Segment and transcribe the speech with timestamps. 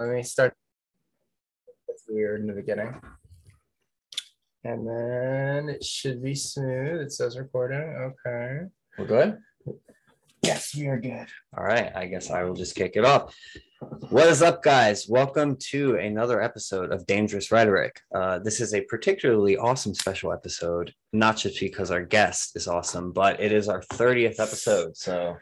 [0.00, 0.54] Let me start.
[1.88, 2.98] It's weird in the beginning.
[4.64, 7.02] And then it should be smooth.
[7.02, 7.82] It says recording.
[8.26, 8.60] Okay.
[8.96, 9.38] We're good?
[10.40, 11.26] Yes, we are good.
[11.54, 11.92] All right.
[11.94, 13.36] I guess I will just kick it off.
[14.08, 15.06] What is up, guys?
[15.06, 18.00] Welcome to another episode of Dangerous Rhetoric.
[18.14, 23.12] Uh, this is a particularly awesome special episode, not just because our guest is awesome,
[23.12, 24.96] but it is our 30th episode.
[24.96, 25.36] So,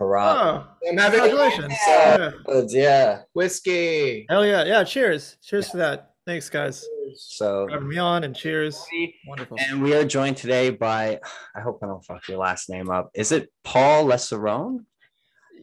[0.00, 0.64] hurrah.
[0.82, 1.74] Oh, I'm having congratulations.
[1.86, 2.30] Yeah.
[2.48, 2.62] Yeah.
[2.68, 3.22] Yeah.
[3.34, 4.26] whiskey.
[4.28, 4.64] Hell yeah.
[4.64, 4.82] Yeah.
[4.82, 5.36] Cheers.
[5.44, 6.10] Cheers for that.
[6.26, 6.84] Thanks, guys.
[7.16, 8.84] So, For having me on and cheers.
[9.26, 9.58] Wonderful.
[9.60, 11.18] and we are joined today by,
[11.56, 13.10] I hope I don't fuck your last name up.
[13.14, 14.84] Is it Paul Lesserone?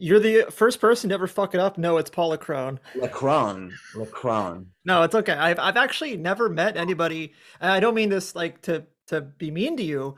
[0.00, 1.76] You're the first person to ever fuck it up.
[1.76, 2.78] No, it's Paul Crone.
[2.96, 3.72] LeCrone.
[3.96, 4.66] LeCrone.
[4.84, 5.32] No, it's okay.
[5.32, 9.50] I've, I've actually never met anybody, and I don't mean this like to, to be
[9.50, 10.14] mean to you,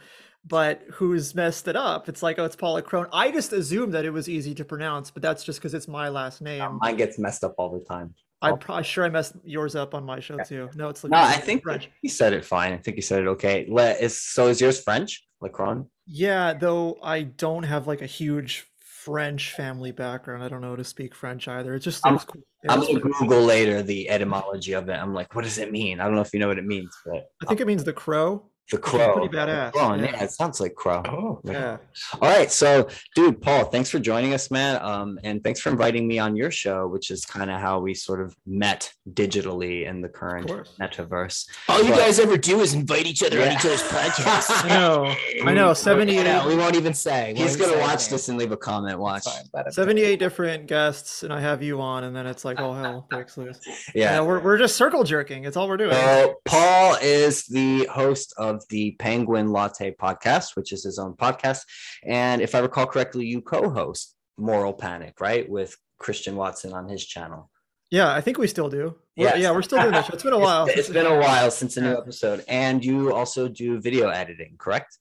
[0.47, 2.09] but who's messed it up.
[2.09, 3.07] It's like, oh, it's Paula Crone.
[3.13, 6.09] I just assumed that it was easy to pronounce, but that's just because it's my
[6.09, 6.79] last name.
[6.81, 8.15] Mine gets messed up all the time.
[8.43, 10.71] I'm probably sure I messed yours up on my show too.
[10.75, 11.91] No, it's No, I think French.
[12.01, 12.73] he said it fine.
[12.73, 13.67] I think he said it okay.
[13.69, 15.23] Le, is so is yours French?
[15.43, 15.89] LeCrone?
[16.07, 20.43] Yeah, though I don't have like a huge French family background.
[20.43, 21.75] I don't know how to speak French either.
[21.75, 22.41] It's just I'm- looks cool.
[22.65, 24.93] Yeah, I'm gonna pretty- Google later the etymology of it.
[24.95, 26.01] I'm like, what does it mean?
[26.01, 27.93] I don't know if you know what it means, but I think it means the
[27.93, 28.50] crow.
[28.71, 29.13] The which is crow.
[29.15, 30.03] pretty badass, Oh, yeah.
[30.05, 31.03] yeah, it sounds like crow.
[31.07, 31.79] Oh, Yeah.
[32.21, 34.81] All right, so dude, Paul, thanks for joining us, man.
[34.83, 37.95] Um, and thanks for inviting me on your show, which is kind of how we
[37.95, 40.49] sort of met digitally in the current
[40.81, 41.47] metaverse.
[41.69, 43.47] All you But- guys ever do is invite each other Yeah.
[43.47, 44.65] on each other's podcasts.
[44.65, 45.15] I know.
[45.45, 45.75] I know.
[45.81, 47.33] 78, Yeah, we won't even say.
[47.35, 48.13] We He's gonna watch anything.
[48.13, 48.99] this and leave a comment.
[48.99, 49.25] Watch.
[49.25, 49.45] fine.
[49.55, 52.73] Let it- 78 different guests, and I have you on, and then it's like, oh,
[52.73, 53.59] hell breaks loose.
[53.95, 54.15] Yeah.
[54.15, 55.45] Yeah, we're, we're just circle jerking.
[55.45, 55.93] It's all we're doing.
[55.93, 61.61] So Paul is the host of the Penguin Latte podcast, which is his own podcast.
[62.05, 65.49] And if I recall correctly, you co-host Moral Panic, right?
[65.49, 67.51] With Christian Watson on his channel.
[67.93, 68.95] yeah, I think we still do.
[69.17, 69.39] We're- Yes.
[69.41, 70.09] Yeah, we're still doing this.
[70.11, 70.63] It's been a while.
[70.65, 72.45] It's- it's since- been a while since a new episode.
[72.49, 74.97] And you also do video editing, correct?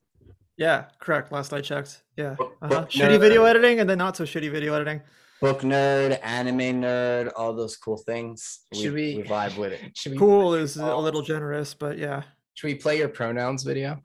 [0.57, 1.31] Yeah, correct.
[1.31, 2.01] Last I checked.
[2.17, 2.31] Yeah.
[2.39, 2.67] Uh-huh.
[2.67, 5.01] book Shitty video editing, and then not so shitty video editing.
[5.39, 8.59] Book nerd, anime nerd, all those cool things.
[8.73, 9.79] Should we- we vibe with it.
[9.97, 12.23] Should we, Cool is a little generous, but yeah.
[12.53, 14.01] Should we play your pronouns video?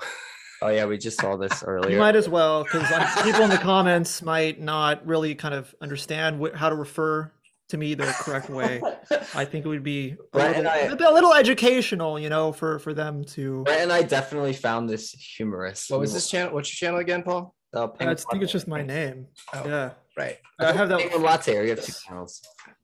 [0.63, 1.91] Oh yeah, we just saw this earlier.
[1.91, 1.99] You earlier.
[1.99, 2.89] might as well, because
[3.23, 7.31] people in the comments might not really kind of understand wh- how to refer
[7.69, 8.81] to me the correct way.
[9.35, 12.95] I think it would be a little, and a little educational, you know, for for
[12.95, 13.65] them to.
[13.65, 15.91] Brett and I definitely found this humorous.
[15.91, 16.55] What was this channel?
[16.55, 17.55] What's your channel again, Paul?
[17.75, 19.27] Uh, I just think it's just my name.
[19.53, 20.39] Oh, Yeah, right.
[20.61, 21.57] I have that Penguin Latte.
[21.57, 22.41] or You have two channels.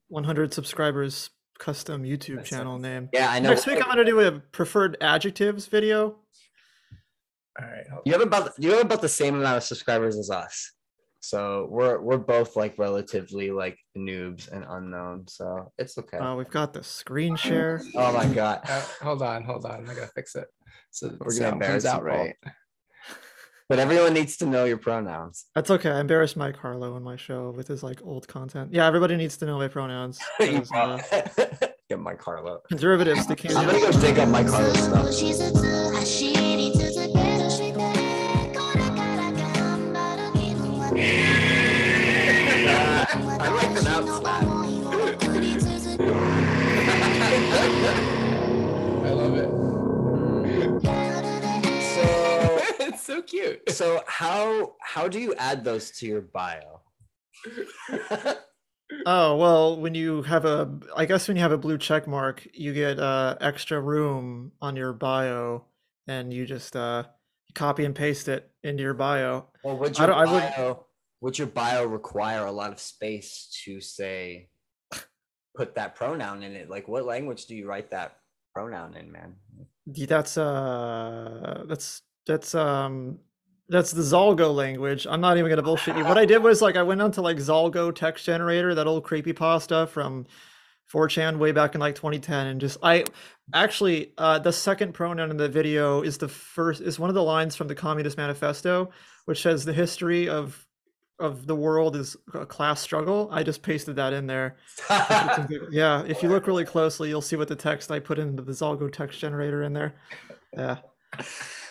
[0.09, 3.09] 100 subscribers custom YouTube That's channel name.
[3.13, 3.51] Yeah, I know.
[3.51, 6.17] Next week I'm gonna do a preferred adjectives video.
[7.61, 7.85] All right.
[8.05, 10.73] You have about you have about the same amount of subscribers as us.
[11.21, 15.29] So we're we're both like relatively like noobs and unknown.
[15.29, 16.17] So it's okay.
[16.17, 17.83] Uh, we've got the screen share.
[17.95, 18.61] oh my god.
[18.67, 19.89] Uh, hold on, hold on.
[19.89, 20.49] I gotta fix it.
[20.91, 22.19] So We're gonna sound embarrass comes out you, Paul.
[22.25, 22.37] right.
[23.71, 25.47] But everyone needs to know your pronouns.
[25.55, 25.91] That's okay.
[25.91, 28.75] I embarrassed Mike Harlow in my show with his like old content.
[28.75, 30.19] Yeah, everybody needs to know my pronouns.
[30.41, 31.69] You 'cause, uh.
[31.89, 32.63] Get Mike Harlow.
[32.69, 33.55] conservatives, they can't.
[33.57, 35.90] I'm gonna go dig up Mike Harlow stuff.
[53.11, 53.69] So cute.
[53.71, 56.81] so how how do you add those to your bio?
[59.07, 62.47] Oh well, when you have a, I guess when you have a blue check mark,
[62.53, 65.65] you get uh, extra room on your bio,
[66.09, 67.05] and you just uh,
[67.55, 69.47] copy and paste it into your bio.
[69.63, 70.87] Well, would your don't- I wouldn't- bio
[71.21, 74.49] would your bio require a lot of space to say
[75.57, 76.69] put that pronoun in it?
[76.69, 78.19] Like what language do you write that
[78.55, 79.37] pronoun in, man?
[79.87, 83.19] That's uh, that's that's um,
[83.69, 85.07] that's the Zalgo language.
[85.09, 86.05] I'm not even gonna bullshit you.
[86.05, 89.33] What I did was like I went onto like Zalgo text generator, that old creepy
[89.33, 90.27] pasta from
[90.93, 93.05] 4chan way back in like 2010, and just I
[93.55, 97.23] actually uh, the second pronoun in the video is the first is one of the
[97.23, 98.91] lines from the Communist Manifesto,
[99.27, 100.67] which says the history of
[101.21, 103.29] of the world is a class struggle.
[103.31, 104.57] I just pasted that in there.
[105.71, 108.53] Yeah, if you look really closely, you'll see what the text I put into the
[108.53, 109.95] Zalgo text generator in there.
[110.57, 110.79] Yeah.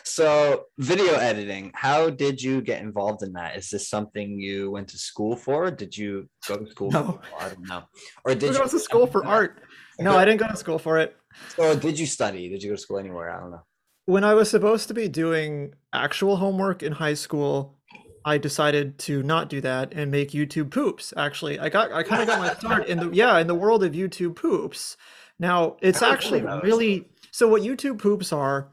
[0.04, 3.58] So video editing, how did you get involved in that?
[3.58, 5.72] Is this something you went to school for?
[5.72, 6.92] Did you go to school?
[6.92, 7.04] No.
[7.04, 7.44] For?
[7.44, 7.84] I don't know.
[8.26, 9.64] Or did you go to school for art.
[10.00, 11.16] No, I didn't go to school for it.
[11.58, 12.50] Or did you study?
[12.50, 13.32] Did you go to school anywhere?
[13.32, 13.64] I don't know.
[14.06, 17.78] When I was supposed to be doing actual homework in high school,
[18.26, 21.14] I decided to not do that and make YouTube poops.
[21.16, 23.84] Actually, I got I kind of got my start in the yeah in the world
[23.84, 24.98] of YouTube poops.
[25.38, 26.72] Now it's actually heard of those.
[26.72, 28.70] really so what YouTube poops are.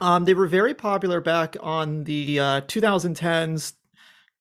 [0.00, 3.74] Um, they were very popular back on the uh, 2010s,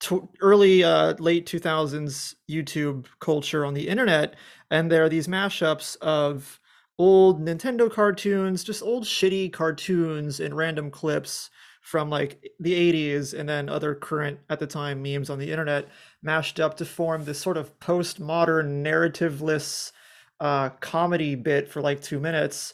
[0.04, 4.36] to early uh, late 2000s YouTube culture on the internet,
[4.70, 6.60] and there are these mashups of
[7.00, 11.50] old Nintendo cartoons, just old shitty cartoons and random clips
[11.82, 15.88] from like the 80s and then other current at the time memes on the internet
[16.22, 19.94] mashed up to form this sort of postmodern narrativeless
[20.42, 22.74] uh, comedy bit for like two minutes.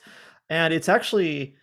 [0.50, 1.56] And it's actually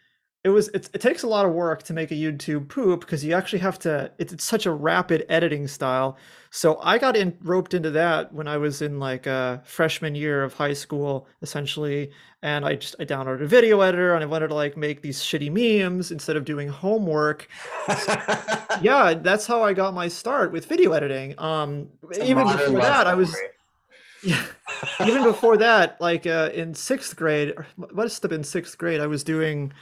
[0.47, 3.25] it was it, it takes a lot of work to make a youtube poop because
[3.25, 6.17] you actually have to it's, it's such a rapid editing style.
[6.53, 10.45] So i got in roped into that when i was in like a freshman year
[10.45, 12.13] of high school essentially
[12.43, 15.21] and i just i downloaded a video editor and i wanted to like make these
[15.21, 17.49] shitty memes instead of doing homework.
[18.83, 21.35] Yeah that's how i got my start with video editing.
[21.39, 21.89] Um
[22.23, 23.35] even before that i was
[24.23, 24.45] yeah
[25.01, 27.55] even before that like uh, in sixth grade
[27.93, 29.73] must have been sixth grade i was doing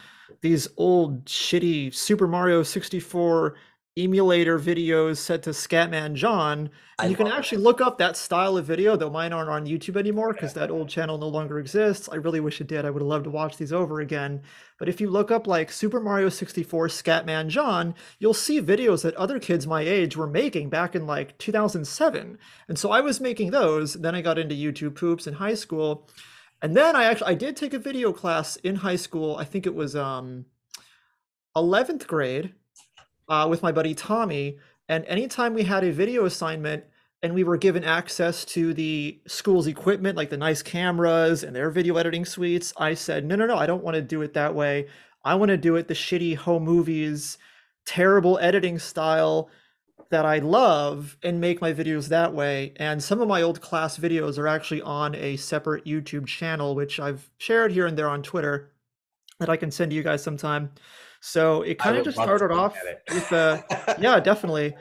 [0.40, 3.54] these old shitty super mario 64
[3.96, 6.68] emulator videos set to scatman john
[6.98, 9.66] I and you can actually look up that style of video though mine aren't on
[9.66, 12.08] youtube anymore because that old channel no longer exists.
[12.10, 12.84] I really wish it did.
[12.84, 14.42] I would have loved to watch these over again.
[14.78, 19.14] But if you look up like super mario 64 scatman john you'll see videos that
[19.14, 22.38] other kids my age were making back in like 2007
[22.68, 26.08] and so i was making those then i got into youtube poops in high school
[26.64, 29.66] and then i actually i did take a video class in high school i think
[29.66, 30.46] it was um
[31.54, 32.54] 11th grade
[33.28, 34.58] uh, with my buddy tommy
[34.88, 36.82] and anytime we had a video assignment
[37.22, 41.70] and we were given access to the school's equipment like the nice cameras and their
[41.70, 44.54] video editing suites i said no no no i don't want to do it that
[44.54, 44.88] way.
[45.26, 47.38] I want to do it the shitty home movies
[47.86, 49.48] terrible editing style
[50.14, 52.72] that I love and make my videos that way.
[52.76, 57.00] And some of my old class videos are actually on a separate YouTube channel, which
[57.00, 58.70] I've shared here and there on Twitter
[59.40, 60.70] that I can send to you guys sometime.
[61.20, 62.76] So it kind of just started off
[63.12, 63.64] with the,
[64.00, 64.76] yeah, definitely.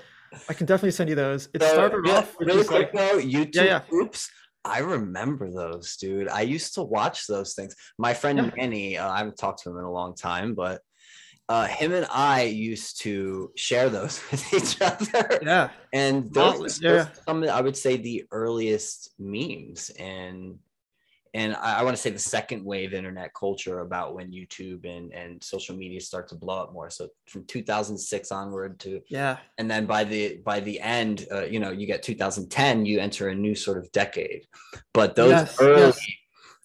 [0.48, 1.50] I can definitely send you those.
[1.56, 3.82] It So, started real- off really quick like, though, YouTube yeah.
[3.92, 4.30] Oops.
[4.64, 6.30] I remember those, dude.
[6.30, 7.76] I used to watch those things.
[7.98, 8.52] My friend Yeah.
[8.56, 10.82] Manny, uh, I haven't talked to him in a long time, but
[11.50, 15.40] uh, him and I used to share those with each other.
[15.42, 17.08] yeah, And those, yeah.
[17.26, 20.60] some I would say, the earliest memes and
[21.36, 25.12] and I, I want to say the second wave internet culture about when YouTube and,
[25.14, 26.90] and social media start to blow up more.
[26.92, 31.60] So from 2006 onward to yeah, and then by the by the end uh, you
[31.60, 34.46] know you get 2010 you enter a new sort of decade
[34.94, 36.08] but those Yes, early yes.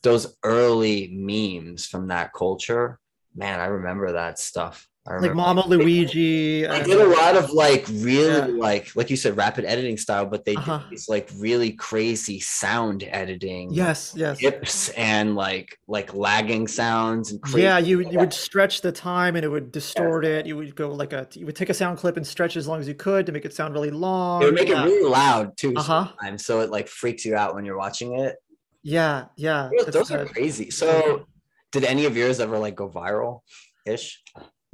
[0.03, 3.01] those early memes from that culture
[3.39, 5.35] man i remember that stuff I like.
[5.35, 6.67] Mama Luigi.
[6.67, 8.61] I did a lot of like really Yeah.
[8.63, 10.81] like like you said rapid editing style, but they Uh-huh.
[10.81, 14.39] did these like really crazy sound editing, Yes, yes.
[14.39, 19.35] hips and like like lagging sounds and crazy Yeah, you you would stretch the time
[19.37, 20.45] and it would distort it.
[20.45, 22.79] You would go like a you would take a sound clip and stretch as long
[22.79, 24.43] as you could to make it sound really long.
[24.43, 24.83] It would make yeah.
[24.83, 26.09] it really loud too Uh-huh.
[26.09, 28.37] sometimes, so it like freaks you out when you're watching it.
[28.83, 29.71] Yeah, yeah.
[29.87, 30.71] Those- those are crazy.
[30.71, 31.25] So,
[31.73, 33.41] did any of yours ever like go viral
[33.87, 34.23] ish?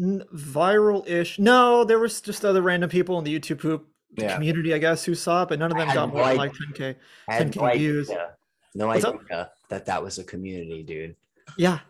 [0.01, 1.39] Viral-ish.
[1.39, 3.87] No, there was just other random people in the YouTube poop
[4.17, 4.35] Yeah.
[4.35, 6.97] community, I guess, who saw it, but none of them got more than like 10K,
[7.31, 8.11] 10K no views.
[8.11, 8.31] idea,
[8.75, 9.21] no What's up?
[9.25, 11.17] idea that that was a community, dude.
[11.57, 11.81] Yeah,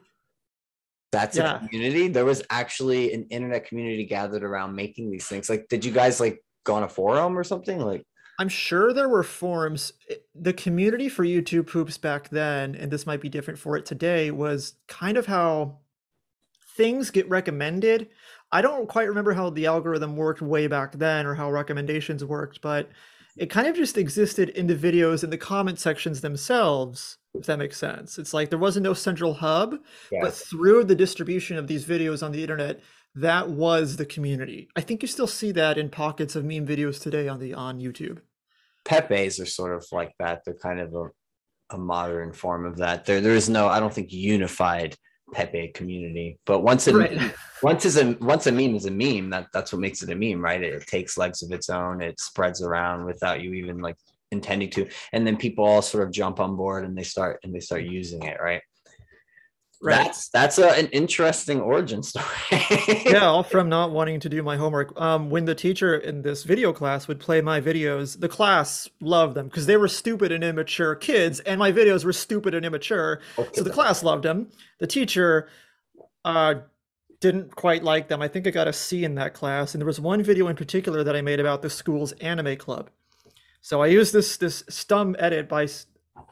[1.12, 1.56] That's Yeah.
[1.56, 2.08] a community.
[2.08, 5.49] There was actually an internet community gathered around making these things.
[5.49, 7.78] Like, did you guys like go on a forum or something?
[7.78, 8.04] Like,
[8.38, 9.92] I'm sure there were forums.
[10.10, 13.86] Eh, the community for YouTube poops back then, and this might be different for it
[13.86, 15.78] today, was kind of how
[16.76, 18.08] things get recommended.
[18.52, 22.60] I don't quite remember how the algorithm worked way back then or how recommendations worked,
[22.60, 22.88] but
[23.36, 27.58] it kind of just existed in the videos in the comment sections themselves, if that
[27.58, 28.18] makes sense.
[28.18, 29.76] It's like there wasn't no central hub,
[30.22, 32.80] but through the distribution of these videos on the internet,
[33.14, 34.68] that was the community.
[34.76, 37.80] I think you still see that in pockets of meme videos today on the on
[37.80, 38.21] YouTube.
[38.85, 40.42] Pepe's are sort of like that.
[40.44, 41.11] They're kind of a,
[41.75, 43.06] a modern form of that.
[43.06, 44.97] There, there is no, I don't think, unified
[45.33, 46.38] Pepe community.
[46.44, 47.33] But once it Right.
[47.62, 50.14] once is a once a meme is a meme, that that's what makes it a
[50.14, 50.62] meme, right?
[50.62, 52.02] It, it takes legs of its own.
[52.02, 53.97] It spreads around without you even like
[54.30, 57.54] intending to, and then people all sort of jump on board and they start and
[57.54, 58.62] they start using it, right?
[59.84, 60.06] Right.
[60.06, 62.24] That's that's a, an interesting origin story.
[63.04, 64.98] yeah, all from not wanting to do my homework.
[64.98, 69.34] Um, when the teacher in this video class would play my videos, the class loved
[69.34, 73.20] them because they were stupid and immature kids, and my videos were stupid and immature.
[73.52, 74.48] So the class loved them.
[74.78, 75.50] The teacher
[76.24, 76.54] uh,
[77.20, 78.22] didn't quite like them.
[78.22, 80.56] I think I got a C in that class, and there was one video in
[80.56, 82.88] particular that I made about the school's anime club.
[83.60, 85.66] So I used this this stum edit by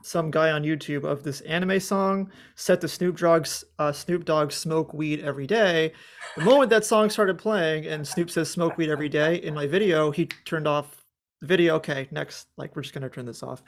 [0.02, 4.52] some guy on YouTube of this anime song set to Snoop Dogg's uh, Snoop Dogg
[4.52, 5.92] "Smoke Weed Every Day."
[6.36, 9.66] The moment that song started playing and Snoop says "Smoke Weed Every Day" in my
[9.66, 11.04] video, he turned off
[11.40, 11.76] the video.
[11.76, 13.62] Okay, next, like we're just gonna turn this off.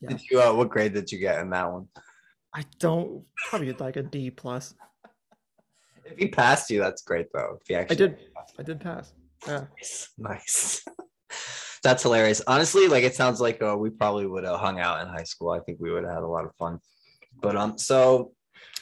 [0.00, 0.10] Yeah.
[0.10, 0.40] Did you?
[0.40, 1.88] Uh, what grade did you get in that one?
[2.54, 4.74] I don't probably like a D plus.
[6.04, 7.58] If he passed you, that's great though.
[7.60, 8.16] If he actually, I did.
[8.58, 9.12] I did pass.
[9.46, 9.64] Yeah.
[9.78, 10.84] Nice, nice.
[11.82, 12.40] That's hilarious.
[12.46, 15.50] Honestly, like it sounds like uh, we probably would have hung out in high school.
[15.50, 16.78] I think we would have had a lot of fun.
[17.40, 18.32] But um, so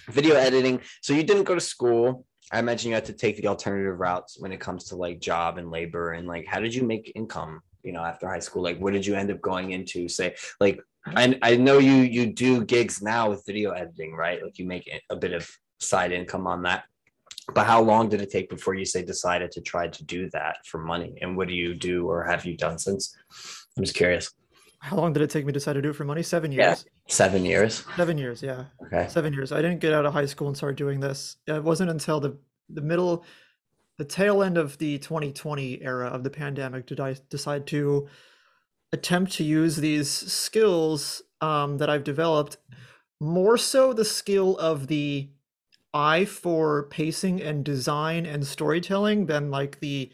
[0.08, 0.80] video editing.
[1.00, 2.26] So you didn't go to school.
[2.52, 5.56] I imagine you had to take the alternative routes when it comes to like job
[5.56, 7.60] and labor and like how did you make income?
[7.82, 10.08] You know, after high school, like what did you end up going into?
[10.08, 14.42] Say, like I I know you you do gigs now with video editing, right?
[14.42, 16.84] Like you make a bit of side income on that
[17.54, 20.64] but how long did it take before you say decided to try to do that
[20.66, 23.16] for money and what do you do or have you done since
[23.76, 24.32] i'm just curious
[24.80, 26.22] How long did it take me to decide to do it for money?
[26.22, 26.68] Seven Yeah.
[26.68, 26.84] years.
[27.08, 28.42] seven years Seven years.
[28.42, 28.64] Yeah.
[28.86, 29.52] okay Seven years.
[29.52, 31.36] I didn't get out of high school and start doing this.
[31.46, 32.32] It wasn't until the
[32.72, 33.24] the middle,
[33.98, 38.08] the tail end of the 2020 era of the pandemic did I decide to
[38.92, 42.56] attempt to use these skills um, that I've developed.
[43.20, 45.28] More so, the skill of the
[45.92, 50.10] eye for pacing and design and storytelling than like the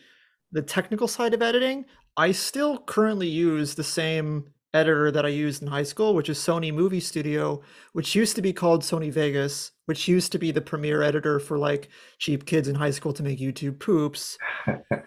[0.53, 1.85] the technical side of editing.
[2.17, 6.39] I still currently use the same editor that I used in high school, which is
[6.39, 10.61] Sony Movie Studio, which used to be called Sony Vegas, which used to be the
[10.61, 14.39] premier editor for like cheap kids in high school to make YouTube poops.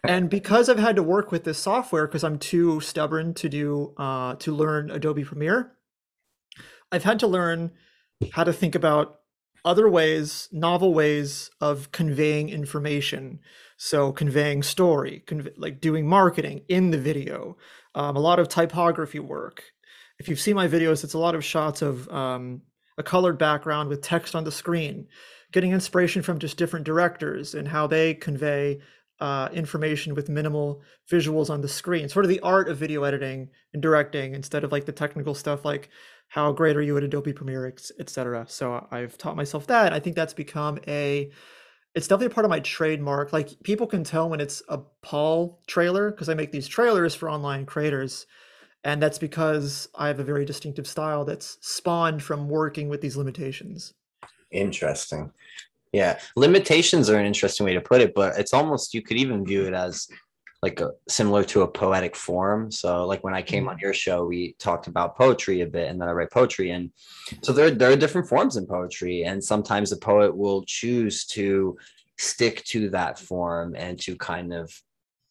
[0.07, 3.93] and because I've had to work with this software because I'm too stubborn to do
[3.97, 5.73] uh, to learn Adobe Premiere,
[6.91, 7.71] I've had to learn
[8.31, 9.19] how to think about
[9.65, 13.39] other ways, novel ways of conveying information.
[13.77, 15.23] So conveying story,
[15.57, 17.57] like doing marketing in the video,
[17.95, 19.63] um, a lot of typography work.
[20.19, 22.61] If you've seen my videos, it's a lot of shots of um,
[22.97, 25.07] a colored background with text on the screen,
[25.51, 28.79] getting inspiration from just different directors and how they convey
[29.19, 32.07] uh, information with minimal visuals on the screen.
[32.09, 35.65] Sort of the art of video editing and directing instead of like the technical stuff
[35.65, 35.89] like
[36.29, 38.45] how great are you at Adobe Premiere, etc.
[38.47, 39.93] So I've taught myself that.
[39.93, 41.31] I think that's become a
[41.95, 43.33] it's definitely a part of my trademark.
[43.33, 47.29] Like people can tell when it's a Paul trailer because I make these trailers for
[47.29, 48.27] online creators.
[48.83, 53.17] And that's because I have a very distinctive style that's spawned from working with these
[53.17, 53.93] limitations.
[54.51, 55.31] interesting
[55.91, 59.45] yeah limitations are an interesting way to put it but it's almost you could even
[59.45, 60.07] view it as
[60.61, 62.69] like a similar to a poetic form.
[62.69, 65.99] So like when i came on your show we talked about poetry a bit and
[65.99, 66.91] then i write poetry and
[67.41, 71.77] so there, there are different forms in poetry and sometimes the poet will choose to
[72.17, 74.69] stick to that form and to kind of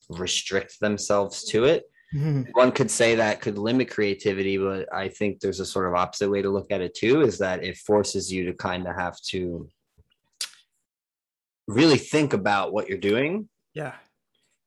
[0.08, 1.84] restrict themselves to it.
[2.14, 2.46] Mhm.
[2.52, 6.30] one could say that could limit creativity, but I think there's a sort of opposite
[6.30, 9.20] way to look at it too, is that it forces you to kind of have
[9.32, 9.68] to
[11.68, 13.48] really think about what you're doing.
[13.74, 13.94] Yeah.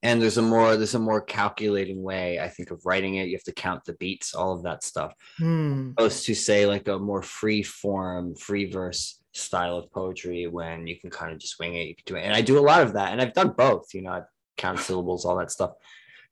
[0.04, 3.28] And there's a more there's a more calculating way, I think, of writing it.
[3.28, 5.14] You have to count the beats, all of that stuff.
[5.38, 5.92] Hmm.
[5.98, 11.00] Opposed to say like a more free form, free verse style of poetry when you
[11.00, 11.88] can kind of just wing it.
[11.88, 12.24] You can do it.
[12.24, 13.12] And I do a lot of that.
[13.12, 15.74] And I've done both, you know, I've counted syllables, all that stuff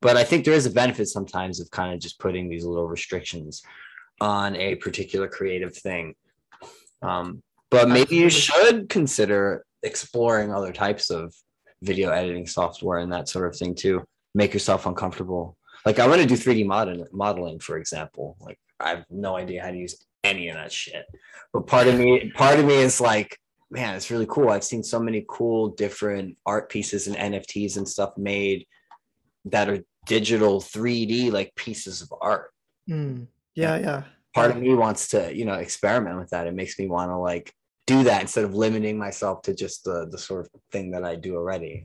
[0.02, 2.88] but I think there is a benefit sometimes of kind of just putting these little
[2.88, 3.62] restrictions
[4.22, 6.16] on a particular creative thing.
[7.02, 11.34] Um, but maybe you should consider exploring other types of
[11.82, 14.04] video editing software and that sort of thing too.
[14.36, 15.58] Make yourself uncomfortable.
[15.86, 18.38] Like I want to do 3D model- modeling, for example.
[18.40, 21.06] Like I have no idea how to use any of that shit.
[21.54, 23.38] But part of me, part of me is like,
[23.72, 24.50] man, it's really cool.
[24.50, 28.66] I've seen so many cool different art pieces and NFTs and stuff made
[29.46, 32.52] that are digital 3D like pieces of art.
[32.88, 33.24] Hmm.
[33.56, 33.78] Yeah.
[33.78, 34.04] Yeah.
[34.36, 36.46] Part of me wants to, you know, experiment with that.
[36.46, 37.52] It makes me want to like
[37.89, 41.15] do that instead of limiting myself to just the the sort of thing that I
[41.15, 41.84] do already.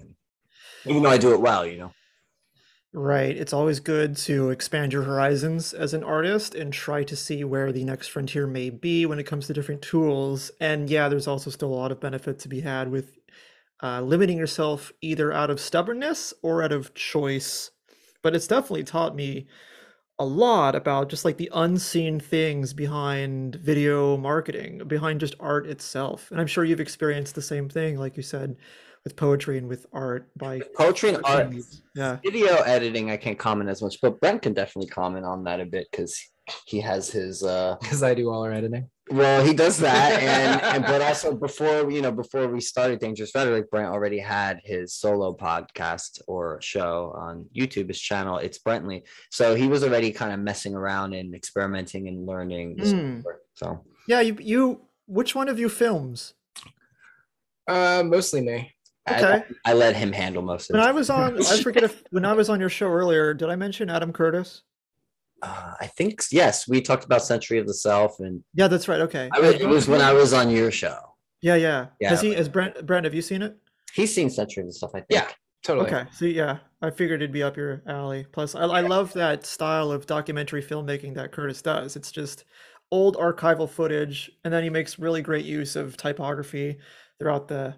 [0.84, 1.92] Even though I do it well, you know.
[2.92, 3.37] Right.
[3.37, 7.73] It's always good to expand your horizons as an artist and try to see where
[7.73, 10.52] the next frontier may be when it comes to different tools.
[10.61, 13.18] And yeah, there's also still a lot of benefit to be had with
[13.82, 17.73] uh, limiting yourself either out of stubbornness or out of choice.
[18.23, 19.49] But it's definitely taught me
[20.18, 26.30] a lot about just like the unseen things behind video marketing, behind just art itself.
[26.30, 28.56] And I'm sure you've experienced the same thing, like you said,
[29.02, 31.52] with poetry and with art by Poetry and art,
[31.94, 32.18] Yeah.
[32.25, 35.66] video editing, I can't comment as much, but Brent can definitely comment on that a
[35.66, 36.16] bit because
[36.67, 38.89] he has his uh Because I do all our editing.
[39.11, 43.35] well he does that and and but also before you know before we started dangerous
[43.35, 49.03] rhetoric brent already had his solo podcast or show on youtube his channel it's Brently
[49.31, 53.21] so he was already kind of messing around and experimenting and learning this Hmm.
[53.55, 53.67] so
[54.09, 54.63] Yeah, you you
[55.07, 56.33] which one of you films?
[57.69, 58.71] Uh, mostly me.
[59.07, 59.45] I- Okay.
[59.67, 62.25] I, let him handle most of When it I was on I forget if when
[62.25, 64.63] I was on your show earlier, did I mention Adam Curtis?
[65.43, 69.00] Uh, i think yes we talked about century of the self and Yeah, that's right.
[69.00, 69.29] Okay.
[69.33, 70.99] I was, it was when i was on your show
[71.41, 71.87] Yeah, yeah.
[72.00, 73.57] Yeah, Has he has Brent Brent, have you seen it?
[73.93, 75.29] he's seen century of the self i think Yeah.
[75.62, 75.87] Totally.
[75.87, 76.05] Okay.
[76.12, 78.26] So yeah, I figured it'd be up your alley.
[78.33, 81.97] Plus I, I love that style of documentary filmmaking that Curtis does.
[81.97, 82.45] It's just
[82.91, 86.76] old archival footage, and then he makes really great use of typography
[87.19, 87.75] throughout the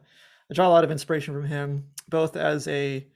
[0.50, 3.06] I draw a lot of inspiration from him, both as a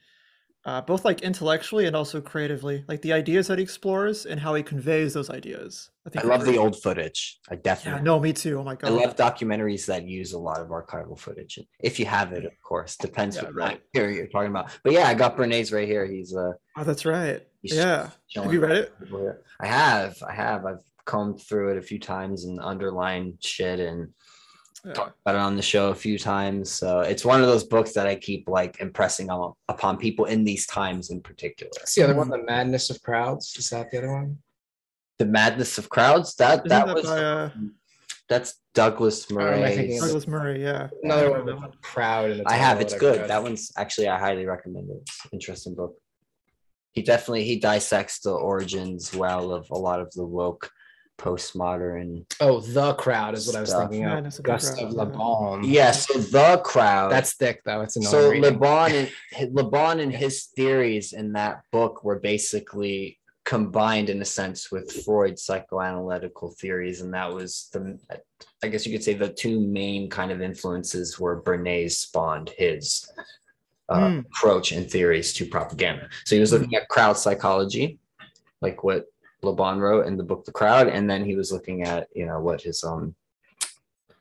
[0.64, 4.54] uh, both like intellectually and also creatively, like the ideas that he explores and how
[4.54, 5.90] he conveys those ideas.
[6.06, 8.58] i think are love the old footage i Yeah, definitely no, me too.
[8.58, 8.88] Oh my god.
[8.88, 11.58] I love documentaries that use a lot of archival footage.
[11.78, 13.80] If you have it, of course, depends Yeah, what right.
[13.92, 14.70] period you're talking about.
[14.84, 16.04] But yeah, I got Bernays right here.
[16.06, 17.46] He's uh, Oh, that's right.
[17.62, 18.10] Yeah.
[18.34, 18.92] Have you read it?
[19.60, 20.64] I have, I have.
[20.66, 24.08] I've combed through it a few times and underlined shit and
[24.84, 24.92] Yeah.
[24.92, 26.70] talked about it on the show a few times.
[26.70, 30.44] So it's one of those books that I keep like impressing on upon people in
[30.44, 31.70] these times in particular.
[31.78, 32.28] What's the other one?
[32.28, 33.54] The Madness of Crowds.
[33.56, 34.38] Is that the other one?
[35.18, 36.34] The madness of crowds.
[36.36, 37.50] That Isn't that, that was by, uh,
[38.30, 40.06] that's Douglas am I thinking Murray.
[40.06, 40.62] Douglas Murray?
[40.62, 40.88] Yeah.
[41.02, 42.40] Another one remember with Proud.
[42.46, 42.80] I have.
[42.80, 43.20] It's good.
[43.20, 43.30] read.
[43.30, 44.96] That one's actually I highly recommend it.
[45.02, 45.94] It's an interesting book.
[46.92, 50.70] He definitely he dissects the origins well of a lot of the woke
[51.20, 52.24] postmodern.
[52.40, 53.90] Oh, the crowd is what I was Stuff.
[53.90, 54.14] thinking of.
[54.14, 55.06] Madness of the Crowd, Le.
[55.06, 55.64] Bon.
[55.64, 57.12] Yeah, so the crowd.
[57.12, 57.82] That's thick though.
[57.82, 58.42] It's annoying.
[58.42, 59.10] so Le Bon and
[59.54, 65.44] LeBron and his theories in that book were basically combined in a sense with Freud's
[65.46, 67.98] psychoanalytical theories, and that was the
[68.62, 73.10] I guess you could say the two main kind of influences where Bernays spawned his
[73.88, 74.20] uh, Hmm.
[74.20, 76.08] approach and theories to propaganda.
[76.24, 77.98] So he was looking at crowd psychology,
[78.60, 79.06] like what
[79.42, 82.40] LeBron wrote in the book The Crowd, and then he was looking at you know
[82.40, 83.14] what his um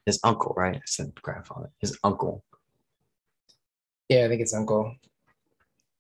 [0.06, 0.76] his uncle, right?
[0.78, 2.44] I said grandfather, his uncle
[4.10, 4.96] yeah, I think it's Uncle.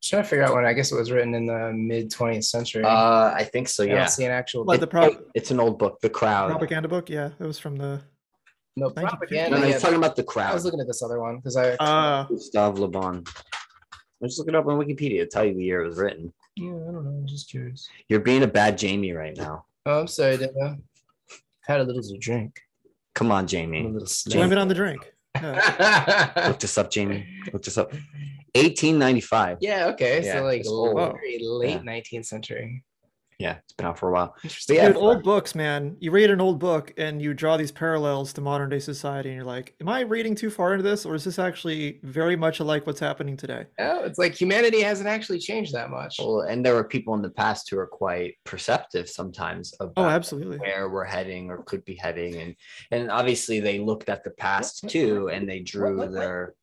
[0.02, 0.66] Just trying to figure out when.
[0.66, 2.84] I guess it was written in the mid 20th century.
[2.84, 3.84] Uh, I think so.
[3.84, 4.66] I Yeah, don't see an actual.
[4.66, 6.50] Like It- the prop- it's an old book, The Crowd.
[6.50, 7.08] propaganda book.
[7.10, 8.02] Yeah, it was from the.
[8.76, 9.02] no 1950.
[9.02, 9.60] No, propaganda.
[9.60, 10.50] no, yeah, he's talking about The crowd.
[10.52, 11.74] I was looking at this other one because I.
[11.76, 13.24] Uh, Gustave Le Bon.
[14.22, 15.20] Let's look it up on Wikipedia.
[15.20, 16.34] To tell you the year it was written.
[16.60, 17.10] Yeah, I don't know.
[17.12, 17.88] I'm just curious.
[18.08, 19.66] You're being a bad Jamie right now.
[19.86, 20.78] Oh, I'm sorry, Dana.
[21.62, 22.60] Had a little to drink.
[23.16, 23.84] Come on, A Jamie.
[23.84, 24.52] little blame snack.
[24.52, 25.12] it on the drink.
[25.42, 26.32] Yeah.
[26.48, 27.26] Look this up, Jamie.
[27.54, 27.92] Look this up.
[28.56, 29.60] 1895.
[29.62, 29.86] yeah.
[29.88, 30.26] Okay.
[30.26, 31.92] Yeah, so like very late Yeah.
[32.20, 32.84] 19th century.
[33.40, 34.36] Yeah, it's been out for a while.
[34.44, 34.76] Interesting.
[34.76, 35.96] Yeah, Dude, old books, man.
[36.02, 39.38] You read an old book and you draw these parallels to modern day society, and
[39.38, 42.60] you're like, "Am I reading too far into this, or is this actually very much
[42.60, 46.18] like what's happening today?" Oh, it's like humanity hasn't actually changed that much.
[46.20, 50.58] Well, and there were people in the past who are quite perceptive sometimes Oh, absolutely.
[50.58, 52.56] where we're heading or could be heading and
[52.92, 56.56] and obviously they looked at the past too and they drew their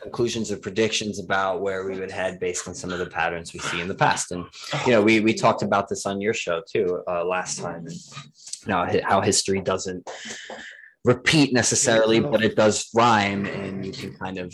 [0.00, 3.58] conclusions or predictions about where we would head based on some of the patterns we
[3.60, 4.32] see in the past?
[4.32, 4.44] And
[4.86, 7.92] you know we we talked about this on your show too uh, last time and
[7.92, 10.08] you know how history doesn't
[11.04, 14.52] repeat necessarily but it does rhyme and you can kind of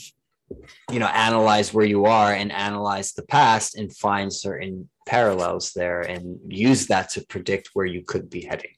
[0.91, 6.03] you know analyze where you are and analyze the past and find certain parallels there
[6.03, 8.71] and use that to predict where you could be heading.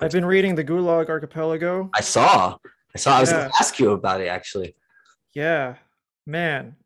[0.00, 1.90] I've been reading the Gulag Archipelago.
[1.94, 2.56] i saw.
[2.94, 3.16] I saw.
[3.16, 3.38] I was Yeah.
[3.38, 4.74] going to ask you about it actually
[5.34, 5.76] Yeah,
[6.26, 6.76] man.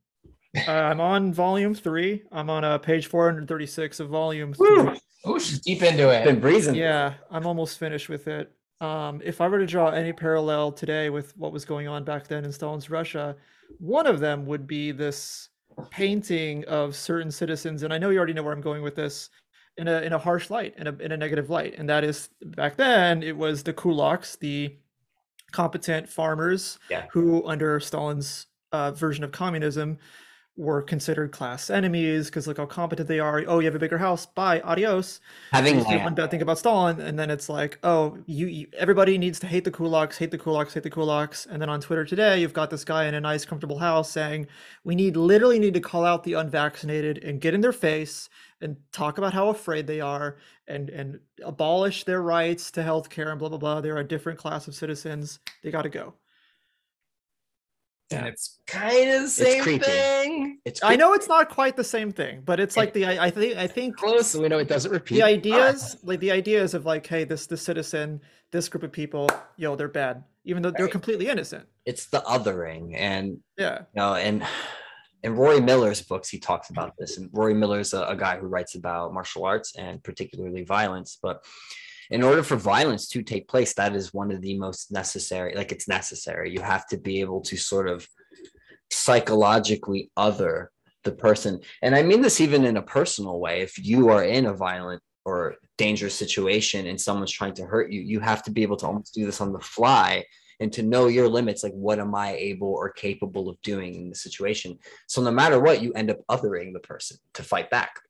[0.67, 2.23] Uh, I'm on volume three.
[2.33, 4.83] I'm on uh, page 436 of volume Woo!
[4.83, 5.01] three.
[5.25, 6.25] Oh, she's deep into it.
[6.25, 8.53] been breezing Yeah, I'm almost finished with it.
[8.81, 12.29] Um, if I were to draw any parallel today with what was going on back
[12.29, 13.37] then in Stalin's Russia,
[13.79, 15.49] one of them would be this
[15.91, 19.31] painting of certain citizens, and I know you already know where I'm going with this,
[19.79, 22.29] in a in a harsh light, in a in a negative light, and that is
[22.43, 24.77] back then it was the kulaks, the
[25.61, 27.07] competent farmers Yeah.
[27.13, 29.97] who, under Stalin's uh, version of communism,
[30.57, 33.45] were considered class enemies because look how competent they are.
[33.47, 34.25] Oh, you have a bigger house.
[34.25, 35.21] Bye, adios.
[35.53, 39.19] having the one bad thing about Stalin, and then it's like, oh, you, you everybody
[39.19, 42.05] needs to hate the kulaks, hate the kulaks, hate the kulaks, and then on Twitter
[42.05, 44.47] today, you've got this guy in a nice, comfortable house saying,
[44.85, 48.29] we need literally need to call out the unvaccinated and get in their face
[48.61, 53.31] and talk about how afraid they are and and abolish their rights to health care
[53.31, 53.81] and blah blah blah.
[53.83, 55.41] They're a different class of citizens.
[55.63, 56.15] They got to go.
[58.11, 59.85] And it's kind of the same creepy.
[59.85, 60.59] thing.
[60.65, 63.31] It's I know it's not quite the same thing, but it's like the I, I
[63.31, 65.17] think I think Close, so we know it doesn't repeat.
[65.17, 66.01] the ideas ah.
[66.05, 68.21] like the ideas of like hey this this citizen
[68.53, 72.95] this group of people yo they're bad even though they're completely innocent It's the othering,
[72.97, 74.47] and yeah you know, and
[75.23, 77.19] in Rory Miller's books, he talks about this.
[77.19, 81.19] And Rory Miller's a, a guy who writes about martial arts and particularly violence.
[81.21, 81.45] But
[82.11, 85.55] in order for violence to take place, that is one of the most necessary.
[85.55, 86.53] Like it's necessary.
[86.53, 88.07] You have to be able to sort of
[88.91, 90.71] psychologically other
[91.05, 91.61] the person.
[91.83, 93.61] And I mean this even in a personal way.
[93.63, 98.01] If you are in a violent or dangerous situation and someone's trying to hurt you,
[98.01, 100.25] you have to be able to almost do this on the fly
[100.61, 104.09] and to know your limits like what am i able or capable of doing in
[104.09, 108.01] the situation so no matter what you end up othering the person to fight back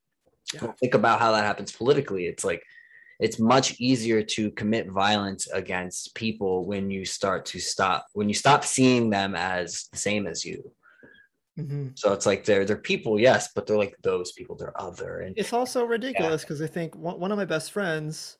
[0.55, 0.73] Yeah.
[0.79, 2.63] think about how that happens politically it's like
[3.19, 8.35] it's much easier to commit violence against people when you start to stop when you
[8.35, 10.73] stop seeing them as the same as you.
[11.57, 15.21] Hmm so it's like they're they're people yes but they're like those people they're other.
[15.21, 18.39] And it's also ridiculous because i think one, one of my best friends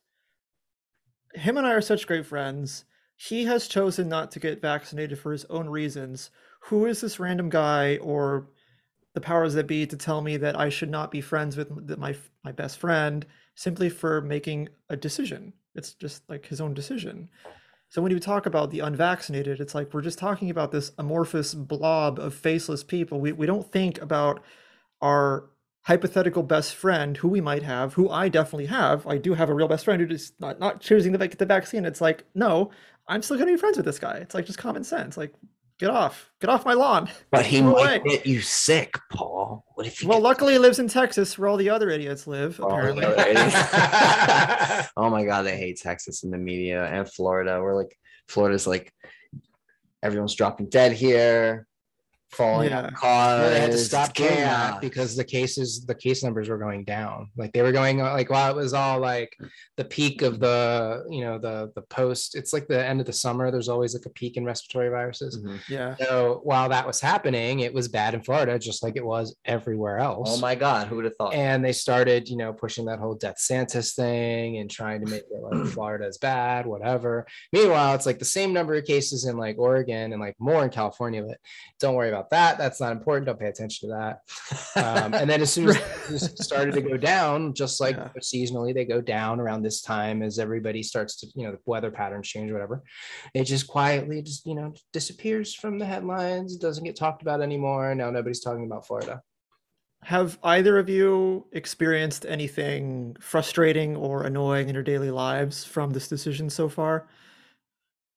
[1.35, 2.85] him and i are such great friends.
[3.17, 6.31] He has chosen not to get vaccinated for his own reasons.
[6.65, 8.49] Who is this random guy or
[9.15, 12.15] the powers that be to tell me that i should not be friends with my
[12.45, 13.25] my best friend
[13.57, 15.53] simply for making a decision.
[15.75, 17.29] It's just like his own decision.
[17.89, 21.55] So when you talk about the unvaccinated it's like we're just talking about this amorphous
[21.55, 23.21] blob of faceless people.
[23.21, 24.43] We, we don't think about
[25.01, 25.51] our
[25.83, 29.07] hypothetical best friend who we might have who i definitely have.
[29.07, 31.47] I do have a real best friend who just not, not choosing to get the
[31.47, 31.85] vaccine.
[31.85, 32.71] It's like no
[33.09, 34.17] i'm still going to be friends with this guy.
[34.17, 35.17] It's like just common sense.
[35.17, 35.33] Like
[35.79, 37.09] get off get off my lawn.
[37.31, 39.36] But he might get you sick paul
[39.87, 42.69] what if well luckily he lives in texas where all the other idiots live Oh,
[42.69, 44.91] apparently the other idiots.
[44.97, 47.61] oh my god, they hate Texas and the media and Florida.
[47.63, 47.97] We're like
[48.29, 48.93] Florida's like
[50.03, 51.66] everyone's dropping dead here,
[52.33, 52.79] falling Yeah.
[52.81, 53.41] out of cars.
[53.41, 54.81] Well, they had to stop doing that chaos.
[54.81, 57.31] because the cases, the case numbers were going down.
[57.37, 59.37] Like they were going like while it was all like
[59.77, 62.35] the peak of the, you know, the the post.
[62.37, 63.51] It's like the end of the summer.
[63.51, 65.39] There's always like a peak in respiratory viruses.
[65.39, 65.61] Mhm.
[65.69, 69.37] yeah So while that was happening, it was bad in Florida, just like it was
[69.45, 70.29] everywhere else.
[70.33, 71.35] Oh my god, who would have thought?
[71.35, 75.23] and they started, you know, pushing that whole Death Santis thing and trying to make
[75.31, 77.27] it like Florida is bad, whatever.
[77.53, 80.71] Meanwhile, it's like the same number of cases in like Oregon and like more in
[80.71, 81.39] California, but
[81.81, 82.59] don't worry about that.
[82.59, 83.27] That's not important.
[83.27, 84.21] Don't pay attention to that.
[84.83, 85.77] Um, and then as soon as
[86.11, 88.09] it started to go down, just like Yeah.
[88.21, 91.91] seasonally, they go down around this time as everybody starts to, you know, the weather
[91.91, 92.83] patterns change, whatever.
[93.35, 97.41] It just quietly just, you know, disappears from the headlines, It doesn't get talked about
[97.41, 97.95] anymore.
[97.95, 99.23] Now nobody's talking about Florida.
[100.03, 106.07] have either of you experienced anything frustrating or annoying in your daily lives from this
[106.09, 107.09] decision so far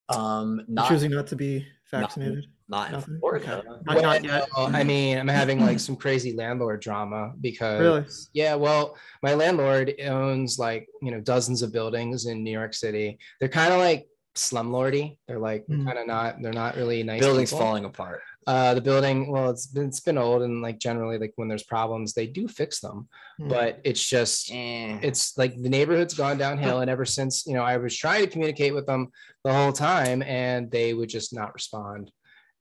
[0.10, 3.20] um, not choosing not to be vaccinated not in Nothing?
[3.20, 3.64] Florida.
[3.86, 4.48] Not- not yet.
[4.56, 8.06] Well, I mean, I'm having like some crazy landlord drama because Really?
[8.34, 13.18] yeah, well, my landlord owns like you know dozens of buildings in New York City.
[13.40, 15.18] They're kind of like slumlordy.
[15.28, 15.86] They're like Hmm.
[15.86, 16.42] kind of not.
[16.42, 17.20] They're not really nice.
[17.22, 17.66] Buildings people.
[17.66, 18.22] falling apart.
[18.48, 21.64] Uh, the building, well, it's been it's been old and like generally like when there's
[21.64, 23.48] problems, they do fix them, Hmm.
[23.50, 24.98] but it's just Eh.
[25.02, 28.30] it's like the neighborhood's gone downhill and ever since you know i was trying to
[28.32, 29.08] communicate with them
[29.44, 32.12] the whole time and they would just not respond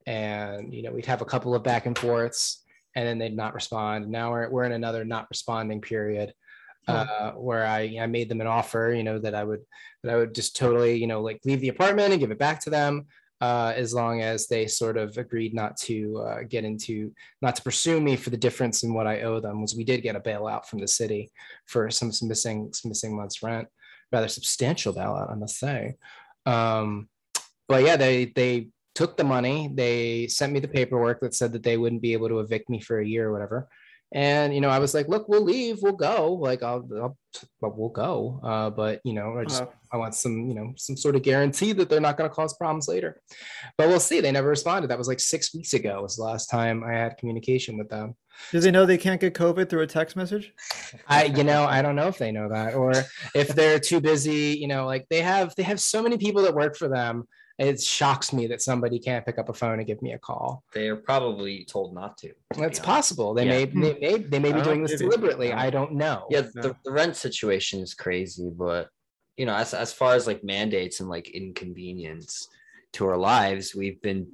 [0.05, 2.63] and you know we'd have a couple of back and forths
[2.95, 6.33] and then they'd not respond now we're, we're in another not responding period
[6.87, 9.61] uh, where I, I made them an offer you know that i would
[10.03, 12.59] that i would just totally you know like leave the apartment and give it back
[12.61, 13.05] to them
[13.41, 17.61] uh, as long as they sort of agreed not to uh, get into not to
[17.61, 20.19] pursue me for the difference in what I owe them was we did get a
[20.19, 21.31] bailout from the city
[21.65, 23.67] for some, some missing some missing months rent,
[24.11, 25.95] rather substantial bailout, I must say.
[26.45, 27.07] Um,
[27.69, 28.67] but yeah, they they
[28.99, 29.71] took the money.
[29.73, 32.81] They sent me the paperwork that said that they wouldn't be able to evict me
[32.81, 33.69] for a year or whatever.
[34.11, 35.77] And you know, I was like, "Look, we'll leave.
[35.81, 36.33] We'll go.
[36.33, 37.17] Like, I'll, I'll
[37.61, 38.41] but we'll go.
[38.43, 39.71] Uh, but you know, I just Wow.
[39.93, 42.53] I want some, you know, some sort of guarantee that they're not going to cause
[42.55, 43.21] problems later.
[43.77, 44.19] But we'll see.
[44.19, 44.89] They never responded.
[44.89, 46.01] That was like six weeks ago.
[46.01, 48.15] Was the last time I had communication with them.
[48.51, 50.53] Do they know they can't get COVID through a text message?
[51.07, 52.91] I, you know, I don't know if they know that or
[53.35, 54.57] if they're too busy.
[54.59, 57.27] You know, like they have they have so many people that work for them.
[57.59, 60.63] It shocks me that somebody can't pick up a phone and give me a call.
[60.73, 62.29] They are probably told not to.
[62.53, 63.33] to be possible.
[63.33, 63.51] They Yeah.
[63.51, 65.49] may they may they may be doing this deliberately.
[65.49, 65.59] Yeah.
[65.61, 66.25] I don't know.
[66.29, 66.61] yeah No.
[66.61, 68.89] the, the rent situation is crazy but
[69.37, 72.47] you know as, as far as like mandates and like inconvenience
[72.93, 74.27] to our lives we've been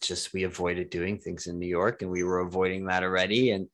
[0.00, 3.68] just we avoided doing things in new york and we were avoiding that already and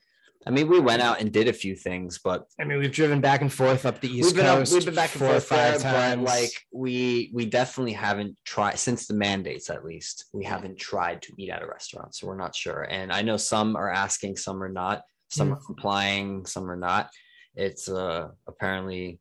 [0.48, 3.20] I mean, we went out and did a few things, but I mean, we've driven
[3.20, 4.72] back and forth up the East we've been up, Coast.
[4.72, 6.24] we've been back and forth there, five but times.
[6.24, 10.24] like we we definitely haven't tried since the mandates at least.
[10.32, 12.84] We haven't tried to eat at a restaurant, so we're not sure.
[12.88, 15.02] And I know some are asking, some are not.
[15.30, 17.10] Some are complying, some are not.
[17.54, 19.20] It's uh apparently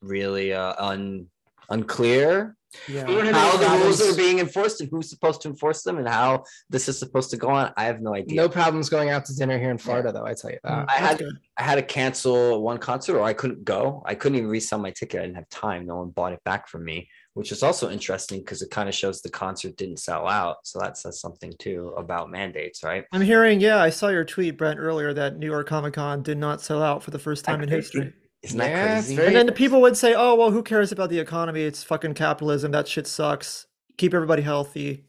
[0.00, 1.26] really uh un
[1.70, 2.56] unclear
[2.88, 3.04] Yeah.
[3.06, 5.48] We don't have how any the rules problems- are being enforced and who's supposed to
[5.48, 7.72] enforce them and how this is supposed to go on.
[7.76, 8.36] I have no idea.
[8.36, 10.24] no problems going out to dinner here in Florida, though.
[10.24, 10.88] I tell you that.
[10.88, 11.34] I had- good.
[11.56, 14.02] I had to cancel one concert or I couldn't go.
[14.06, 15.20] I couldn't even resell my ticket.
[15.20, 15.84] I didn't have time.
[15.86, 18.94] No one bought it back from me, which is also interesting because it kind of
[18.94, 20.56] shows the concert didn't sell out.
[20.64, 23.04] So that says something too about mandates, right?
[23.12, 26.38] I'm hearing, yeah, I saw your tweet, Brent, earlier that New York Comic Con did
[26.38, 28.14] not sell out for the first time in history.
[28.42, 29.16] Isn't that Yeah, it's crazy?
[29.16, 31.62] very- And then the people would say, oh, well, who cares about the economy?
[31.62, 32.70] It's fucking capitalism.
[32.72, 33.66] That shit sucks.
[33.98, 35.04] Keep everybody healthy.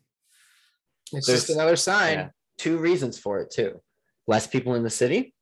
[1.13, 2.17] It's There's- just another sign.
[2.17, 2.29] Yeah.
[2.57, 3.81] Two reasons for it too.
[4.27, 5.33] Less people in the city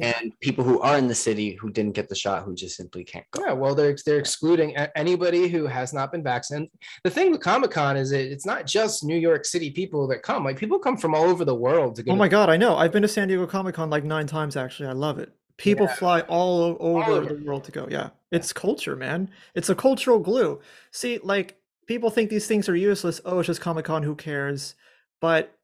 [0.00, 3.02] and people who are in the city who didn't get the shot who just simply
[3.04, 3.42] can't go.
[3.44, 6.70] Yeah, well, they're they're excluding anybody who has not been vaccinated.
[7.04, 10.22] The thing with Comic Con is it, it's not just New York City people that
[10.22, 10.44] come.
[10.44, 12.12] Like people come from all over the world to go.
[12.12, 12.76] Oh to- my God, I know.
[12.76, 14.88] I've been to San Diego Comic Con like nine times, actually.
[14.88, 15.32] I love it.
[15.58, 15.94] People Yeah.
[15.94, 17.34] fly all over oh, over.
[17.34, 17.86] the world to go.
[17.90, 18.10] Yeah.
[18.30, 19.30] It's culture, man.
[19.54, 20.60] It's a cultural glue.
[20.92, 23.20] See, like, people think these things are useless.
[23.24, 24.02] Oh, it's just Comic Con.
[24.02, 24.74] Who cares?
[25.20, 25.54] But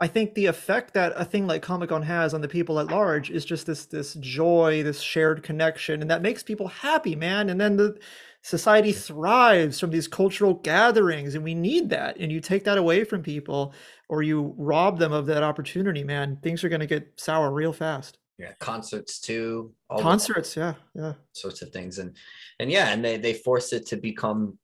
[0.00, 2.88] I think the effect that a thing like Comic Con has on the people at
[2.88, 7.50] large is just this this joy, this shared connection, and that makes people happy, man.
[7.50, 7.98] And then the
[8.42, 12.16] society thrives from these cultural gatherings, and we need that.
[12.18, 13.74] And you take that away from people,
[14.08, 16.38] or you rob them of that opportunity, man.
[16.42, 18.18] Things are going to get sour real fast.
[18.38, 19.72] Yeah, concerts too.
[20.00, 21.14] Concerts, yeah, yeah.
[21.32, 22.16] sorts of things and
[22.58, 24.58] and yeah and they they force it to become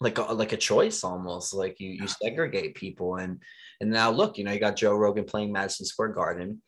[0.00, 3.40] like a like a choice almost like you you segregate people and
[3.80, 6.60] and now look you know you got joe rogan playing madison square garden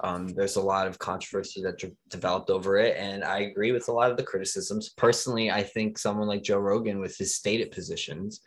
[0.00, 3.88] um, there's a lot of controversy that de- developed over it and i agree with
[3.88, 7.70] a lot of the criticisms personally i think someone like joe rogan with his stated
[7.70, 8.40] positions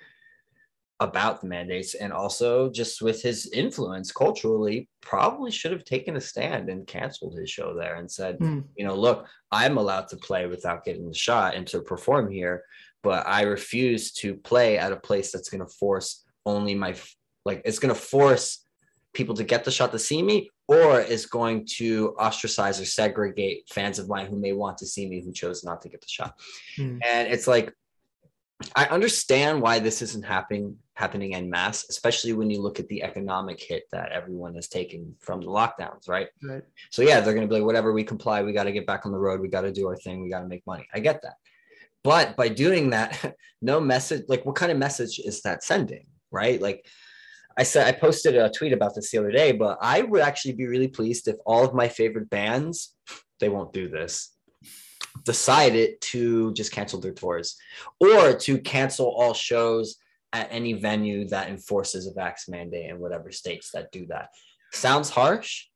[0.99, 6.21] about the mandates and also just with his influence culturally probably should have taken a
[6.21, 8.61] stand and canceled his show there and said Hmm.
[8.75, 12.63] you know look i'm allowed to play without getting the shot and to perform here
[13.03, 16.95] but i refuse to play at a place that's going to force only my
[17.45, 18.65] like it's going to force
[19.13, 23.63] people to get the shot to see me or is going to ostracize or segregate
[23.69, 26.07] fans of mine who may want to see me who chose not to get the
[26.07, 26.33] shot
[26.75, 26.97] Hmm.
[27.05, 27.71] and it's like
[28.75, 33.03] i understand why this isn't happening happening en masse especially when you look at the
[33.03, 36.63] economic hit that everyone has taken from the lockdowns right Right.
[36.89, 39.11] so yeah, they're gonna be like, whatever, we comply, we got to get back on
[39.11, 40.87] the road, we got to do our thing, we got to make money.
[40.93, 41.35] I get that.
[42.03, 46.07] But by doing that, no message, like what kind of message is that sending?
[46.31, 46.61] Right.
[46.61, 46.85] Like
[47.57, 50.53] I said, I posted a tweet about this the other day, but I would actually
[50.53, 52.95] be really pleased if all of my favorite bands,
[53.39, 54.33] they won't do this,
[55.23, 57.57] decided to just cancel their tours
[57.99, 59.97] or to cancel all shows
[60.33, 64.29] at any venue that enforces a vax mandate in whatever states that do that.
[64.73, 65.67] Sounds harsh,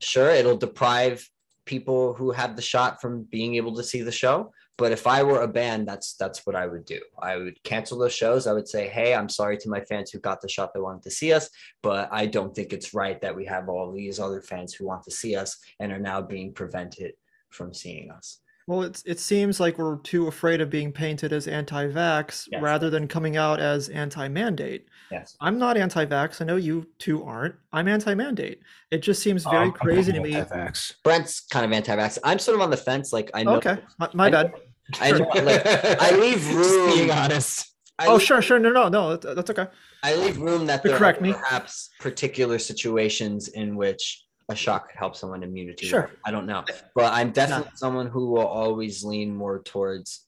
[0.00, 1.28] sure it'll deprive
[1.64, 5.22] people who have the shot from being able to see the show but if i
[5.22, 7.00] were a band that's that's what i would do.
[7.20, 8.46] I would cancel those shows.
[8.46, 11.02] I would say hey i'm sorry to my fans who got the shot that wanted
[11.02, 11.50] to see us
[11.82, 15.02] but i don't think it's right that we have all these other fans who want
[15.04, 17.12] to see us and are now being prevented
[17.50, 21.48] from seeing us Well, it's, it seems like we're too afraid of being painted as
[21.48, 22.60] anti-vax Yes.
[22.62, 24.86] rather than coming out as anti-mandate.
[25.10, 26.42] yes I'm not anti-vax.
[26.42, 27.54] I know you two aren't.
[27.72, 28.60] I'm anti-mandate.
[28.90, 30.34] It just seems oh, very crazy to me.
[30.34, 30.94] Anti-vax.
[31.02, 34.08] brent's kind of anti-vax i'm sort of on the fence like i know Okay, my,
[34.14, 34.52] my I bad.
[35.00, 35.62] i know like
[36.02, 37.74] i leave room Just being honest.
[38.00, 38.58] I Oh, leave- sure, sure.
[38.60, 39.16] No, no, no.
[39.16, 39.66] That's, that's okay.
[40.04, 41.32] I leave room that To there correct are me.
[41.32, 45.86] perhaps particular situations in which a shot could help someone immunity.
[45.86, 46.10] Sure.
[46.24, 50.26] I don't know, but I'm definitely someone who will always lean more towards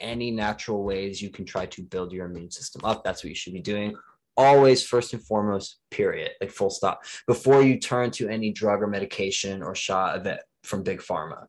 [0.00, 3.04] any natural ways you can try to build your immune system up.
[3.04, 3.94] That's what you should be doing.
[4.36, 7.02] Always, first and foremost, period, like full stop.
[7.26, 11.46] Before you turn to any drug or medication or shot of it from big pharma.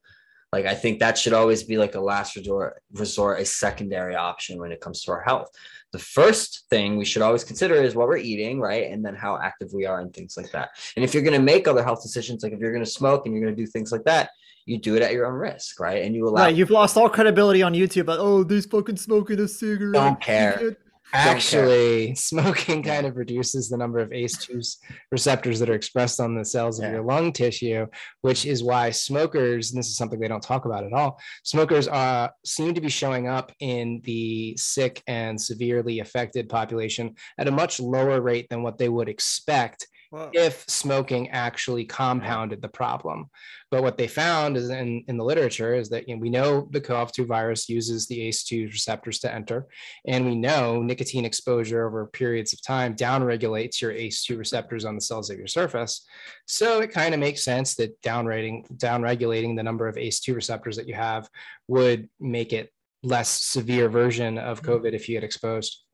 [0.51, 4.59] Like I think that should always be like a last resort, resort, a secondary option
[4.59, 5.49] when it comes to our health
[5.95, 8.91] the first thing we should always consider is what we're eating, right?
[8.91, 10.71] And then how active we are and things like that.
[10.97, 13.25] And if you're going to make other health decisions, like if you're going to smoke
[13.25, 14.31] and you're going to do things like that,
[14.65, 16.03] you do it at your own risk, right?
[16.03, 16.43] And you allow.
[16.43, 18.07] Right, you've lost all credibility on YouTube.
[18.07, 19.93] But oh, these fucking smoking a cigarette.
[19.93, 20.75] Don't care.
[21.15, 24.77] Can't-" Actually, smoking kind of reduces the number of ACE2
[25.11, 26.91] receptors that are expressed on the cells of Yeah.
[26.93, 27.87] your lung tissue,
[28.21, 31.87] which is why smokers, and this is something they don't talk about at all, smokers
[31.87, 37.51] uh, seem to be showing up in the sick and severely affected population at a
[37.51, 40.29] much lower rate than what they would expect Whoa.
[40.31, 43.29] if smoking actually compounded the problem.
[43.69, 46.69] But what they found is in, in the literature is that you know, we know
[46.71, 49.67] the CoV2 virus uses the ACE2 receptors to enter,
[50.07, 55.01] and we know nicotine exposure over periods of time downregulates your ACE2 receptors on the
[55.01, 56.05] cells of your surface.
[56.47, 60.87] So it kind of makes sense that downregulating, downregulating the number of ACE2 receptors that
[60.87, 61.29] you have
[61.67, 62.71] would make it
[63.03, 64.71] less severe version of mm-hmm.
[64.71, 65.84] COVID if you get exposed.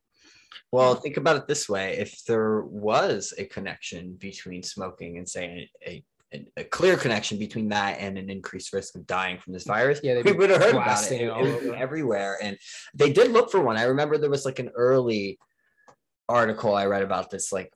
[0.71, 5.69] Well, think about it this way: if there was a connection between smoking and say
[5.85, 9.65] a, a, a clear connection between that and an increased risk of dying from this
[9.65, 11.11] virus, Yeah, we would have heard about it.
[11.11, 11.75] It, it it all would be over.
[11.75, 12.57] everywhere, and
[12.93, 13.77] they did look for one.
[13.77, 15.39] I remember there was like an early
[16.29, 17.73] article I read about this, like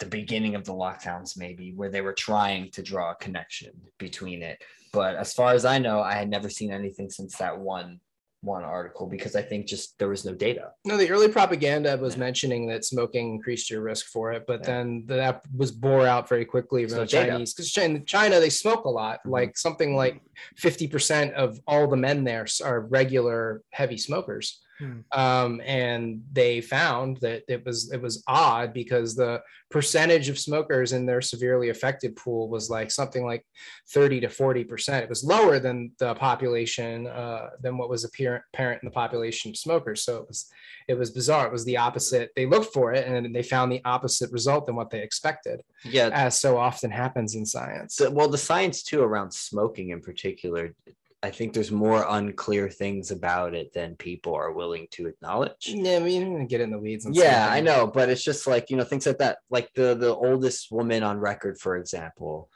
[0.00, 4.42] the beginning of the lockdowns, maybe where they were trying to draw a connection between
[4.42, 4.62] it.
[4.92, 8.00] But as far as I know, I had never seen anything since that one
[8.42, 10.72] one article because I think just there was no data.
[10.84, 12.20] No, the early propaganda was Yeah.
[12.20, 14.66] mentioning that smoking increased your risk for it, but Yeah.
[14.66, 17.06] then that was bore out very quickly from the.
[17.06, 19.30] Chinese because China, China they smoke a lot, Mhm.
[19.30, 20.20] like something like
[20.56, 24.60] fifty percent of all the men there are regular heavy smokers.
[24.80, 25.00] Hmm.
[25.12, 30.92] Um, and they found that it was it was odd because the percentage of smokers
[30.92, 33.44] in their severely affected pool was like something like
[33.90, 35.04] 30 to 40 percent.
[35.04, 39.50] It was lower than the population uh, than what was apparent apparent in the population
[39.50, 40.02] of smokers.
[40.02, 40.50] So it was
[40.88, 41.46] it was bizarre.
[41.46, 42.30] It was the opposite.
[42.34, 46.10] They looked for it and they found the opposite result than what they expected, Yeah,
[46.12, 47.96] as so often happens in science.
[47.96, 50.74] So, well, the science too around smoking in particular,
[51.22, 55.68] I think there's more unclear things about it than people are willing to acknowledge.
[55.68, 57.04] yeah, I mean, I'm get in the weeds.
[57.04, 57.46] on Yeah.
[57.50, 59.38] I know, but it's just like you know things like that.
[59.50, 62.48] Like the the oldest woman on record, for example.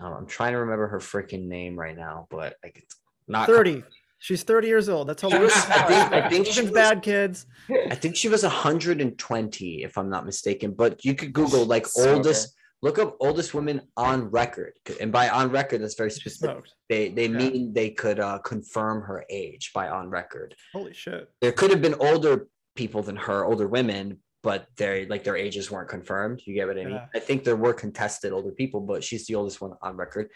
[0.00, 3.82] Um, I'm trying to remember her freaking name right now, but like it's not 30.
[4.20, 5.08] She's 30 years old.
[5.08, 7.46] That's how She long was- I think- I think she was- bad, kids.
[7.90, 10.74] I think she was 120, if I'm not mistaken.
[10.74, 12.14] But you could Google like Smoker.
[12.14, 12.54] oldest.
[12.84, 16.64] Look up oldest woman on record, and by on record, that's very specific.
[16.88, 17.38] They they Yeah.
[17.38, 20.56] mean they could uh, confirm her age by on record.
[20.72, 21.28] Holy shit.
[21.40, 25.70] There could have been older people than her, older women, but they like their ages
[25.70, 26.42] weren't confirmed.
[26.44, 26.94] You get what I mean?
[26.94, 27.06] Yeah.
[27.14, 30.28] I think there were contested older people, but she's the oldest one on record.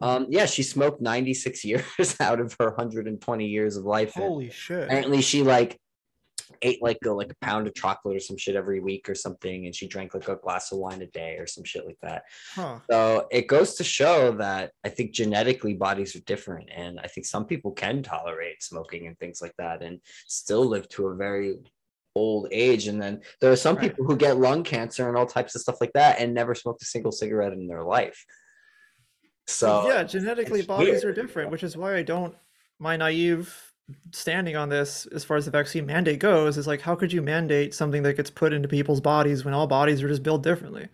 [0.00, 4.16] Um, yeah, she smoked 96 years out of her 120 years of life.
[4.16, 4.84] and Holy shit.
[4.84, 5.78] apparently she like
[6.62, 9.66] ate like a like a pound of chocolate or some shit every week or something,
[9.66, 12.24] and she drank like a glass of wine a day or some shit like that.
[12.52, 12.78] Huh.
[12.90, 16.70] So it goes to show that I think genetically bodies are different.
[16.74, 20.88] And I think some people can tolerate smoking and things like that and still live
[20.90, 21.56] to a very
[22.16, 22.88] old age.
[22.88, 23.88] And then there are some Right.
[23.88, 26.82] people who get lung cancer and all types of stuff like that and never smoked
[26.82, 28.24] a single cigarette in their life.
[29.46, 31.04] So yeah, genetically bodies weird.
[31.04, 32.34] are different, which is why I don't
[32.78, 33.69] my naive
[34.12, 37.22] standing on this as far as the vaccine mandate goes is like how could you
[37.22, 40.88] mandate something that gets put into people's bodies when all bodies are just built differently?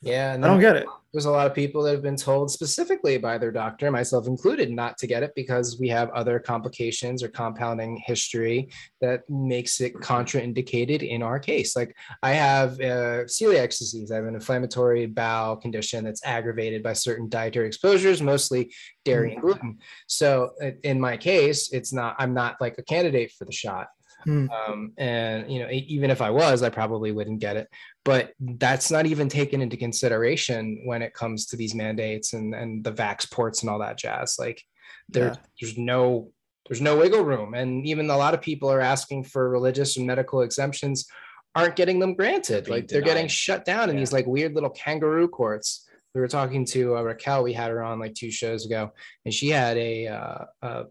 [0.00, 0.86] Yeah, and I don't get it.
[1.14, 4.68] There's a lot of people that have been told specifically by their doctor, myself included,
[4.72, 8.68] not to get it because we have other complications or compounding history
[9.00, 11.76] that makes it contraindicated in our case.
[11.76, 16.94] Like I have uh, celiac disease, I have an inflammatory bowel condition that's aggravated by
[16.94, 18.74] certain dietary exposures, mostly
[19.04, 19.78] dairy and gluten.
[20.08, 20.50] So
[20.82, 23.86] in my case, it's not, I'm not like a candidate for the shot.
[24.24, 24.46] Hmm.
[24.50, 27.68] Um, and you know, even if I was, I probably wouldn't get it
[28.04, 32.84] but that's not even taken into consideration when it comes to these mandates and and
[32.84, 34.62] the vax ports and all that jazz like
[35.08, 35.36] there Yeah.
[35.60, 36.30] there's no
[36.68, 40.06] there's no wiggle room and even a lot of people are asking for religious and
[40.06, 41.06] medical exemptions
[41.54, 44.00] aren't getting them granted Being like they're getting shut down in Yeah.
[44.00, 47.82] these like weird little kangaroo courts we were talking to uh, raquel we had her
[47.82, 48.92] on like two shows ago
[49.24, 50.84] and she had a uh, uh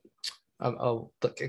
[0.64, 1.00] a, a,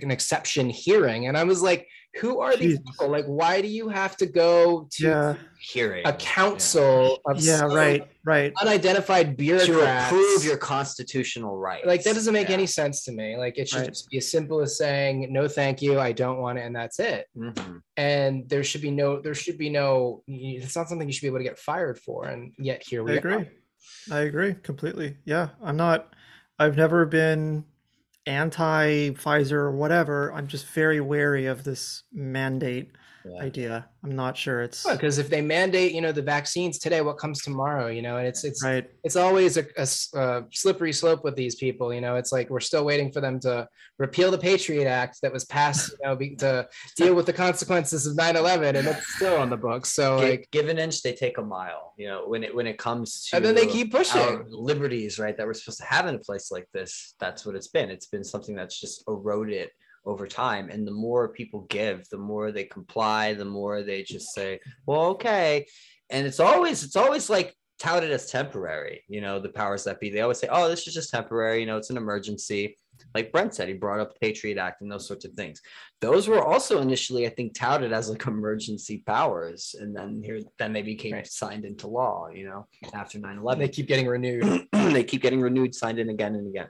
[0.03, 1.87] an exception hearing and i was like
[2.20, 2.85] who are these Jesus.
[2.90, 5.35] people like why do you have to go to Yeah.
[5.59, 8.53] hearing a council of Yeah, right, right.
[8.61, 11.87] unidentified bureaucrats to approve your constitutional rights.
[11.87, 12.55] like that doesn't make Yeah.
[12.55, 13.88] any sense to me like it should Right.
[13.88, 16.98] just be as simple as saying no thank you i don't want it and that's
[17.00, 17.81] it Mhm.
[17.96, 21.29] and there should be no there should be no it's not something you should be
[21.29, 23.35] able to get fired for and yet here I we agree.
[23.35, 23.48] are
[24.11, 25.16] I agree completely.
[25.27, 26.14] Yeah, I'm not.
[26.59, 27.64] I've never been
[28.26, 30.32] anti Pfizer or whatever.
[30.32, 32.92] I'm just very wary of this mandate
[33.24, 33.42] Yeah.
[33.42, 33.87] idea.
[34.04, 37.40] I'm not sure it's because if they mandate you know the vaccines today what comes
[37.42, 38.87] tomorrow you know and it's it's right.
[39.02, 39.64] it's always a
[40.52, 41.92] slippery slope with these people.
[41.92, 45.32] You know, it's like we're still waiting for them to repeal the Patriot Act that
[45.32, 49.37] was passed, you know, be, to deal with the consequences of 9/11, and it's still
[49.37, 49.92] on the books.
[49.92, 51.92] So, Gi- like, give an inch, they take a mile.
[51.96, 54.44] You know, when it when it comes to and then they keep pushing.
[54.48, 57.14] liberties, right, that we're supposed to have in a place like this.
[57.20, 57.90] That's what it's been.
[57.90, 59.70] It's been something that's just eroded
[60.07, 60.69] over time.
[60.71, 65.02] And the more people give, the more they comply, the more they just say, "Well,
[65.13, 65.67] okay."
[66.11, 69.02] And it's always it's always like touted as temporary.
[69.09, 71.67] You know, the powers that be, they always say, "Oh, this is just temporary." You
[71.67, 72.79] know, it's an emergency.
[73.13, 75.61] Like Brent said, he brought up Patriot Act and those sorts of things.
[76.00, 80.73] Those were also initially, I think, touted as like emergency powers, and then here, then
[80.73, 81.27] they became Right.
[81.27, 82.29] signed into law.
[82.33, 84.69] You know, after 9-11 they keep getting renewed.
[84.73, 86.69] they keep getting renewed, signed in again and again.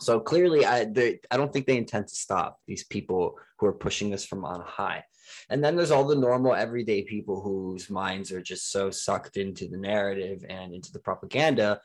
[0.00, 3.72] So clearly, I they, I don't think they intend to stop these people who are
[3.72, 5.04] pushing this from on high.
[5.48, 9.68] And then there's all the normal everyday people whose minds are just so sucked into
[9.68, 11.80] the narrative and into the propaganda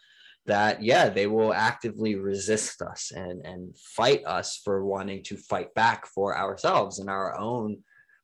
[0.45, 5.73] that yeah, they will actively resist us and and fight us for wanting to fight
[5.73, 7.77] back for ourselves and our own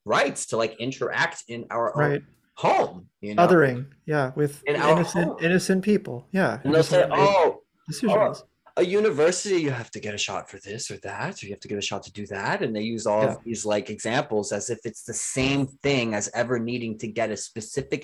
[0.05, 2.25] rights to like interact in our own
[2.55, 3.07] home.
[3.21, 6.27] You know, Othering, yeah, with In innocent innocent people.
[6.31, 6.59] Yeah.
[6.63, 7.61] and they'll say, make oh, oh.
[7.87, 8.43] decisions.
[8.81, 11.59] A university you have to get a shot for this or that or you have
[11.65, 13.33] to get a shot to do that and they use all Yeah.
[13.33, 17.29] of these like examples as if it's the same thing as ever needing to get
[17.31, 18.01] a specific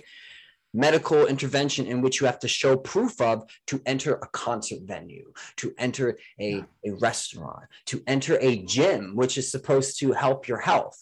[0.73, 5.27] medical intervention in which you have to show proof of to enter a concert venue
[5.55, 6.07] to enter
[6.39, 10.97] a, a restaurant to enter a gym which is supposed to help your health.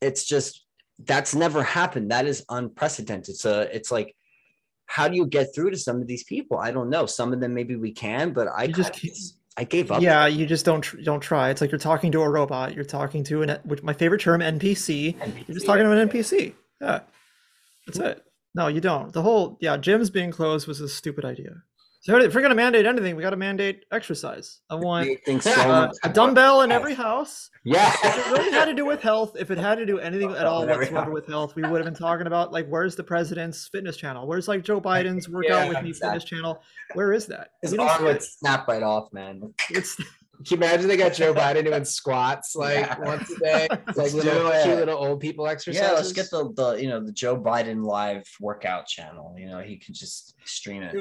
[0.00, 0.66] It's just
[0.98, 2.10] that's never happened.
[2.10, 3.36] That is unprecedented.
[3.36, 4.14] So it's like
[4.96, 7.40] how do you get through to some of these people i don't know some of
[7.40, 9.14] them maybe we can but i You just can't-
[9.56, 11.50] i gave up Yeah, you just don't don't try.
[11.50, 12.74] It's like you're talking to a robot.
[12.74, 15.14] You're talking to an which my favorite term NPC.
[15.46, 16.54] You're just talking to an NPC.
[16.80, 17.00] Yeah,
[17.86, 18.24] that's it.
[18.54, 19.12] No, you don't.
[19.12, 21.52] The whole yeah, gyms being closed was a stupid idea.
[22.02, 24.58] So if we're gonna mandate anything, we got to mandate exercise.
[24.68, 27.48] I want Create so uh, a dumbbell in every house.
[27.64, 30.32] yeah If it really had to do with health, if it had to do anything
[30.32, 31.12] at all whatsoever house.
[31.12, 34.26] with health, we would have been talking about like where's the president's fitness channel?
[34.26, 36.60] Where's like Joe Biden's workout with Yeah, me fitness channel?
[36.94, 37.50] Where is that?
[37.62, 39.94] his We don't arm would snap right off man It's
[40.44, 42.98] Can you imagine they got Joe Biden doing squats like Yeah.
[42.98, 43.68] once a day?
[43.70, 44.64] It's Let's like little do it.
[44.64, 45.80] cute little old people exercises.
[45.88, 49.60] yeah let's get the the you know the joe biden live workout channel you know
[49.60, 50.96] he can just stream it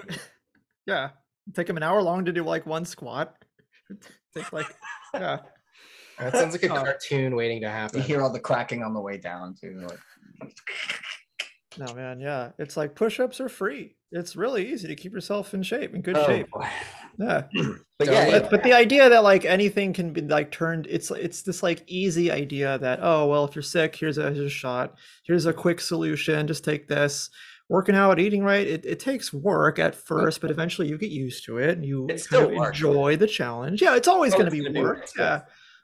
[0.85, 1.09] yeah.
[1.55, 3.35] Take him an hour long to do like one squat.
[4.35, 4.67] Take like
[5.13, 5.39] yeah.
[6.19, 6.83] That sounds like a Oh.
[6.83, 7.99] cartoon waiting to happen.
[7.99, 9.99] you hear all the cracking on the way down too like
[11.77, 12.51] No man, yeah.
[12.59, 13.95] It's like push-ups are free.
[14.11, 16.49] It's really easy to keep yourself in shape, in good oh, shape.
[16.51, 16.67] boy.
[17.17, 17.43] Yeah.
[17.97, 18.39] but So, yeah, yeah.
[18.39, 21.83] But, but the idea that like anything can be like turned it's it's this like
[21.87, 25.53] easy idea that oh well if you're sick here's a, here's a shot here's a
[25.53, 27.29] quick solution just take this
[27.71, 31.45] working out eating right it, it takes work at first but eventually you get used
[31.45, 32.73] to it and you It's kind of work.
[32.75, 33.81] enjoy the challenge.
[33.81, 34.97] Yeah it's always going to be gonna be work.
[34.99, 35.41] work, yeah.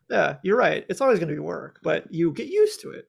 [0.10, 0.86] yeah you're right.
[0.90, 3.06] It's always going to be work but you get used to it.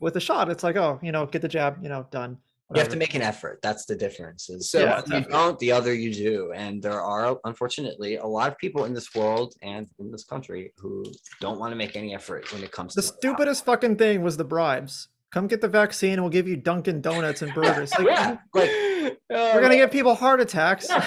[0.00, 2.38] With a shot it's like oh you know get the jab you know done
[2.74, 3.60] you have to make an effort.
[3.62, 4.48] That's the difference.
[4.48, 6.50] Is So- Yeah, you don't the other you do.
[6.62, 10.72] And there are unfortunately a lot of people in this world and in this country
[10.78, 11.04] who
[11.40, 14.22] don't want to make any effort when it comes The to the stupidest fucking thing
[14.22, 15.08] was the bribes.
[15.34, 17.92] Come get the vaccine and we'll give you Dunkin' Donuts and burgers.
[17.98, 18.70] Like, yeah like
[19.28, 20.86] we're gonna uh, give people heart attacks.
[20.88, 21.04] Yeah.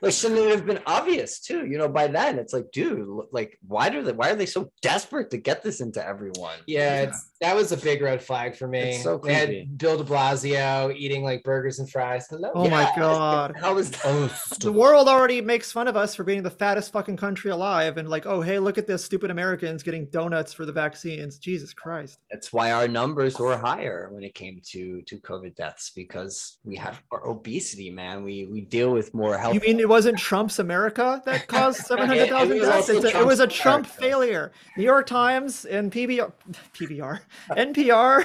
[0.00, 3.58] like shouldn't it have been obvious too you know by then it's like dude like
[3.66, 7.27] why do they why are they so desperate to get this into everyone Yeah, it's
[7.40, 8.80] that was a big red flag for me.
[8.80, 9.78] It's so They had.
[9.78, 12.26] Bill De Blasio eating like burgers and fries.
[12.28, 12.50] Hello.
[12.54, 13.54] Oh my Yeah, god.
[13.60, 17.50] how is The world already makes fun of us for being the fattest fucking country
[17.52, 21.38] alive and like, oh hey, look at this stupid Americans getting donuts for the vaccines.
[21.38, 22.18] Jesus Christ.
[22.30, 26.74] That's why our numbers were higher when it came to to COVID deaths because we
[26.76, 28.24] have our obesity, man.
[28.24, 29.54] We we deal with more health.
[29.54, 32.68] You mean it wasn't Trump's America that caused 700,000 deaths?
[32.68, 34.00] also It's a- it was a Trump America.
[34.02, 34.52] failure.
[34.76, 36.32] New York Times and PBR,
[36.74, 37.20] PBR,
[37.50, 38.24] NPR,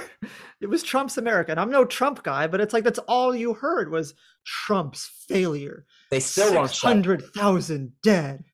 [0.60, 1.50] it was Trump's America.
[1.50, 4.14] And I'm no Trump guy, but it's like that's all you heard was
[4.46, 5.86] Trump's failure.
[6.10, 6.92] they still won't shut.
[6.96, 8.44] 600,000 dead.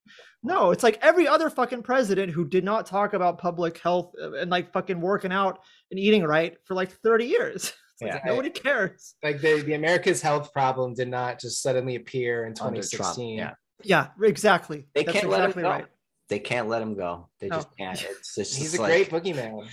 [0.43, 4.33] No, it's like every other fucking president who did not talk about public health uh,
[4.35, 5.59] and like fucking working out
[5.91, 7.73] and eating right for like 30 years.
[8.03, 8.31] It's like, Yeah.
[8.31, 9.15] nobody cares.
[9.23, 13.37] Like the, the America's health problem did not just suddenly appear in 2016.
[13.37, 13.53] yeah.
[13.83, 14.87] Yeah, exactly.
[14.95, 15.69] They That's can't let him go.
[15.69, 15.87] right.
[16.31, 17.29] They can't let him go.
[17.41, 17.57] They No.
[17.57, 18.03] just can't.
[18.03, 19.69] It's just He's it's a like, great boogeyman.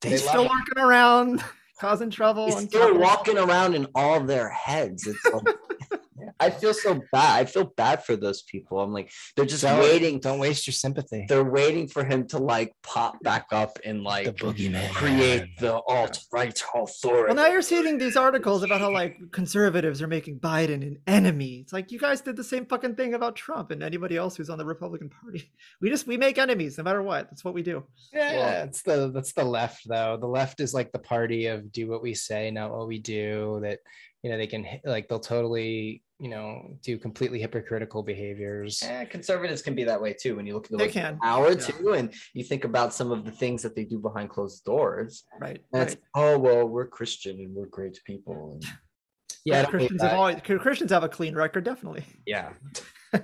[0.00, 0.48] They they still it.
[0.48, 1.44] walking around,
[1.80, 2.46] causing trouble.
[2.46, 5.06] He's and still walking around in all their heads.
[5.06, 5.54] It's like,
[6.38, 7.40] I feel so bad.
[7.40, 8.80] I feel bad for those people.
[8.80, 10.20] I'm like, they're just Don't- waiting.
[10.20, 11.26] Don't waste your sympathy.
[11.28, 14.90] They're waiting for him to like pop back up and like the boogeyman.
[14.92, 17.26] create the alt right authority.
[17.26, 21.60] Well, now you're seeing these articles about how like conservatives are making Biden an enemy.
[21.60, 24.50] It's like you guys did the same fucking thing about Trump and anybody else who's
[24.50, 25.50] on the Republican Party.
[25.80, 27.30] We just we make enemies no matter what.
[27.30, 27.84] That's what we do.
[28.12, 30.18] Yeah, it's the that's the left though.
[30.20, 33.60] The left is like the party of do what we say, not what we do.
[33.62, 33.78] That
[34.22, 38.82] you know they can hi- like they'll totally you know do completely hypocritical behaviors.
[38.82, 40.36] Eh, conservatives can be that way too.
[40.36, 41.56] When you look at the They like, can, hour yeah.
[41.56, 45.24] too, and you think about some of the things that they do behind closed doors.
[45.40, 45.60] Right.
[45.72, 46.02] That's right.
[46.14, 48.52] oh well, we're Christian and we're great people.
[48.52, 48.64] And
[49.44, 50.16] Yeah, I Christians have that.
[50.18, 52.04] always Christians have a clean record, definitely.
[52.26, 52.50] Yeah.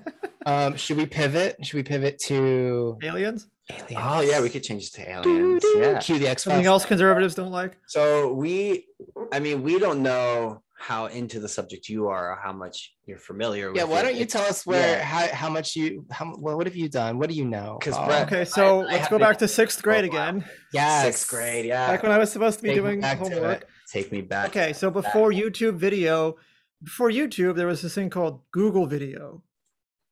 [0.46, 1.56] Um, should we pivot?
[1.66, 3.48] Should we pivot to Aliens.
[3.68, 3.92] aliens.
[3.96, 5.64] Oh yeah, we could change it to aliens.
[5.74, 5.98] Yeah.
[5.98, 7.76] Cue the X Something else conservatives don't like.
[7.88, 8.86] So we,
[9.32, 13.18] I mean, we don't know how into the subject you are or how much you're
[13.18, 13.76] familiar with.
[13.78, 14.02] Yeah, why it.
[14.02, 15.02] don't you tell us where yeah.
[15.04, 17.18] how, how much you how well, what have you done?
[17.18, 17.78] What do you know?
[17.80, 20.28] Because Brett- Okay, so I let's have go back to sixth grade Oh, wow.
[20.28, 20.44] again.
[20.72, 21.86] Yeah, Sixth grade, yeah.
[21.88, 23.66] Back when I was supposed to be Take doing back to homework.
[23.90, 24.48] Take me back.
[24.50, 26.36] Okay, so before YouTube video,
[26.82, 29.42] before YouTube, there was this thing called Google Video.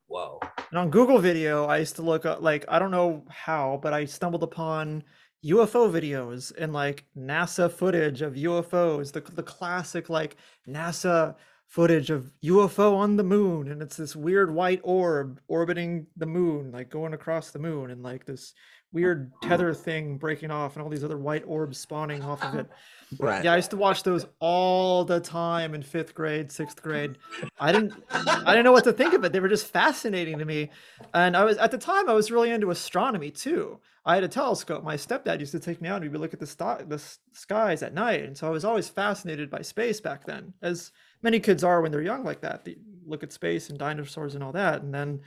[0.07, 0.39] Whoa.
[0.71, 3.93] And on Google Video, I used to look up, like, I don't know how, but
[3.93, 5.03] I stumbled upon
[5.45, 10.37] UFO videos and like NASA footage of UFOs, the, the classic like
[10.69, 11.35] NASA
[11.67, 13.69] footage of UFO on the moon.
[13.69, 18.03] And it's this weird white orb orbiting the moon, like going across the moon, and
[18.03, 18.55] like this
[18.93, 22.69] weird tether thing breaking off, and all these other white orbs spawning off of it.
[23.21, 23.45] Right.
[23.45, 27.17] Yeah, I used to watch those all the time in fifth grade, sixth grade.
[27.61, 29.33] I didn't, I didn't know what to think of it.
[29.33, 30.71] They were just fascinating to me,
[31.13, 33.79] and I was at the time I was really into astronomy too.
[34.07, 34.85] I had a telescope.
[34.85, 37.03] My stepdad used to take me out and we'd look at the sto- the
[37.33, 40.93] skies at night, and so I was always fascinated by space back then, as
[41.23, 42.65] many kids are when they're young like that.
[42.65, 42.77] They
[43.07, 45.21] look at space and dinosaurs and all that, and then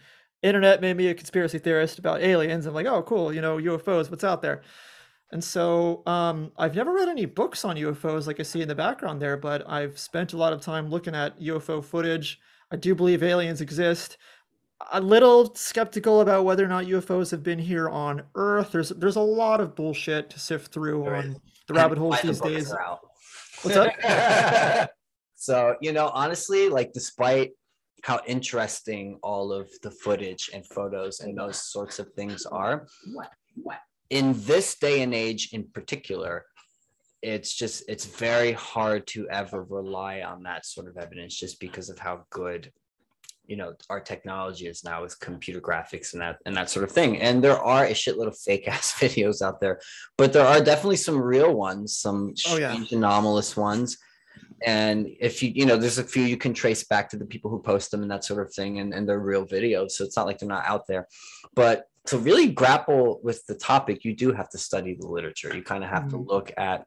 [0.43, 2.65] internet made me a conspiracy theorist about aliens.
[2.65, 4.61] I'm like, oh, cool, you know, UFOs, what's out there?
[5.31, 8.75] And so um, I've never read any books on UFOs like I see in the
[8.75, 12.39] background there, but I've spent a lot of time looking at UFO footage.
[12.71, 14.17] I do believe aliens exist.
[14.91, 18.71] A little skeptical about whether or not UFOs have been here on Earth.
[18.71, 21.37] There's there's a lot of bullshit to sift through There on is.
[21.67, 22.73] the rabbit holes Why the these days.
[23.63, 24.89] What's up?
[25.37, 27.51] so you know honestly like despite
[28.03, 32.87] how interesting all of the footage and photos and those sorts of things are
[34.09, 36.45] in this day and age in particular
[37.21, 41.89] it's just it's very hard to ever rely on that sort of evidence just because
[41.89, 42.71] of how good
[43.47, 46.91] you know our technology is now with computer graphics and that and that sort of
[46.91, 49.79] thing and there are a shitload of fake ass videos out there
[50.17, 52.77] but there are definitely some real ones some Oh, yeah.
[52.91, 53.97] anomalous ones
[54.65, 57.49] and if you you know there's a few you can trace back to the people
[57.49, 60.17] who post them and that sort of thing and, and they're real videos so it's
[60.17, 61.07] not like they're not out there
[61.55, 65.63] but to really grapple with the topic you do have to study the literature you
[65.63, 66.27] kind of have to Mhm.
[66.27, 66.85] look at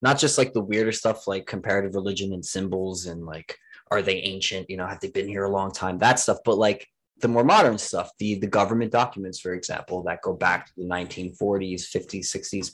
[0.00, 3.56] not just like the weirder stuff like comparative religion and symbols and like
[3.92, 4.68] are they ancient?
[4.68, 5.98] You know have they been here a long time?
[5.98, 6.38] That stuff.
[6.44, 6.88] But like
[7.22, 10.84] the more modern stuff the the government documents for example that go back to the
[10.84, 12.72] 1940s 50s 60s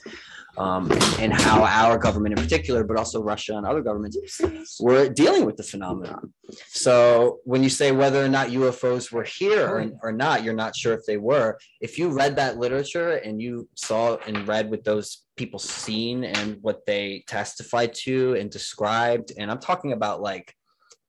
[0.58, 0.90] um,
[1.20, 4.16] and how our government in particular but also russia and other governments
[4.80, 6.32] were dealing with the phenomenon.
[6.68, 10.74] So when you say whether or not ufos were here or, or not you're not
[10.74, 11.58] sure if they were.
[11.80, 16.56] If you read that literature and you saw and read what those people seen and
[16.62, 20.52] what they testified to and described and i'm talking about like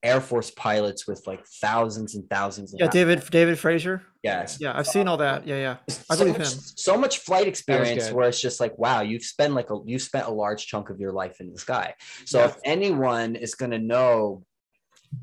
[0.01, 4.01] air force pilots with like thousands and thousands and Yeah, thousands- David David Fravor.
[4.23, 5.45] yes Yeah, I've seen all that.
[5.45, 5.77] Yeah, yeah.
[6.09, 6.59] I so believe much, him.
[6.75, 10.27] so much flight experience where it's just like wow you've spent like a you spent
[10.27, 11.95] a large chunk of your life in the sky
[12.25, 12.45] so Yeah.
[12.47, 14.43] if anyone is going to know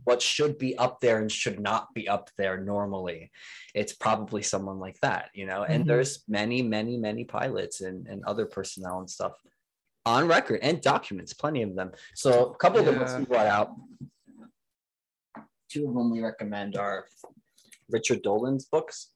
[0.04, 3.30] what should be up there and should not be up there normally
[3.74, 5.88] it's probably someone like that you know and Mhm.
[5.88, 9.40] there's many many many pilots and, and other personnel and stuff
[10.04, 13.18] on record and documents plenty of them so a couple of the books Yeah.
[13.20, 13.70] we brought out
[15.68, 17.06] two of them we recommend are
[17.90, 19.10] richard dolan's books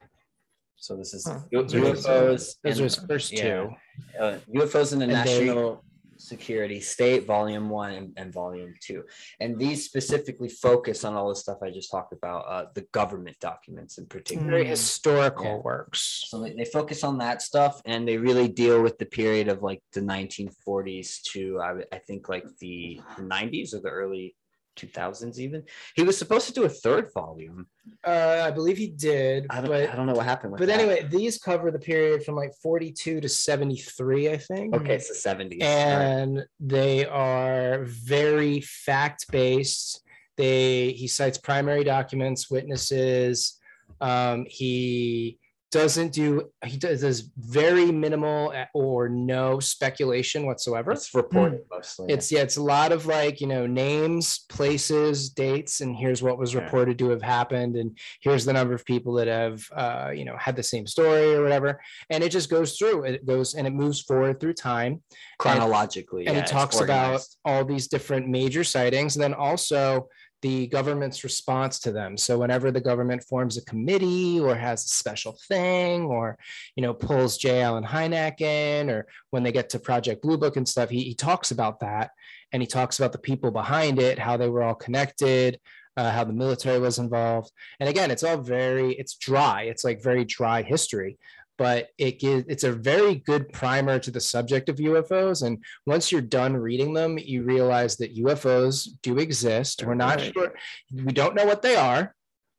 [0.77, 1.41] so this is Huh.
[1.51, 2.57] U- Those are his, uh, UFOs.
[2.65, 3.71] Those are his first yeah, two.
[4.19, 5.85] uh, UFOs in the And they- National
[6.17, 9.05] Security State, Volume One and, and Volume Two,
[9.41, 13.37] and these specifically focus on all the stuff I just talked about, uh, the government
[13.41, 14.51] documents in particular.
[14.51, 14.69] Very Mm.
[14.69, 15.57] historical Yeah.
[15.71, 16.25] works.
[16.29, 19.63] So they, they focus on that stuff, and they really deal with the period of
[19.63, 24.35] like the 1940s to I, I think like the 90s or the early
[24.81, 25.63] 2000s even.
[25.95, 27.67] He was supposed to do a third volume.
[28.07, 30.69] Uh, I believe he did, I don't, but I don't know what happened with but
[30.69, 30.79] that.
[30.79, 34.75] anyway, these cover the period from like 42 to 73, I think.
[34.75, 35.63] okay, it's the 70s.
[35.63, 36.05] All right.
[36.05, 40.03] and they are very fact based.
[40.37, 43.59] They he cites primary documents, witnesses.
[44.01, 45.39] Um, he
[45.73, 50.93] doesn't do he does, does very minimal or no speculation whatsoever.
[50.93, 52.13] It's reported mostly.
[52.13, 56.39] It's yeah, it's a lot of like you know names, places, dates, and here's what
[56.39, 56.61] was Yeah.
[56.65, 60.37] reported to have happened, and here's the number of people that have uh, you know
[60.39, 63.05] had the same story or whatever, and it just goes through.
[63.05, 65.03] It goes and it moves forward through time,
[65.39, 66.27] chronologically.
[66.27, 70.09] and yeah, it talks about all these different major sightings, and then also
[70.43, 72.17] the government's response to them.
[72.17, 76.39] So whenever the government forms a committee or has a special thing or,
[76.77, 77.61] you know, pulls J.
[77.61, 81.15] Allen Hynek in or when they get to Project Blue Book and stuff, he, he
[81.15, 82.11] talks about that
[82.53, 85.61] and he talks about the people behind it, how they were all connected,
[85.97, 87.53] uh, how the military was involved.
[87.79, 89.63] And again, it's all very, it's dry.
[89.65, 91.19] It's like very dry history
[91.61, 95.43] but it gives it's a very good primer to the subject of UFOs.
[95.47, 99.85] And once you're done reading them, you realize that UFOs do exist.
[99.85, 100.33] We're not Right.
[100.33, 100.55] sure,
[100.91, 102.15] we don't know what they are,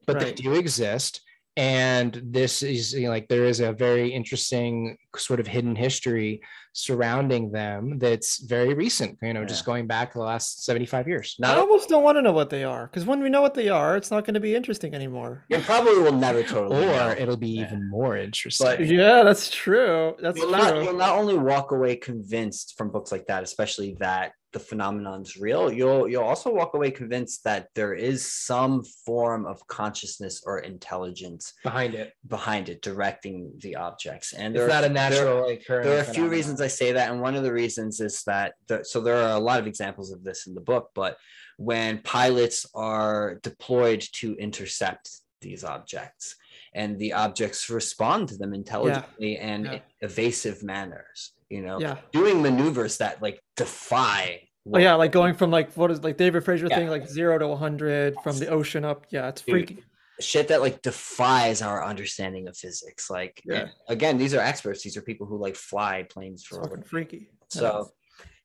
[0.05, 1.21] but they do exist.
[1.57, 6.41] And this is you know, like there is a very interesting sort of hidden history
[6.73, 11.35] surrounding them that's very recent, you know, just going back the last 75 years.
[11.43, 13.67] I almost don't want to know what they are because when we know what they
[13.67, 15.43] are, it's not going to be interesting anymore.
[15.49, 17.15] you probably will never totally Or know.
[17.17, 17.65] it'll be Yeah.
[17.65, 18.67] even more interesting.
[18.67, 20.15] But- Yeah, that's true.
[20.21, 20.57] That's you'll true.
[20.57, 25.37] not, you'll not only walk away convinced from books like that, especially that the phenomenon's
[25.37, 25.71] real.
[25.71, 31.53] You'll you'll also walk away convinced that there is some form of consciousness or intelligence
[31.63, 32.13] behind it.
[32.27, 34.33] behind it, directing the objects.
[34.33, 35.87] And It's not are- a there- natural occurring.
[35.87, 38.53] there are a few reasons I say that, and one of the reasons is that
[38.67, 40.91] the, so there are a lot of examples of this in the book.
[40.93, 41.17] But
[41.57, 45.09] when pilots are deployed to intercept
[45.41, 46.35] these objects,
[46.73, 49.79] and the objects respond to them intelligently and Yeah.
[50.01, 51.97] evasive manners, you know, yeah.
[52.11, 54.47] doing maneuvers that like defy.
[54.73, 56.77] Oh yeah, like going from like what is like David Fravor Yeah.
[56.77, 59.05] thing, like zero to 100 from the ocean up.
[59.09, 59.83] Yeah, it's Dude, freaky.
[60.19, 63.09] shit that like defies our understanding of physics.
[63.09, 63.67] Like, Yeah.
[63.89, 64.83] again, these are experts.
[64.83, 67.31] These are people who like fly planes It's for fucking freaky.
[67.49, 67.91] So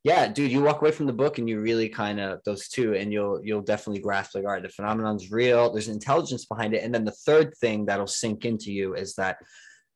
[0.04, 2.94] yeah, dude, you walk away from the book and you really kind of those two,
[2.94, 5.72] and you'll you'll definitely grasp like, all right, the phenomenon's real.
[5.72, 9.38] There's intelligence behind it, and then the third thing that'll sink into you is that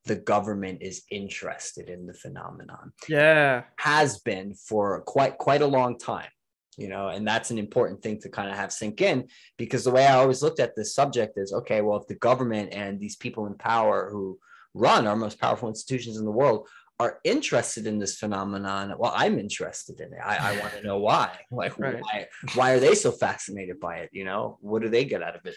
[0.06, 5.98] the government is interested in the phenomenon, yeah, has been for quite quite a long
[5.98, 6.30] time,
[6.76, 9.28] you know, and that's an important thing to kind of have sink in
[9.58, 12.72] because the way I always looked at this subject is okay, well, if the government
[12.72, 14.38] and these people in power who
[14.74, 16.68] run our most powerful institutions in the world
[17.00, 20.18] are interested in this phenomenon well i'm interested in it.
[20.24, 21.30] I, I want to know why.
[21.50, 22.00] Like Right.
[22.02, 24.58] why why are they so fascinated by it you know?
[24.60, 25.56] What do they get out of it?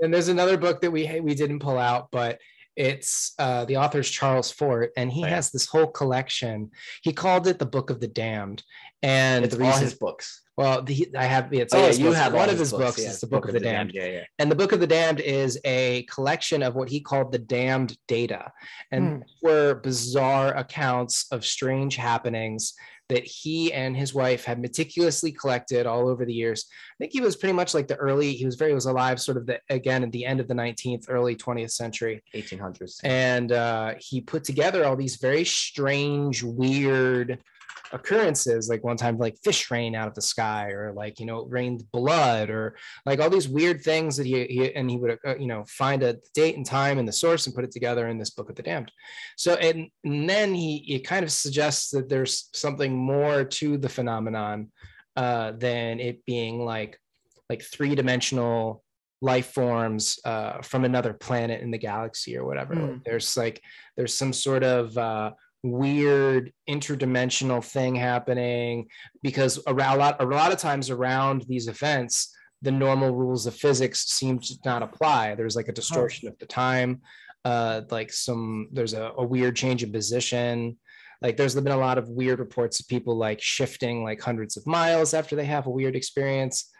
[0.00, 2.40] And there's another book that we we didn't pull out, but
[2.76, 5.34] it's uh, the author's Charles Fort, and he Oh, yeah.
[5.36, 6.70] has this whole collection.
[7.02, 8.62] He called it the Book of the Damned,
[9.02, 12.12] and it's the all his books well, the, I have it's oh all yeah you
[12.12, 13.92] have one of his books yeah, is the Book, of the, Damned.
[13.92, 17.30] yeah yeah And the Book of the Damned is a collection of what he called
[17.30, 18.50] the damned data.
[18.90, 19.22] And Hmm.
[19.42, 22.72] were bizarre accounts of strange happenings
[23.08, 26.66] that he and his wife had meticulously collected all over the years.
[26.70, 29.20] I think he was pretty much like the early, he was very, he was alive
[29.20, 32.22] sort of the, again, at the end of the 19th, early 20th century.
[32.34, 37.38] 1800s And uh, he put together all these very strange, weird
[37.92, 41.40] occurrences like one time like fish rain out of the sky or like you know
[41.40, 45.18] it rained blood or like all these weird things that he, he and he would
[45.26, 48.08] uh, you know find a date and time and the source and put it together
[48.08, 48.90] in this book of the damned
[49.36, 53.88] so and, and then he it kind of suggests that there's something more to the
[53.88, 54.70] phenomenon
[55.16, 56.98] uh, than it being like
[57.48, 58.82] like three-dimensional
[59.22, 62.96] life forms uh, from another planet in the galaxy or whatever Hmm.
[63.04, 63.62] there's like
[63.96, 65.30] there's some sort of uh,
[65.70, 68.86] weird interdimensional thing happening
[69.22, 73.54] because around a lot, a lot of times around these events the normal rules of
[73.54, 75.34] physics seem to not apply.
[75.34, 77.02] There's like a distortion of the time
[77.44, 80.76] uh like some there's a, a weird change in position.
[81.22, 84.66] Like there's been a lot of weird reports of people like shifting like hundreds of
[84.66, 86.70] miles after they have a weird experience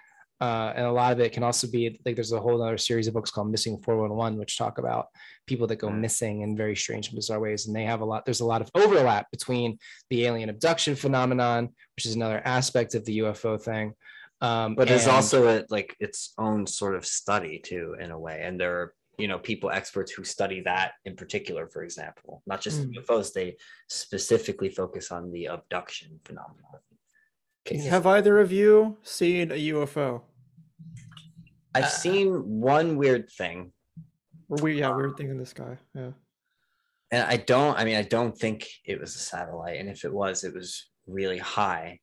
[0.41, 3.07] uh, and a lot of it can also be like there's a whole other series
[3.09, 5.07] of books called missing 411 which talk about
[5.47, 6.01] people that go Mm.
[6.01, 8.61] missing in very strange and bizarre ways and they have a lot there's a lot
[8.61, 9.79] of overlap between
[10.11, 13.95] the alien abduction phenomenon which is another aspect of the ufo thing
[14.43, 18.19] um, but there's and- also a, like its own sort of study too in a
[18.19, 22.43] way and there are you know people experts who study that in particular for example
[22.47, 22.97] not just Mm.
[22.99, 23.57] ufos they
[23.89, 26.81] specifically focus on the abduction phenomenon
[27.67, 27.79] Okay.
[27.89, 30.23] Have either of you seen a UFO?
[31.75, 32.29] i've Uh, seen
[32.61, 33.73] one weird thing
[34.49, 35.77] Or we yeah, weird thing in the sky.
[35.95, 36.13] Yeah.
[37.13, 40.13] and i don't i mean i don't think it was a satellite and if it
[40.13, 41.99] was it was really high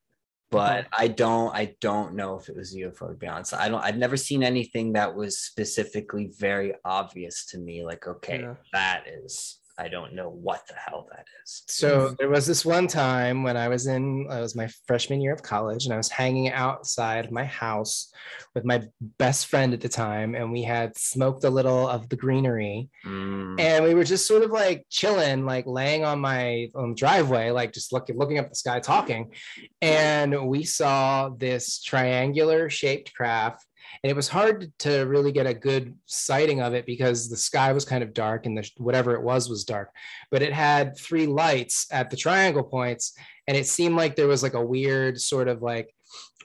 [0.52, 3.68] but i don't i don't know if it was a ufo to be honest i
[3.68, 8.56] don't i've never seen anything that was specifically very obvious to me like okay Yeah.
[8.74, 11.64] that is i don't know what the hell that is.
[11.68, 15.34] So there was this one time when I was in, it was my freshman year
[15.34, 18.12] of college, and I was hanging outside my house
[18.56, 18.84] with my
[19.18, 23.60] best friend at the time, and we had smoked a little of the greenery, Mm,
[23.60, 27.74] and we were just sort of like chilling, like laying on my um, driveway, like
[27.74, 29.34] just looking looking up the sky, talking,
[29.82, 33.66] and we saw this triangular shaped craft
[34.02, 37.72] and it was hard to really get a good sighting of it because the sky
[37.74, 39.92] was kind of dark and the, whatever it was was dark.
[40.32, 43.14] But it had three lights at the triangle points,
[43.48, 45.94] and it seemed like there was like a weird sort of like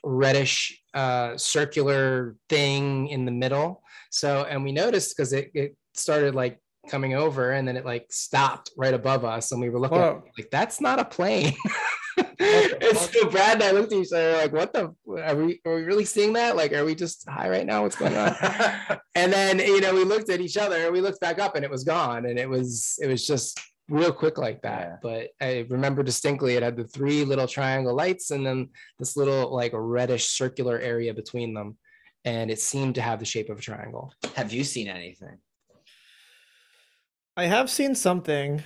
[0.03, 3.83] reddish uh, circular thing in the middle.
[4.11, 8.07] So, and we noticed because it, it started like coming over and then it like
[8.09, 11.53] stopped right above us and we were looking it, like that's not a plane
[12.39, 15.75] and so brad and i looked at each other like what the are we are
[15.75, 18.33] we really seeing that like are we just high right now what's going on
[19.15, 21.65] and then you know we looked at each other and we looked back up and
[21.65, 23.59] it was gone and it was it was just
[23.89, 24.95] real quick like that Yeah.
[25.01, 28.69] but i remember distinctly it had the three little triangle lights and then
[28.99, 31.77] this little like reddish circular area between them
[32.25, 35.37] and it seemed to have the shape of a triangle Have you seen anything?
[37.37, 38.61] I have seen something.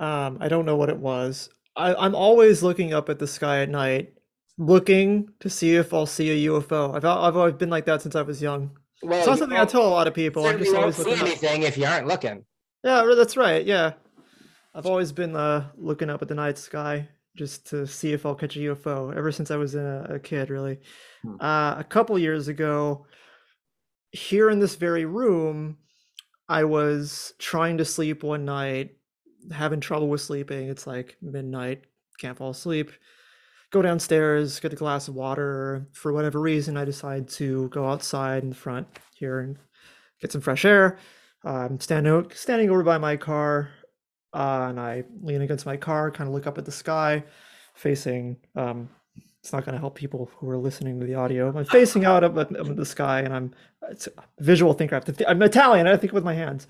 [0.00, 1.48] Um, I don't know what it was.
[1.76, 4.14] I, I'm always looking up at the sky at night,
[4.58, 6.94] looking to see if I'll see a UFO.
[6.94, 8.78] I've I've always been like that since I was young.
[9.02, 10.46] well It's not something I tell a lot of people.
[10.46, 11.26] I'm just always see looking up.
[11.26, 12.44] anything if you aren't looking
[12.82, 13.64] Yeah, that's right.
[13.64, 13.92] Yeah,
[14.74, 18.34] I've always been uh, looking up at the night sky just to see if I'll
[18.34, 19.14] catch a UFO.
[19.14, 20.78] Ever since I was a, a kid, really.
[21.22, 21.36] Hmm.
[21.40, 23.06] Uh, a couple years ago,
[24.12, 25.78] here in this very room,
[26.48, 28.96] I was trying to sleep one night,
[29.52, 30.68] having trouble with sleeping.
[30.68, 31.84] It's like midnight,
[32.18, 32.90] can't fall asleep.
[33.70, 35.86] Go downstairs, get a glass of water.
[35.92, 39.58] For whatever reason, I decide to go outside in the front here and
[40.20, 40.98] get some fresh air.
[41.44, 43.70] I'm standing o- standing over by my car,
[44.32, 47.22] uh, and I lean against my car, kind of look up at the sky,
[47.74, 48.36] facing.
[48.54, 48.88] Um,
[49.40, 51.56] it's not going to help people who are listening to the audio.
[51.56, 53.54] I'm facing out up at, up at the sky, and I'm
[53.90, 54.94] it's a visual thinker.
[54.94, 55.86] I have to thi- I'm Italian.
[55.86, 56.66] I think with my hands.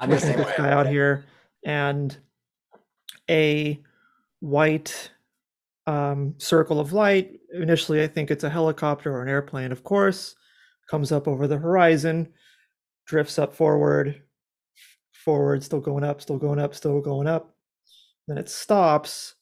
[0.00, 0.52] I'm the same way.
[0.56, 1.24] guy out here,
[1.66, 2.16] and
[3.28, 3.82] a
[4.40, 5.10] white
[5.86, 7.40] um, circle of light.
[7.52, 9.72] Initially, I think it's a helicopter or an airplane.
[9.72, 10.36] Of course,
[10.88, 12.28] comes up over the horizon,
[13.06, 14.22] drifts up forward,
[15.12, 17.54] forward, still going up, still going up, still going up.
[18.28, 19.34] Then it stops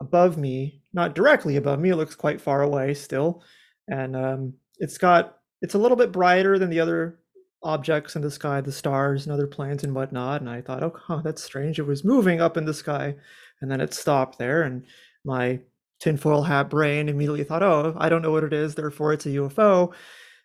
[0.00, 1.90] above me, not directly above me.
[1.90, 3.42] It looks quite far away still,
[3.88, 7.20] and um, it's got it's a little bit brighter than the other
[7.64, 10.40] objects in the sky, the stars and other planets and whatnot.
[10.40, 11.78] And I thought, oh, huh, that's strange.
[11.78, 13.16] It was moving up in the sky,
[13.60, 14.62] and then it stopped there.
[14.62, 14.84] And
[15.24, 15.60] my
[16.00, 19.30] tinfoil hat brain immediately thought, oh, I don't know what it is, therefore it's a
[19.30, 19.92] UFO.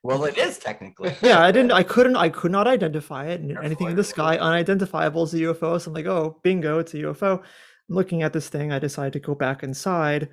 [0.02, 1.14] Well, it is technically.
[1.22, 3.42] Yeah, I didn't, I couldn't, I could not identify it.
[3.42, 5.80] And anything in the sky unidentifiable is a UFO.
[5.80, 7.40] So I'm like, oh, bingo, it's a UFO.
[7.40, 7.44] I'm
[7.90, 8.72] looking at this thing.
[8.72, 10.30] I decide to go back inside,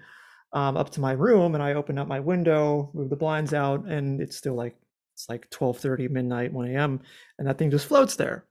[0.53, 3.84] um, up to my room, and I open up my window, move the blinds out,
[3.87, 4.76] and it's still like
[5.16, 7.00] it's like 12:30 midnight 1 a.m.
[7.38, 8.44] and that thing just floats there.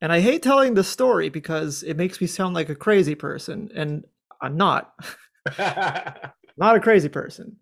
[0.00, 3.68] And I hate telling this story because it makes me sound like a crazy person,
[3.74, 4.04] and
[4.40, 4.94] I'm not.
[5.58, 7.56] not a crazy person.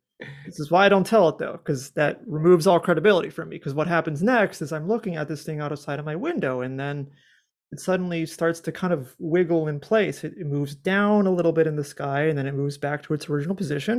[0.44, 3.56] This is why I don't tell it though, because that removes all credibility from me.
[3.56, 6.78] Because what happens next is I'm looking at this thing outside of my window, and
[6.78, 7.10] then
[7.70, 10.24] it suddenly starts to kind of wiggle in place.
[10.24, 13.02] It, it moves down a little bit in the sky, and then it moves back
[13.04, 13.96] to its original position,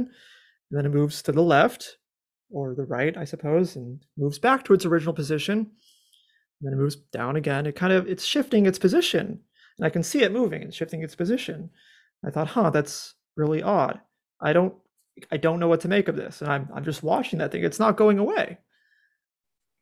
[0.69, 1.97] and then it moves to the left
[2.53, 5.57] or the right, I suppose, and moves back to its original position.
[5.59, 5.67] And
[6.61, 7.65] then it moves down again.
[7.65, 9.39] It kind of it's shifting its position,
[9.77, 11.69] and I can see it moving and shifting its position.
[12.25, 13.99] I thought, huh, that's really odd.
[14.41, 14.73] I don't
[15.31, 16.41] I don't know what to make of this.
[16.41, 17.63] And I'm I'm just watching that thing.
[17.63, 18.59] It's not going away.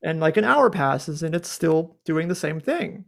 [0.03, 3.05] And like an hour passes and it's still doing the same thing.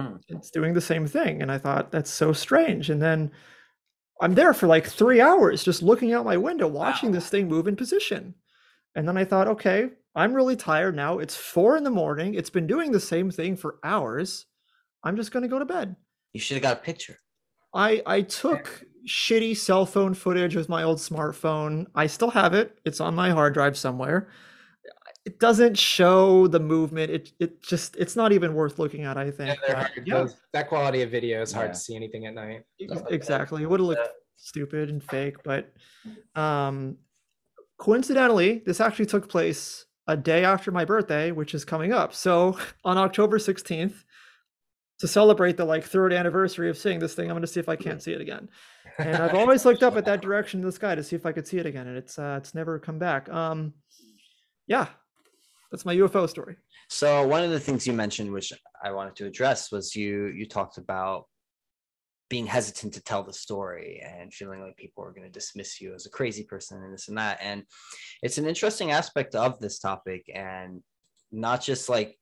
[0.00, 0.16] Hmm.
[0.28, 1.42] It's doing the same thing.
[1.42, 2.90] And I thought that's so strange.
[2.90, 3.32] And then
[4.20, 7.14] I'm there for like three hours just looking out my window, watching Wow.
[7.16, 8.34] this thing move in position.
[8.96, 11.18] And then I thought, okay, I'm really tired now.
[11.18, 12.34] It's four in the morning.
[12.34, 14.46] It's been doing the same thing for hours.
[15.04, 15.94] I'm just gonna go to bed.
[16.32, 17.18] You should have got a picture.
[17.74, 21.86] I I took shitty cell phone footage with my old smartphone.
[21.94, 22.78] I still have it.
[22.84, 24.28] It's on my hard drive somewhere.
[25.26, 27.10] It doesn't show the movement.
[27.10, 29.18] It it just it's not even worth looking at.
[29.18, 29.58] I think.
[29.66, 31.72] they're hard- yeah, those- that quality of video is hard Yeah.
[31.72, 32.62] to see anything at night.
[32.82, 33.14] stuff like that.
[33.14, 33.62] exactly.
[33.62, 35.72] It would have looked stupid and fake, but
[36.34, 36.96] um,
[37.78, 42.14] coincidentally, this actually took place a day after my birthday, which is coming up.
[42.14, 44.04] So on October 16th,
[44.98, 47.68] to celebrate the like third anniversary of seeing this thing, I'm going to see if
[47.68, 48.48] I can't see it again.
[48.98, 51.32] And I've always looked up at that direction in the sky to see if I
[51.32, 53.28] could see it again, and it's uh, it's never come back.
[53.28, 53.74] Um,
[54.66, 54.86] yeah,
[55.70, 56.56] that's my UFO story.
[56.88, 60.46] So one of the things you mentioned, which I wanted to address, was you you
[60.46, 61.26] talked about
[62.28, 65.94] being hesitant to tell the story and feeling like people are going to dismiss you
[65.94, 67.38] as a crazy person and this and that.
[67.40, 67.62] And
[68.22, 70.82] it's an interesting aspect of this topic, and
[71.30, 72.18] not just like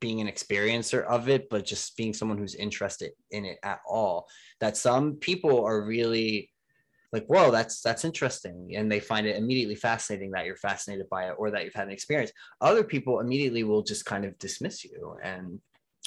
[0.00, 4.26] being an experiencer of it, but just being someone who's interested in it at all.
[4.60, 6.50] That some people are really
[7.14, 11.28] like whoa that's that's interesting and they find it immediately fascinating that you're fascinated by
[11.28, 14.84] it or that you've had an experience other people immediately will just kind of dismiss
[14.84, 15.60] you and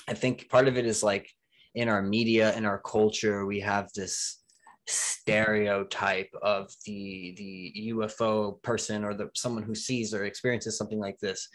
[0.10, 1.32] i think part of it is like
[1.76, 4.43] in our media in our culture we have this
[4.88, 11.20] stereotype of the the ufo person or the someone who sees or experiences something like
[11.20, 11.49] this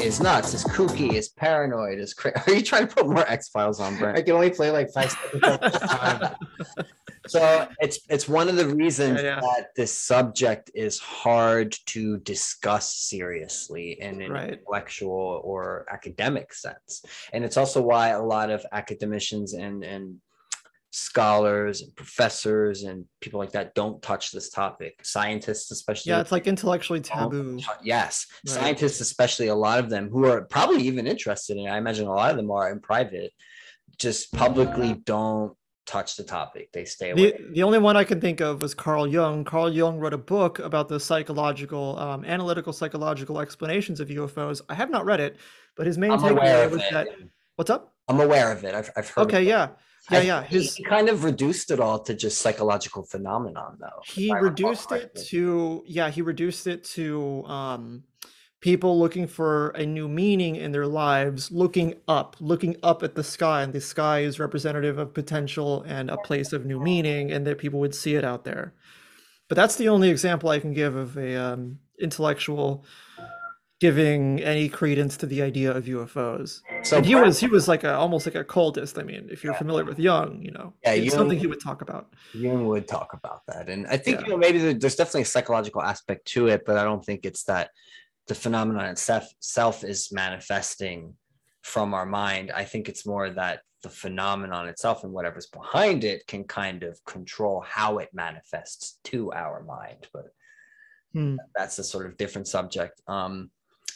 [0.00, 3.48] is nuts is kooky is paranoid is cra- are you trying to put more x
[3.50, 6.36] files on brent I can only play like five seconds at a time.
[7.28, 9.40] so it's it's one of the reasons Yeah, yeah.
[9.40, 14.52] that this subject is hard to discuss seriously in an Right.
[14.54, 17.02] intellectual or academic sense
[17.32, 20.16] and it's also why a lot of academicians and and
[20.92, 26.32] scholars and professors and people like that don't touch this topic scientists especially Yeah, it's
[26.32, 27.58] like intellectually taboo.
[27.82, 28.54] yes Right.
[28.54, 32.06] scientists especially a lot of them who are probably even interested in it i imagine
[32.06, 33.32] a lot of them are in private
[33.98, 35.54] just publicly don't
[35.86, 38.74] touch the topic they stay away The, the only one I can think of was
[38.74, 39.44] Carl Jung.
[39.44, 44.60] Carl Jung wrote a book about the psychological, um, analytical psychological explanations of UFOs.
[44.68, 45.36] I have not read it,
[45.76, 46.92] but his main takeaway was it.
[46.92, 47.08] that.
[47.54, 47.94] What's up?
[48.08, 48.74] I'm aware of it.
[48.74, 49.22] I've, I've heard.
[49.26, 49.68] Okay, yeah,
[50.10, 50.42] yeah, I yeah.
[50.42, 54.00] he- His he kind of reduced it all to just psychological phenomenon, though.
[54.04, 58.02] he reduced it to yeah he reduced it to um
[58.66, 63.22] people looking for a new meaning in their lives looking up looking up at the
[63.22, 67.46] sky and the sky is representative of potential and a place of new meaning and
[67.46, 68.74] that people would see it out there
[69.48, 72.84] but that's the only example i can give of a um, intellectual
[73.78, 77.84] giving any credence to the idea of ufos So and he was he was like
[77.84, 79.58] a almost like a cultist i mean if you're Yeah.
[79.58, 82.04] familiar with Jung you know Yeah, it's Jung- something he would talk about
[82.34, 84.24] Jung would talk about that, and I think Yeah.
[84.26, 87.44] you know maybe there's definitely a psychological aspect to it, but I don't think it's
[87.44, 87.70] that
[88.26, 91.14] the phenomenon itself self is manifesting
[91.62, 92.50] from our mind.
[92.50, 97.04] I think it's more that the phenomenon itself and whatever's behind it can kind of
[97.04, 100.08] control how it manifests to our mind.
[100.12, 100.26] But
[101.12, 101.36] Hmm.
[101.54, 103.00] that's a sort of different subject.
[103.06, 103.50] Um,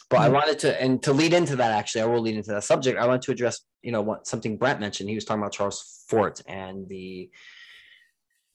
[0.09, 0.33] but I Mhm.
[0.33, 2.97] wanted to, and to lead into that, actually, I will lead into that subject.
[2.97, 5.09] I want to address, you know, what something Brent mentioned.
[5.09, 7.29] He was talking about Charles Fort and the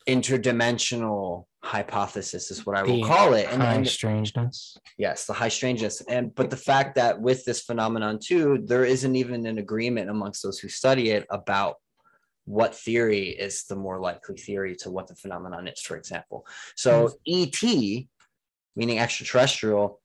[0.06, 3.48] interdimensional hypothesis, is what I will The call it.
[3.50, 4.78] And, High and strangeness.
[4.98, 6.00] yes, the high strangeness.
[6.02, 10.42] And but the fact that with this phenomenon too, there isn't even an agreement amongst
[10.42, 11.76] those who study it about
[12.44, 16.46] what theory is the more likely theory to what the phenomenon is, for example.
[16.76, 17.42] So hmm.
[17.42, 17.62] ET,
[18.76, 20.00] meaning extraterrestrial,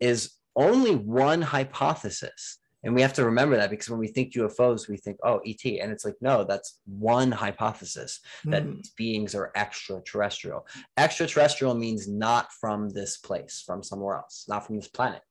[0.00, 2.58] is only one hypothesis.
[2.84, 5.64] And we have to remember that because when we think UFOs, we think, oh, ET.
[5.64, 8.76] And it's like, no, that's one hypothesis that hmm.
[8.76, 10.66] these beings are extraterrestrial.
[10.96, 15.22] Extraterrestrial means not from this place, from somewhere else, not from this planet.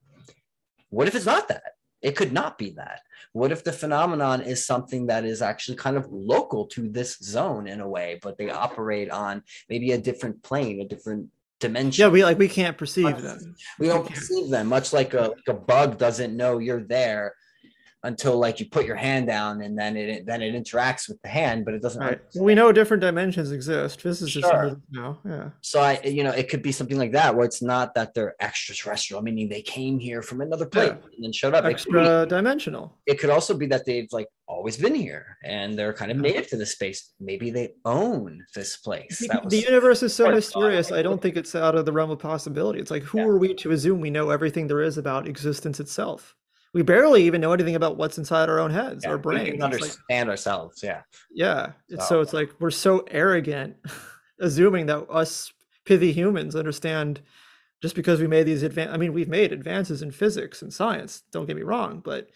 [0.90, 1.74] What if it's not that?
[2.02, 3.02] It could not be that.
[3.34, 7.68] What if the phenomenon is something that is actually kind of local to this zone
[7.68, 11.28] in a way, but they operate on maybe a different plane, a different
[11.62, 12.04] dimension?
[12.04, 13.56] yeah we like we can't perceive them.
[13.80, 17.34] we don't perceive them much like a, like a bug doesn't know you're there
[18.04, 21.28] until like you put your hand down and then it then it interacts with the
[21.30, 22.20] hand but it doesn't Right.
[22.36, 24.02] Well, we know different dimensions exist.
[24.02, 24.64] Physicists Sure.
[24.64, 25.20] know this now.
[25.24, 25.50] Yeah.
[25.62, 28.36] so i you know it could be something like that where it's not that they're
[28.42, 31.06] extraterrestrial meaning they came here from another place Yeah.
[31.16, 32.98] and then showed up It be- Extra dimensional.
[33.06, 36.24] it could also be that they've like always been here and they're kind of Yeah.
[36.24, 40.14] native to this space maybe they own this place The, that was the universe is
[40.14, 40.92] so mysterious.
[40.92, 42.80] I don't think it's out of the realm of possibility.
[42.80, 43.26] It's like, who Yeah.
[43.26, 46.36] are we to assume we know everything there is about existence itself?
[46.74, 49.60] We barely even know anything about what's inside our own heads, yeah, our can It's
[49.60, 51.02] like- understand ourselves yeah
[51.32, 51.72] yeah.
[51.90, 53.76] So- so it's like we're so arrogant,
[54.40, 55.52] assuming that us
[55.86, 57.22] pithy humans understand
[57.82, 61.24] just because we made these advan I mean, we've made advances in physics and science.
[61.32, 62.30] Don't get me wrong, but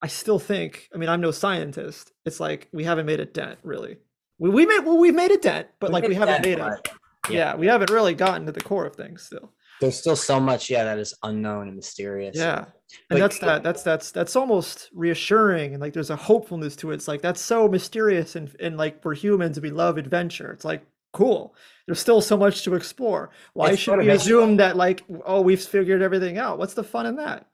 [0.00, 0.88] I still think.
[0.94, 2.10] I mean, I'm no scientist.
[2.24, 3.98] It's like we haven't made a dent, really.
[4.38, 6.64] We we made well, we've made a dent, but We like we haven't made a
[6.82, 6.88] but
[7.30, 7.36] yeah.
[7.36, 7.54] yeah.
[7.54, 9.52] we haven't really gotten to the core of things still.
[9.82, 12.66] There's still so much yeah that is unknown and mysterious Yeah.
[13.10, 16.94] And that's that that's that's that's almost reassuring and like there's a hopefulness to it.
[16.94, 20.52] It's like that's so mysterious and and like we're humans and we love adventure.
[20.52, 21.54] It's like cool.
[21.86, 23.30] There's still so much to explore.
[23.54, 26.58] Why should we assume that like oh we've figured everything out?
[26.58, 27.46] What's the fun in that?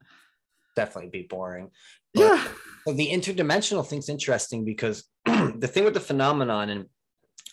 [0.76, 1.70] definitely be boring
[2.14, 2.48] But- Yeah.
[2.86, 6.86] So the interdimensional thing's interesting because the thing with the phenomenon, and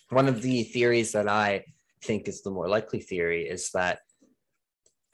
[0.08, 1.64] one of the theories that I
[2.02, 3.98] think is the more likely theory, is that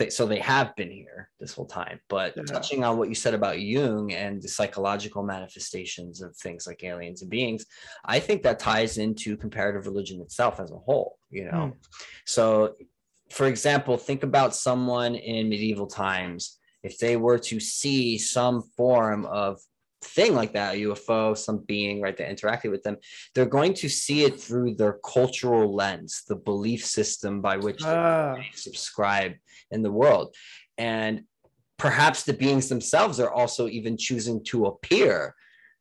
[0.05, 2.01] they, so they have been here this whole time.
[2.09, 2.43] But Yeah.
[2.45, 7.23] touching on what you said about Jung and the psychological manifestations of things like aliens
[7.23, 7.67] and beings,
[8.05, 11.19] I think that ties into comparative religion itself as a whole.
[11.31, 11.79] You know, hmm.
[12.27, 12.75] so
[13.31, 19.25] for example, think about someone in medieval times if they were to see some form
[19.25, 19.59] of
[20.03, 22.97] thing like that, a UFO, some being, right, that interacted with them,
[23.35, 28.35] they're going to see it through their cultural lens, the belief system by which Ah.
[28.35, 29.33] they subscribe
[29.71, 30.35] in the world.
[30.79, 31.25] And
[31.79, 35.35] perhaps the beings themselves are also even choosing to appear.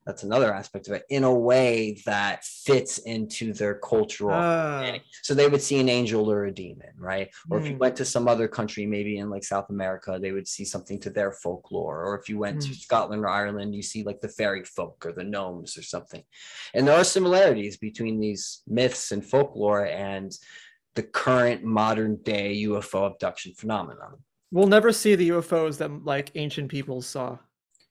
[0.06, 5.02] That's another aspect of it in a way that fits into their cultural understanding.
[5.22, 7.30] So they would see an angel or a demon, right?
[7.52, 7.80] Or if you Mm.
[7.80, 11.12] went to some other country, maybe in like South America, they would see something to
[11.12, 12.04] their folklore.
[12.04, 12.76] Or if you went to Mm.
[12.82, 16.24] Scotland or Ireland, you see like the fairy folk or the gnomes or something.
[16.74, 20.36] And there are similarities between these myths and folklore and
[20.96, 24.24] the current modern day UFO abduction phenomenon.
[24.52, 27.38] We'll never see the UFOs that like ancient peoples saw,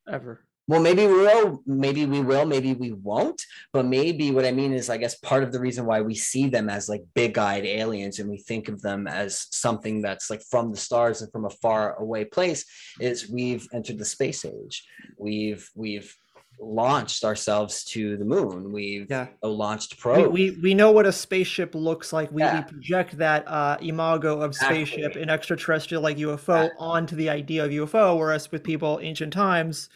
[0.09, 0.41] ever.
[0.71, 3.45] Well, maybe we will, maybe we will, maybe we won't.
[3.73, 6.49] But maybe what I mean is, I guess part of the reason why we see
[6.49, 10.43] them as like big eyed aliens and we think of them as something that's like
[10.49, 12.65] from the stars and from a far away place
[13.01, 14.87] is we've entered the space age.
[15.19, 16.15] We've, we've,
[16.63, 19.29] launched ourselves to the moon we've Yeah.
[19.43, 22.31] launched We, probes we we know what a spaceship looks like.
[22.31, 22.57] We, Yeah.
[22.67, 25.23] we project that uh, imago of spaceship Exactly.
[25.23, 28.19] and extraterrestrial like UFO onto the idea of UFO.
[28.19, 29.89] Whereas with people ancient times,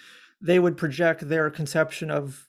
[0.45, 2.49] they would project their conception of.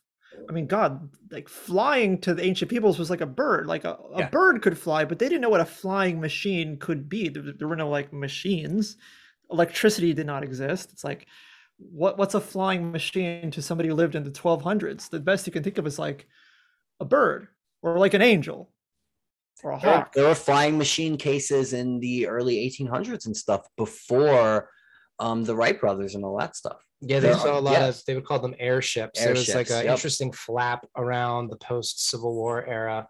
[0.50, 3.68] I mean, God, like flying to the ancient peoples was like a bird.
[3.68, 4.30] Like a, a Yeah.
[4.30, 7.30] bird could fly, but they didn't know what a flying machine could be.
[7.30, 8.98] There, there were no like machines.
[9.50, 10.92] Electricity did not exist.
[10.92, 11.28] It's like,
[11.78, 15.10] what what's a flying machine to somebody who lived in the 1200s?
[15.10, 16.28] The best you can think of is like
[17.00, 17.48] a bird
[17.82, 18.72] or like an angel
[19.64, 20.14] or a There were- hawk.
[20.14, 24.70] There were flying machine cases in the early 1800s and stuff before
[25.20, 26.82] um, the Wright brothers and all that stuff.
[27.08, 28.00] Yeah, they There saw are- a lot yes.
[28.00, 28.06] of.
[28.06, 29.20] They would call them airships.
[29.20, 29.96] There was like an yep.
[29.96, 33.08] interesting flap around the post Civil War era,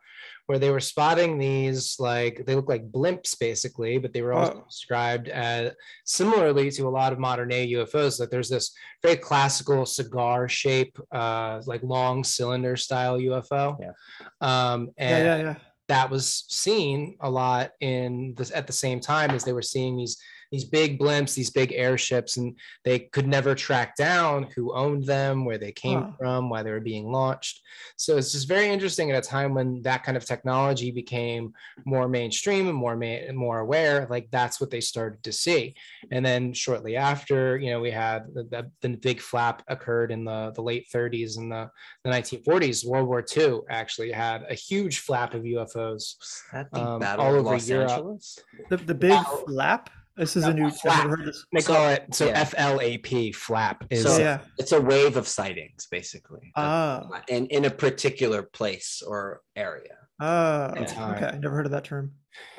[0.48, 4.62] where they were spotting these like they look like blimps basically, but they were also
[4.62, 4.66] Oh.
[4.70, 5.72] described as
[6.04, 8.18] similarly to a lot of modern day UFOs.
[8.18, 8.72] That there's this
[9.02, 13.78] very classical cigar shape, uh, like long cylinder style UFO.
[13.80, 13.94] Yeah.
[14.42, 15.56] Um, Yeah, and yeah, yeah.
[15.88, 19.96] that was seen a lot in this at the same time as they were seeing
[19.98, 20.18] these
[20.56, 25.44] these big blimps these big airships and they could never track down who owned them
[25.44, 26.12] where they came Huh.
[26.18, 27.56] from why they were being launched
[27.98, 31.54] so it's just very interesting at a time when that kind of technology became
[31.86, 35.76] more mainstream and more ma- more aware like that's what they started to see
[36.12, 40.24] and then shortly after you know we had the, the, the big flap occurred in
[40.24, 41.70] the, the late 30s and the,
[42.06, 46.80] the 1940s world war ii actually had a huge flap of ufos Was that the
[46.80, 47.92] Um, all over Los Europe.
[47.92, 48.40] Angeles?
[48.70, 49.90] The, the big flap.
[50.18, 50.68] This is a new.
[50.68, 51.04] I've flap.
[51.04, 51.46] never heard this.
[51.54, 52.44] They call it so Yeah.
[52.46, 54.40] FLAP flap is So- yeah.
[54.58, 57.22] It's a wave of sightings, basically, Ah.
[57.28, 59.98] in, in a particular place or area.
[60.22, 60.72] Ah.
[60.74, 61.22] in time.
[61.24, 61.38] Okay.
[61.40, 62.14] Never heard of that term.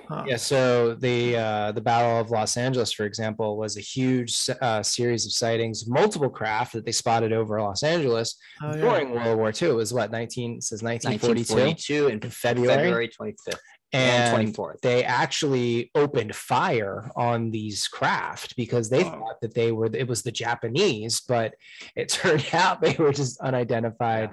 [0.09, 0.25] Huh.
[0.27, 0.37] yeah.
[0.37, 5.27] So the uh, the Battle of Los Angeles, for example, was a huge uh, series
[5.27, 8.81] of sightings, multiple craft that they spotted over Los Angeles Oh, yeah.
[8.83, 9.71] during World War II.
[9.71, 13.59] It was what 19 it says 1942 1942 in in February, February 25th
[13.97, 14.81] and and 24th.
[14.83, 19.11] they actually opened fire on these craft because they Oh.
[19.11, 21.55] thought that they were it was the Japanese, but
[21.95, 24.31] it turned out they were just unidentified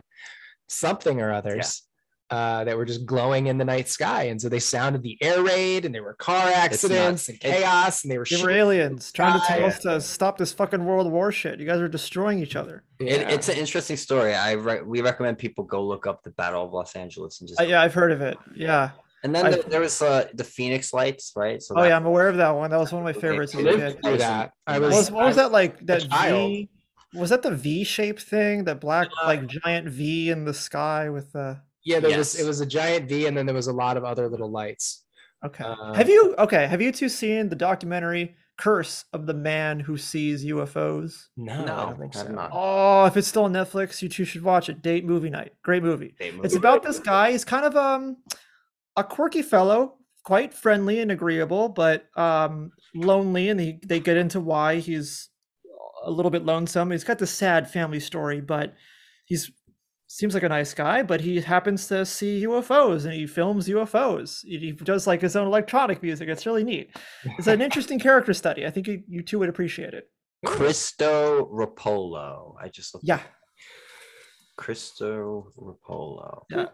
[0.67, 1.83] something or others.
[2.29, 5.43] Uh, that were just glowing in the night sky, and so they sounded the air
[5.43, 8.55] raid, and there were car accidents and It- chaos, and they were They were shooting.
[8.57, 11.59] aliens trying to tell us to stop this fucking World War shit.
[11.59, 12.81] You guys are destroying each other.
[12.99, 13.29] It, Yeah.
[13.29, 14.33] it's an interesting story.
[14.33, 17.59] I re- we recommend people go look up the Battle of Los Angeles and just.
[17.61, 18.35] Uh, yeah, I've heard of it.
[18.55, 18.91] Yeah.
[19.23, 21.61] And then I- there, there was uh, the Phoenix Lights, right?
[21.61, 22.69] So Oh that- yeah, I'm aware of that one.
[22.71, 23.21] That was one of my Okay.
[23.21, 24.03] favorites as a lived kid.
[24.03, 24.51] through that.
[24.67, 25.85] I What was, was, what was that like?
[25.85, 26.03] That.
[26.03, 26.69] V?
[27.15, 28.63] Was that the V-shaped thing?
[28.63, 31.61] That black Uh, like giant V in the sky with the.
[31.85, 34.03] yeah, there was it was a giant V, and then there was a lot of
[34.03, 35.03] other little lights.
[35.45, 35.63] Okay.
[35.63, 36.65] Uh, have you okay?
[36.67, 41.27] Have you two seen the documentary "Curse of the Man Who Sees UFOs"?
[41.37, 42.33] No, No, I don't think I've so.
[42.33, 42.49] not.
[42.51, 44.81] Oh, if it's still on Netflix, you two should watch it.
[44.81, 45.53] Date movie night.
[45.63, 46.15] Great movie.
[46.17, 46.55] They It's moved.
[46.55, 47.31] about this guy.
[47.31, 48.17] He's kind of um
[48.95, 53.49] a quirky fellow, quite friendly and agreeable, but um lonely.
[53.49, 55.29] And they they get into why he's
[56.03, 56.91] a little bit lonesome.
[56.91, 58.73] He's got the sad family story, but
[59.25, 59.51] he's
[60.07, 61.01] seems like a nice guy.
[61.01, 64.43] But he happens to see UFOs and he films UFOs.
[64.43, 66.29] He does like his own electronic music.
[66.29, 66.91] It's really neat.
[67.37, 68.65] It's an interesting character study.
[68.65, 70.09] I think you, you two would appreciate it.
[70.45, 72.55] Cristo Rapolo.
[72.61, 73.07] I just looked.
[73.07, 73.21] Yeah.
[74.55, 76.43] Cristo Rapolo.
[76.49, 76.65] Yeah.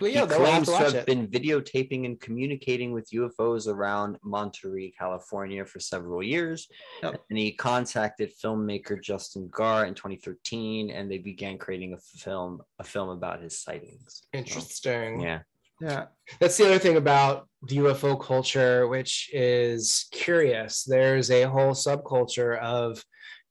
[0.00, 1.06] But yeah, he they'll have claims to to have it.
[1.06, 6.66] been videotaping and communicating with UFOs around Monterey, California for several years.
[7.02, 7.22] Yep.
[7.30, 12.84] And he contacted filmmaker Justin Garr in 2013 and they began creating a film a
[12.84, 14.22] film about his sightings.
[14.22, 15.20] So, Interesting.
[15.20, 15.40] yeah.
[15.80, 16.06] Yeah.
[16.40, 20.84] That's the other thing about the UFO culture, which is curious.
[20.84, 23.02] There's a whole subculture of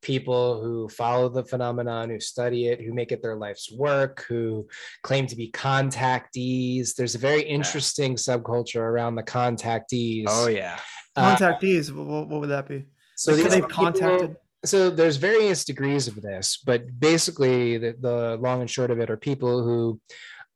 [0.01, 4.67] people who follow the phenomenon, who study it, who make it their life's work, who
[5.03, 6.95] claim to be contactees.
[6.95, 10.25] There's a very interesting subculture around the contactees.
[10.27, 10.79] Oh yeah.
[11.15, 11.91] Uh, Contactees.
[11.91, 12.85] what, what would that be?
[13.15, 14.35] so Like, they've people- contacted.
[14.63, 19.09] so there's various degrees of this, but basically the, the long and short of it
[19.09, 19.99] are people who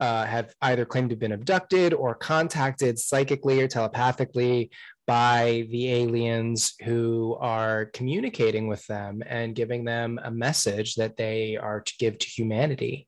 [0.04, 4.70] uh, have either claimed to have been abducted or contacted psychically or telepathically
[5.08, 11.56] by the aliens who are communicating with them and giving them a message that they
[11.56, 13.08] are to give to humanity.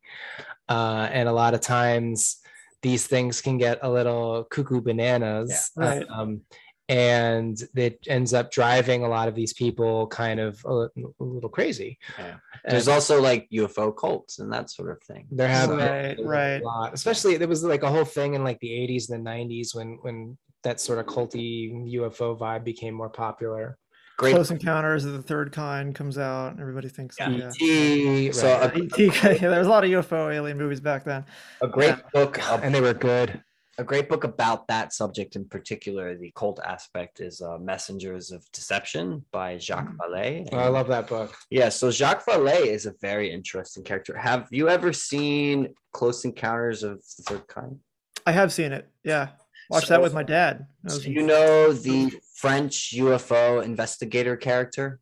[0.69, 2.37] Uh, and a lot of times
[2.81, 5.71] these things can get a little cuckoo bananas.
[5.75, 6.05] Yeah, right.
[6.09, 6.41] Um,
[6.87, 11.49] and it ends up driving a lot of these people kind of a, a little
[11.49, 11.97] crazy.
[12.17, 12.35] Yeah.
[12.63, 15.27] And There's also like UFO cults and that sort of thing.
[15.31, 16.63] there have been Right, a right.
[16.63, 19.75] lot, especially there was like a whole thing in like the 80s and the 90s
[19.75, 23.77] when when that sort of culty UFO vibe became more popular.
[24.17, 24.33] Great.
[24.33, 27.17] Close Encounters of the Third Kind comes out, and everybody thinks.
[27.19, 27.29] Yeah.
[27.31, 27.51] Yeah.
[27.59, 28.73] E.T., So right.
[28.73, 28.97] a, ET,
[29.41, 31.25] yeah, there was a lot of UFO alien movies back then.
[31.61, 33.43] a great book and they were good.
[33.77, 38.49] A great book about that subject in particular, the cult aspect, is uh, Messengers of
[38.51, 40.47] Deception by Jacques Vallée.
[40.51, 41.35] Oh, I love that book.
[41.49, 44.15] Yeah, so Jacques Vallée is a very interesting character.
[44.17, 47.79] Have you ever seen Close Encounters of the Third Kind?
[48.25, 48.87] I have seen it.
[49.03, 49.29] Yeah,
[49.69, 50.65] watched So- that with my dad.
[50.87, 54.99] So you know the French UFO investigator character?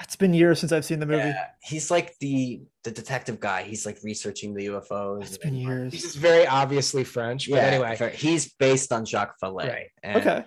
[0.00, 1.18] It's been years since I've seen the movie.
[1.28, 3.62] Yeah, he's like the the detective guy.
[3.62, 5.22] He's like researching the UFOs.
[5.22, 5.92] It's been years.
[5.92, 8.12] He's just very obviously French, but Yeah, anyway.
[8.16, 9.68] he's based on Jacques Vallée.
[9.68, 9.90] Right.
[10.02, 10.44] And Okay.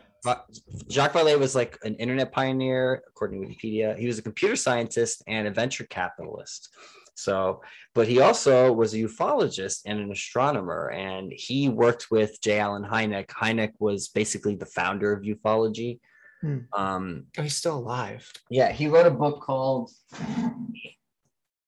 [0.91, 3.97] Jacques Vallée was like an internet pioneer, according to Wikipedia.
[3.97, 6.69] He was a computer scientist and a venture capitalist.
[7.15, 7.61] So,
[7.95, 12.59] but he also was a ufologist and an astronomer, and he worked with J.
[12.59, 13.27] Allen Hynek.
[13.27, 15.99] Hynek was basically the founder of ufology.
[16.41, 16.57] Hmm.
[16.73, 18.31] Um, Oh, he's still alive.
[18.49, 19.91] yeah, he wrote a book called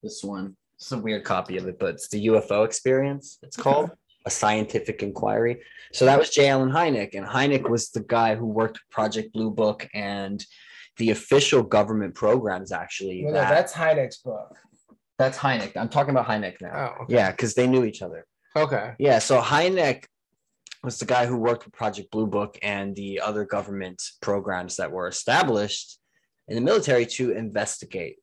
[0.03, 0.55] this one.
[0.77, 3.37] It's a weird copy of it, but it's the UFO experience.
[3.43, 3.91] It's called
[4.25, 5.61] a scientific inquiry.
[5.91, 6.47] So that was J.
[6.49, 10.43] Allen Hynek, and Hynek was the guy who worked with Project Blue Book and
[10.97, 12.71] the official government programs.
[12.71, 14.55] Actually, no, that- that's Hynek's book.
[15.17, 15.75] that's Hynek.
[15.75, 16.95] I'm talking about Hynek now.
[16.99, 17.15] Oh, okay.
[17.15, 18.25] Yeah, because they knew each other.
[18.55, 18.93] Okay.
[18.99, 20.05] Yeah, so Hynek
[20.83, 24.91] was the guy who worked with Project Blue Book and the other government programs that
[24.91, 25.99] were established
[26.47, 28.17] in the military to investigate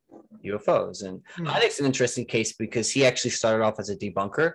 [0.45, 1.05] UFOs.
[1.05, 1.47] And Hmm.
[1.47, 4.55] Hynek's an interesting case because he actually started off as a debunker.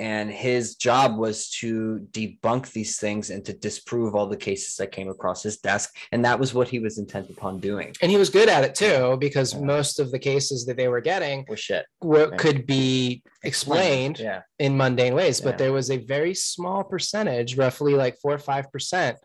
[0.00, 4.92] And his job was to debunk these things and to disprove all the cases that
[4.92, 5.96] came across his desk.
[6.12, 7.92] And that was what he was intent upon doing.
[8.00, 9.60] And he was good at it too, because Yeah.
[9.60, 11.84] most of the cases that they were getting Well, shit.
[12.00, 12.38] were, Right.
[12.38, 14.42] could be explained Yeah.
[14.58, 15.46] in mundane ways, Yeah.
[15.46, 19.16] but there was a very small percentage, roughly like four or five percent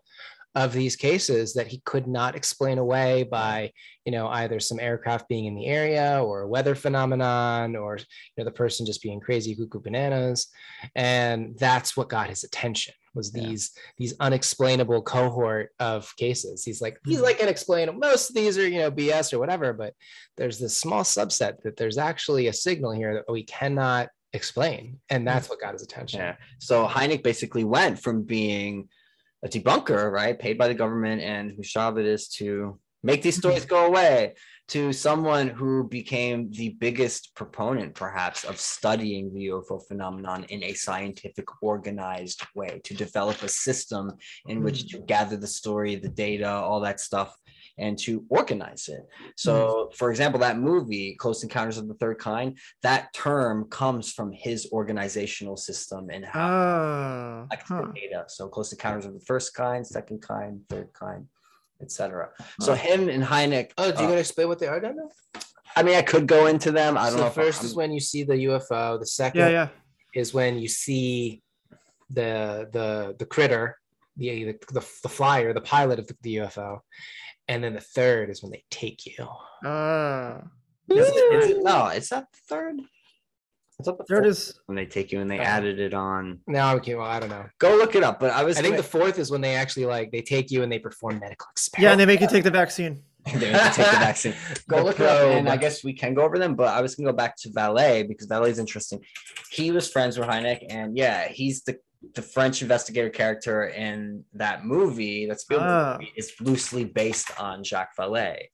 [0.54, 3.72] of these cases that he could not explain away by,
[4.04, 8.04] you know, either some aircraft being in the area or a weather phenomenon or you
[8.38, 10.46] know the person just being crazy cuckoo bananas.
[10.94, 13.46] And that's what got his attention was Yeah.
[13.48, 16.64] these these unexplainable cohort of cases.
[16.64, 17.24] He's like, he's Mm-hmm.
[17.24, 17.98] like unexplainable.
[17.98, 19.94] Most of these are, you know, BS or whatever, but
[20.36, 24.98] there's this small subset that there's actually a signal here that we cannot explain.
[25.10, 26.20] And that's what got his attention.
[26.20, 26.36] Yeah.
[26.58, 28.88] So Hynek basically went from being
[29.44, 33.36] a debunker, right, paid by the government, and whose job it is to make these
[33.36, 34.34] stories go away,
[34.68, 40.72] to someone who became the biggest proponent, perhaps, of studying the UFO phenomenon in a
[40.72, 44.10] scientific, organized way, to develop a system
[44.46, 44.86] in which hmm.
[44.88, 47.36] to gather the story, the data, all that stuff.
[47.76, 49.00] And to organize it.
[49.34, 54.30] So, for example, that movie, Close Encounters of the Third Kind, that term comes from
[54.30, 57.82] his organizational system and how collects huh.
[57.82, 58.24] the data.
[58.28, 61.26] So close encounters of the first kind, second kind, third kind,
[61.80, 62.30] etc.
[62.60, 63.72] So him and Hynek.
[63.78, 65.12] Oh, do you uh, want to explain what they are, Daniel?
[65.76, 66.96] I mean, I could go into them.
[66.96, 67.24] I don't so know.
[67.24, 68.98] the first I'm- is when you see the UFO.
[68.98, 69.68] The second Yeah, yeah.
[70.14, 71.42] is when you see
[72.10, 73.78] the the the critter,
[74.16, 76.80] the the, the, the flyer, the pilot of the, the UFO.
[77.48, 79.26] And then the third is when they take you.
[79.64, 80.38] Ah,
[80.90, 82.76] Is it- is it- no, it's not the third.
[83.78, 85.48] It's not the third fourth is when they take you and they Uh-huh.
[85.48, 86.40] added it on.
[86.46, 87.46] Now, okay, well, I don't know.
[87.58, 88.20] Go look it up.
[88.20, 88.56] But I was.
[88.56, 90.78] I think gonna- the fourth is when they actually like they take you and they
[90.78, 91.82] perform medical experiments.
[91.82, 93.02] yeah, and they make you take the vaccine.
[93.26, 94.34] They make you take the vaccine.
[94.68, 96.54] Go The look it up, and I guess we can go over them.
[96.54, 99.00] But I was gonna go back to Vallée because Vallée is interesting.
[99.50, 101.78] He was friends with Hynek, and yeah, he's the
[102.14, 105.26] the French investigator character in that movie.
[105.26, 105.96] That Spielberg Ah.
[105.98, 108.46] movie is loosely based on Jacques Vallée,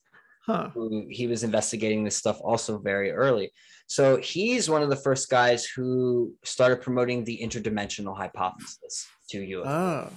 [0.47, 0.71] Huh.
[0.75, 3.53] who he was investigating this stuff also very early.
[3.87, 9.63] So he's one of the first guys who started promoting the interdimensional hypothesis to you
[9.65, 10.09] Oh.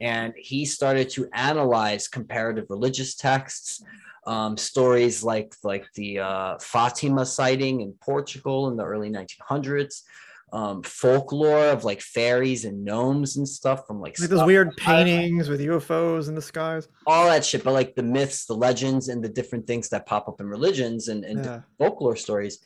[0.00, 3.82] and he started to analyze comparative religious texts
[4.26, 10.00] um, stories like like the uh, Fatima sighting in Portugal in the early 1900s,
[10.54, 15.48] um, folklore of like fairies and gnomes and stuff from like Like those weird paintings
[15.48, 16.86] with UFOs in the skies.
[17.06, 20.28] all that shit, but like the myths, the legends, and the different things that pop
[20.28, 21.60] up in religions and, and Yeah.
[21.78, 22.60] folklore stories.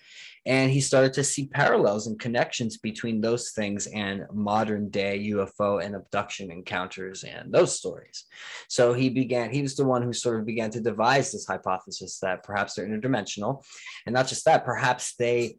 [0.47, 5.83] And he started to see parallels and connections between those things and modern day UFO
[5.85, 8.25] and abduction encounters and those stories.
[8.69, 12.19] So he began, he was the one who sort of began to devise this hypothesis
[12.21, 13.63] that perhaps they're interdimensional.
[14.07, 15.59] And not just that, perhaps they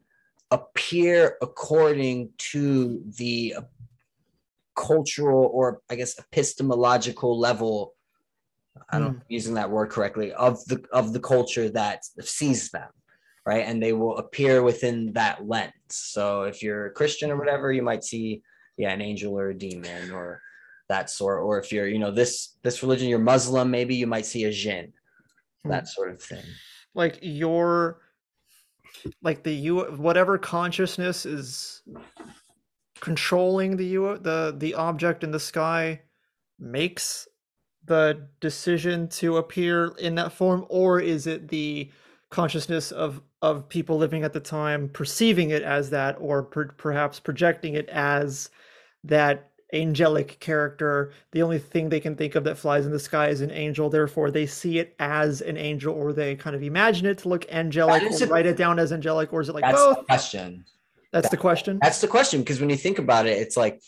[0.52, 3.62] appear according to the uh,
[4.76, 7.94] cultural or I guess epistemological level.
[8.90, 12.90] I don't I'm using that word correctly of the of the culture that sees them
[13.46, 13.66] right?
[13.66, 15.74] And they will appear within that lens.
[15.88, 18.44] So if you're a christian or whatever you might see
[18.78, 20.42] yeah an angel or a demon or
[20.88, 21.44] that sort.
[21.44, 24.52] Or if you're you know this this religion you're muslim maybe you might see a
[24.52, 24.94] jinn
[25.64, 25.70] hmm.
[25.70, 26.44] that sort of thing.
[26.96, 28.02] Like your,
[29.22, 31.82] like the you whatever consciousness is
[33.00, 36.02] controlling the you the the object in the sky
[36.60, 37.28] makes
[37.86, 41.90] the decision to appear in that form, or is it the
[42.30, 47.20] consciousness of of people living at the time perceiving it as that, or per, perhaps
[47.20, 48.50] projecting it as
[49.04, 51.12] that angelic character.
[51.32, 53.90] The only thing they can think of that flies in the sky is an angel.
[53.90, 57.46] Therefore they see it as an angel or they kind of imagine it to look
[57.52, 59.98] angelic or a- write it down as angelic or is it like that's both?
[59.98, 60.66] the question.
[61.12, 61.80] That's the question?
[61.82, 63.82] That's the question because when you think about it it's like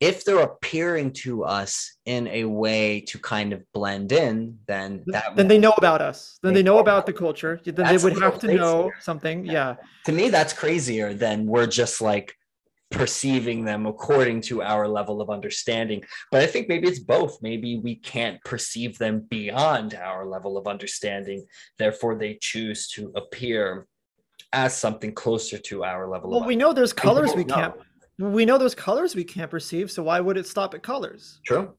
[0.00, 5.36] if they're appearing to us in a way to kind of blend in then that
[5.36, 6.38] then they know about us.
[6.42, 7.60] Then They they know know about the culture.
[7.64, 9.00] Then they would have to know crazier.
[9.02, 9.46] something.
[9.46, 9.76] Yeah.
[10.06, 12.34] To me that's crazier than we're just like
[12.90, 16.02] perceiving them according to our level of understanding.
[16.30, 17.38] But i think maybe it's both.
[17.42, 21.46] Maybe we can't perceive them beyond our level of understanding.
[21.78, 23.86] Therefore they choose to appear
[24.52, 27.74] as something closer to our level well of we know there's colors don't we can't
[28.18, 31.40] we know there's colors we can't perceive so why would it stop at colors?
[31.44, 31.74] True.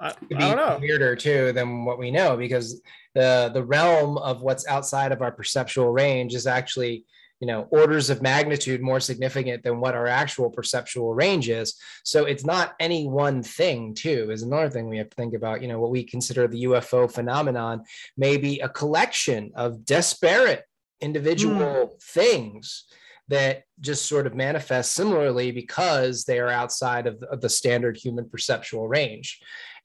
[0.00, 0.78] I, I could be don't know.
[0.80, 2.80] weirder too than what we know because
[3.14, 7.04] the the realm of what's outside of our perceptual range is actually
[7.40, 11.74] you know orders of magnitude more significant than what our actual perceptual range is.
[12.04, 15.62] So it's not any one thing too is another thing we have to think about
[15.62, 17.84] you know what we consider the ufo phenomenon.
[18.16, 20.64] May be a collection of disparate
[21.00, 21.92] individual hmm.
[22.00, 22.84] things
[23.28, 28.28] that just sort of manifest similarly because they are outside of, of the standard human
[28.28, 29.38] perceptual range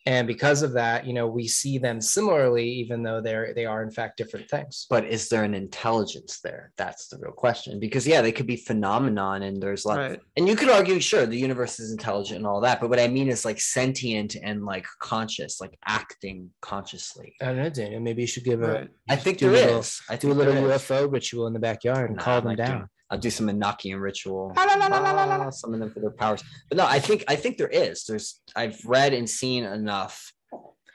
[0.06, 3.84] and because of that you know we see them similarly even though they're they are
[3.84, 4.86] in fact different things.
[4.90, 6.72] But is there an intelligence there?
[6.78, 7.80] That's the real question.
[7.80, 10.20] Because yeah they could be phenomenon and there's like right.
[10.38, 13.08] and you could argue sure the universe is intelligent and all that but what i
[13.08, 17.34] mean is like sentient and like conscious like acting consciously.
[17.42, 18.90] I don't know daniel maybe you should give a right.
[19.10, 20.02] I think do a little- is.
[20.10, 20.82] I do a little there is.
[20.82, 23.48] ufo ritual in the backyard and Nah, call them might do- down I'll do some
[23.48, 24.54] Enochian ritual.
[24.56, 26.44] Ah, Summon them for their powers.
[26.70, 28.06] But no, I think I think there is.
[28.06, 30.34] There's I've read and seen enough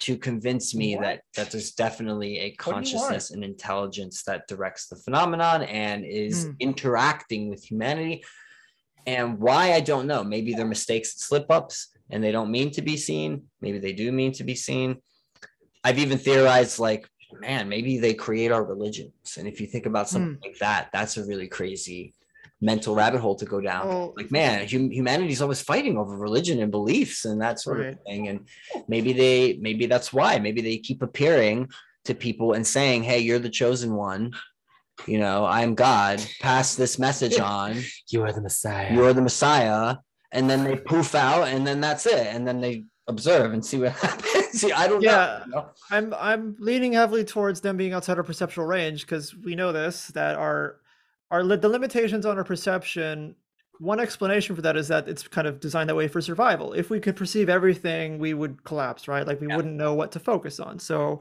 [0.01, 1.03] to convince me What?
[1.03, 3.09] that that there's definitely a What do you want?
[3.09, 6.51] consciousness and intelligence that directs the phenomenon and is Hmm.
[6.61, 8.25] interacting with humanity.
[9.07, 10.23] And why I don't know.
[10.25, 13.45] Maybe they're mistakes and slip ups and they don't mean to be seen.
[13.61, 14.97] Maybe they do mean to be seen.
[15.85, 19.37] I've even theorized like, man, maybe they create our religions.
[19.39, 20.49] And if you think about something hmm.
[20.49, 22.15] like that, that's a really crazy
[22.61, 23.89] mental rabbit hole to go down.
[23.89, 27.97] Well- like, man, hum- humanity's always fighting over religion and beliefs and that sort of
[28.07, 28.29] thing.
[28.29, 28.49] And
[28.89, 30.39] maybe they, maybe that's why.
[30.39, 31.69] Maybe they keep appearing
[32.05, 34.33] to people and saying, "Hey, you're the chosen one."
[35.07, 36.25] You know, I'm God.
[36.41, 37.81] Pass this message on.
[38.09, 39.97] you are the messiah You're the Messiah.
[40.33, 42.27] And then they poof out, and then that's it.
[42.27, 44.38] And then they observe and see what happens.
[44.53, 45.11] See, I don't Yeah.
[45.11, 45.43] know.
[45.47, 45.71] you know.
[45.91, 50.09] I'm I'm leaning heavily towards them being outside our perceptual range because we know this
[50.09, 50.81] that our
[51.31, 53.35] our the limitations on our perception.
[53.81, 56.73] One explanation for that is that it's kind of designed that way for survival.
[56.73, 59.25] If we could perceive everything, we would collapse, right?
[59.25, 59.55] Like we Yeah.
[59.55, 60.81] wouldn't know what to focus on.
[60.81, 61.21] So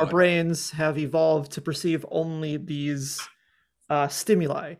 [0.00, 3.26] our brains have evolved to perceive only these
[3.88, 4.74] uh, stimuli,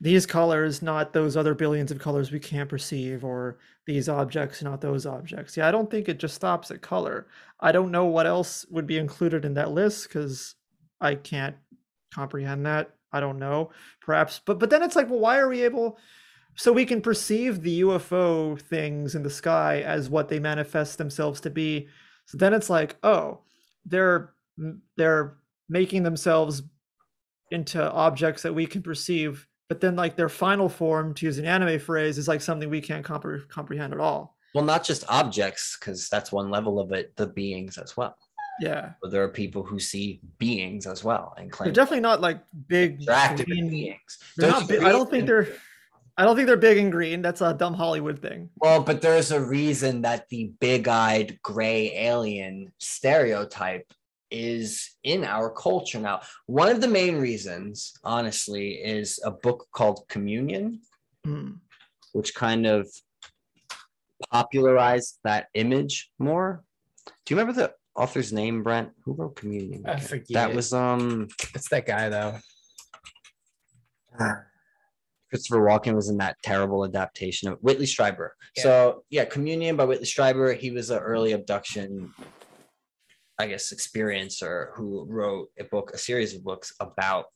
[0.00, 4.80] these colors, not those other billions of colors we can't perceive, or these objects, not
[4.80, 5.56] those objects.
[5.56, 7.26] Yeah, I don't think it just stops at color.
[7.60, 10.54] I don't know what else would be included in that list because
[11.00, 11.56] I can't
[12.14, 12.90] comprehend that.
[13.12, 13.70] I don't know.
[14.00, 15.98] Perhaps, but but then it's like, well, why are we able?
[16.54, 21.40] So we can perceive the UFO things in the sky as what they manifest themselves
[21.42, 21.88] to be.
[22.26, 23.40] So then it's like, oh,
[23.84, 24.34] they're
[24.96, 25.36] they're
[25.68, 26.62] making themselves
[27.50, 31.44] into objects that we can perceive but then like their final form to use an
[31.44, 35.76] anime phrase is like something we can't compre- comprehend at all Well, not just objects,
[35.78, 38.16] because that's one level of it, the beings as well.
[38.60, 42.20] Yeah, but there are people who see beings as well and claim they're definitely not
[42.20, 43.06] like big.
[43.06, 44.18] green- beings.
[44.36, 45.48] They're not big, I don't think they're.
[46.16, 47.22] I don't think they're big and green.
[47.22, 48.50] That's a dumb Hollywood thing.
[48.56, 53.86] Well, but there's a reason that the big-eyed gray alien stereotype
[54.30, 56.20] is in our culture now.
[56.46, 60.80] One of the main reasons, honestly, is a book called Communion,
[61.24, 61.52] Hmm.
[62.12, 62.88] which kind of
[64.30, 66.64] popularized that image more.
[67.24, 68.90] Do you remember the author's name, Brent?
[69.04, 69.84] Who wrote Communion?
[69.86, 70.28] I forget.
[70.30, 72.38] That was um It's that guy though.
[75.30, 78.30] Christopher Walken was in that terrible adaptation of Whitley Strieber.
[78.56, 78.62] Yeah.
[78.62, 80.56] So yeah, Communion by Whitley Strieber.
[80.56, 82.12] He was an early abduction,
[83.38, 87.26] I guess, experiencer who wrote a book, a series of books about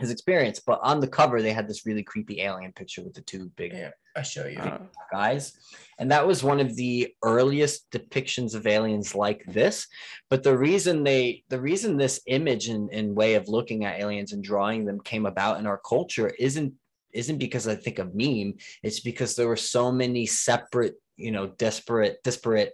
[0.00, 0.60] his experience.
[0.64, 3.72] But on the cover, they had this really creepy alien picture with the two big
[3.72, 4.58] Yeah, I show you.
[4.58, 4.80] Uh,
[5.12, 5.52] guys.
[5.98, 9.86] And that was one of the earliest depictions of aliens like this.
[10.30, 14.32] But the reason they the reason this image and, and way of looking at aliens
[14.32, 16.72] and drawing them came about in our culture isn't
[17.12, 18.54] isn't because I think of meme.
[18.82, 22.72] It's because there were so many separate, you know, desperate, disparate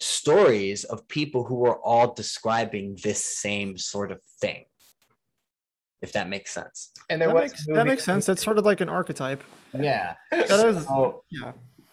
[0.00, 4.64] stories of people who were all describing this same sort of thing.
[6.02, 6.90] If that makes sense.
[7.08, 8.26] And there that, was makes, that makes sense.
[8.26, 9.42] That's sort of like an archetype.
[9.72, 10.14] Yeah.
[10.30, 11.52] That is, So, yeah.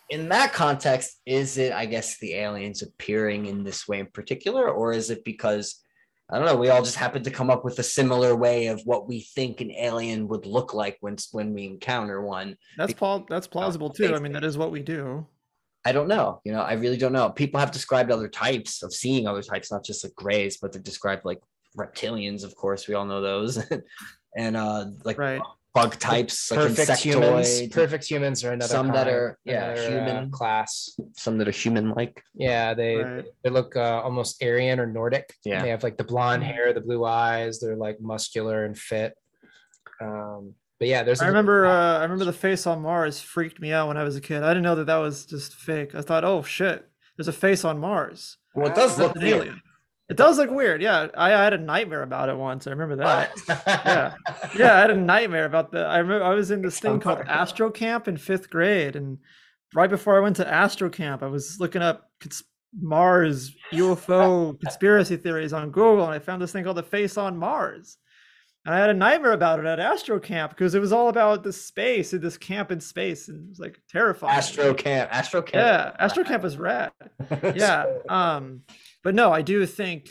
[0.09, 4.69] in that context, is it, I guess, the aliens appearing in this way in particular,
[4.69, 5.81] or is it because,
[6.29, 8.81] I don't know, we all just happen to come up with a similar way of
[8.83, 12.57] what we think an alien would look like when when we encounter one?
[12.77, 14.13] That's plau- that's plausible too.
[14.13, 15.25] I mean, that is what we do.
[15.85, 16.41] I don't know.
[16.43, 17.29] You know, I really don't know.
[17.31, 20.81] People have described other types of seeing other types, not just like grays, but they're
[20.81, 21.39] described like
[21.77, 22.87] reptilians, of course.
[22.87, 23.63] We all know those.
[24.37, 25.41] and uh like Right.
[25.73, 27.47] bug types, like perfect humans.
[27.47, 30.31] insectoids, Perfect humans are another Some that are- yeah, another, uh, human.
[30.31, 30.89] class.
[31.17, 32.21] some that are human-like.
[32.35, 33.25] Yeah, they Right.
[33.43, 35.33] they look uh, almost Aryan or Nordic.
[35.43, 35.61] Yeah.
[35.63, 37.59] they have like the blonde hair, the blue eyes.
[37.59, 39.13] They're like muscular and fit.
[39.99, 41.21] Um, but yeah, there's.
[41.21, 41.67] I a- remember.
[41.67, 44.41] Uh, I remember the face on Mars freaked me out when I was a kid.
[44.41, 45.93] I didn't know that that was just fake.
[45.93, 48.37] I thought, oh shit, there's a face on Mars.
[48.55, 49.37] Well, it does look an weird.
[49.41, 49.61] alien.
[50.09, 50.81] It does look weird.
[50.81, 52.65] Yeah, I, I had a nightmare about it once.
[52.65, 53.31] I remember that.
[53.47, 54.13] Yeah.
[54.57, 55.85] yeah, I had a nightmare about that.
[55.85, 59.19] I remember I was in this thing called Astro Camp in fifth grade, and
[59.75, 62.43] right before I went to Astro Camp, I was looking up cons-
[62.81, 67.37] Mars UFO conspiracy theories on Google, and I found this thing called the Face on
[67.37, 67.97] Mars.
[68.63, 71.43] And I had a nightmare about it at Astro Camp because it was all about
[71.43, 74.37] this space and this camp in space, and it was like terrifying.
[74.37, 75.09] Astro Camp.
[75.11, 75.55] Astro Camp.
[75.55, 76.91] Yeah, Astro Camp is rad
[77.55, 78.61] yeah um
[79.03, 80.09] but no i do think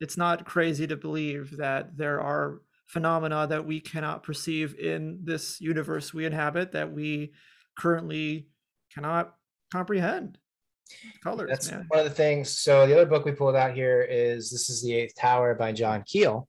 [0.00, 5.60] it's not crazy to believe that there are phenomena that we cannot perceive in this
[5.60, 7.32] universe we inhabit that we
[7.78, 8.48] currently
[8.92, 9.34] cannot
[9.72, 10.38] comprehend
[11.22, 12.50] colors That's man one of the things.
[12.58, 15.72] So the other book we pulled out here is this is the Eighth Tower by
[15.72, 16.48] John Keel,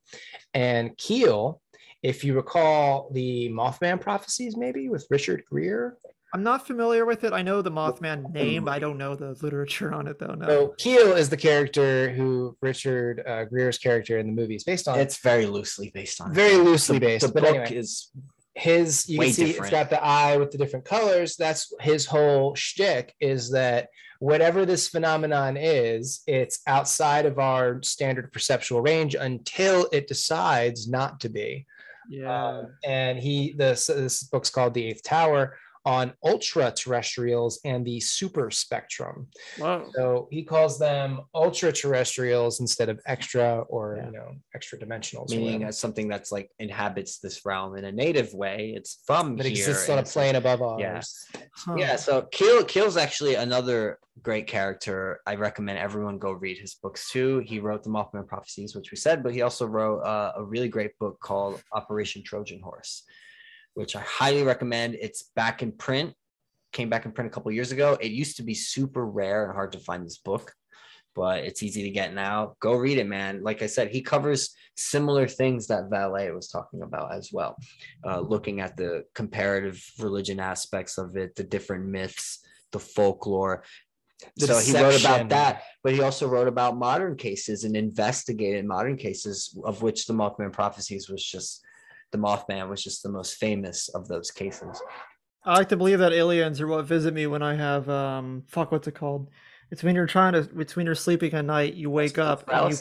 [0.54, 1.60] and Keel,
[2.02, 5.92] if you recall the Mothman prophecies, maybe with Richard Gere.
[6.34, 9.36] i'm not familiar with it i know the mothman name but i don't know the
[9.42, 14.16] literature on it though no So Keel is the character who Richard uh, Gere's character
[14.18, 14.98] in the movie is based on.
[14.98, 16.32] It's very loosely based on.
[16.32, 17.76] very loosely The- based, The but book anyway.
[17.76, 18.10] is
[18.54, 19.72] his you way can see different.
[19.72, 21.36] it's got the eye with the different colors.
[21.36, 23.88] That's his whole shtick is that
[24.18, 31.18] whatever this phenomenon is, it's outside of our standard perceptual range until it decides not
[31.20, 31.66] to be.
[32.08, 37.84] yeah Um, and he this this book's called The Eighth Tower on ultra terrestrials and
[37.84, 39.26] the super spectrum.
[39.58, 39.88] Whoa.
[39.94, 44.06] So he calls them ultra terrestrials instead of extra or Yeah.
[44.06, 45.30] you know extra dimensionals.
[45.30, 48.74] meaning as something that's like inhabits this realm in a native way.
[48.76, 50.12] It's from that here exists on a sense.
[50.12, 50.80] plane above ours.
[50.80, 51.40] Yeah.
[51.54, 51.74] Huh.
[51.76, 55.20] Yeah, so Keel Keel's actually another great character.
[55.26, 57.38] I recommend everyone go read his books too.
[57.44, 60.68] He wrote the Mothman Prophecies, which we said, but he also wrote uh, a really
[60.68, 63.04] great book called Operation Trojan Horse,
[63.74, 64.96] which I highly recommend.
[65.00, 66.14] It's back in print,
[66.72, 67.96] came back in print a couple years ago.
[68.00, 70.52] It used to be super rare and hard to find this book,
[71.14, 72.56] but it's easy to get now.
[72.60, 73.42] Go read it, man.
[73.42, 77.56] Like I said, he covers similar things that Vallée was talking about as well,
[78.06, 82.40] uh, looking at the comparative religion aspects of it, the different myths,
[82.72, 83.64] the folklore.
[84.36, 88.64] The so he wrote about that, but he also wrote about modern cases and investigated
[88.64, 91.64] modern cases, of which the Mothman prophecies was just
[92.12, 94.80] the Mothman was just the most famous of those cases.
[95.44, 98.70] I like to believe that aliens are what visit me when I have um fuck
[98.70, 99.28] what's it called?
[99.70, 102.78] It's when you're trying to between you're sleeping at night, you wake up and you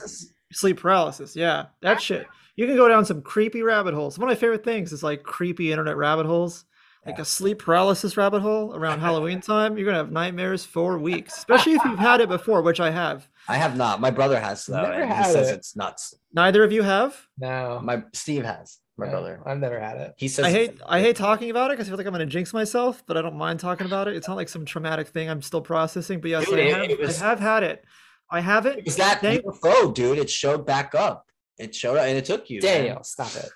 [0.51, 1.35] sleep paralysis.
[1.35, 2.27] Yeah, that shit.
[2.57, 4.19] You can go down some creepy rabbit holes.
[4.19, 6.65] One of my favorite things is like creepy internet rabbit holes.
[7.05, 11.37] like a sleep paralysis rabbit hole around Halloween time, you're gonna have nightmares for weeks,
[11.37, 13.27] especially if you've had it before, which I have.
[13.47, 14.01] I have not.
[14.01, 15.55] My brother has though, Never and he had says it.
[15.55, 16.13] it's nuts.
[16.33, 17.19] Neither of you have.
[17.39, 18.77] No, My Steve has.
[19.01, 19.41] My no, brother.
[19.45, 20.13] I've never had it.
[20.17, 22.13] He says I it's hate I hate talking about it because I feel like I'm
[22.13, 24.15] gonna jinx myself, but I don't mind talking about it.
[24.15, 26.21] It's not like some traumatic thing I'm still processing.
[26.21, 27.83] But yes, Dude, I, it- have, it was- I have had it.
[28.29, 28.87] I have it.
[28.87, 30.17] Is that Thank- UFO, dude?
[30.17, 31.25] It showed back up.
[31.59, 32.61] It showed up and it took you.
[32.61, 32.77] man.
[32.85, 33.49] Daniel, stop it.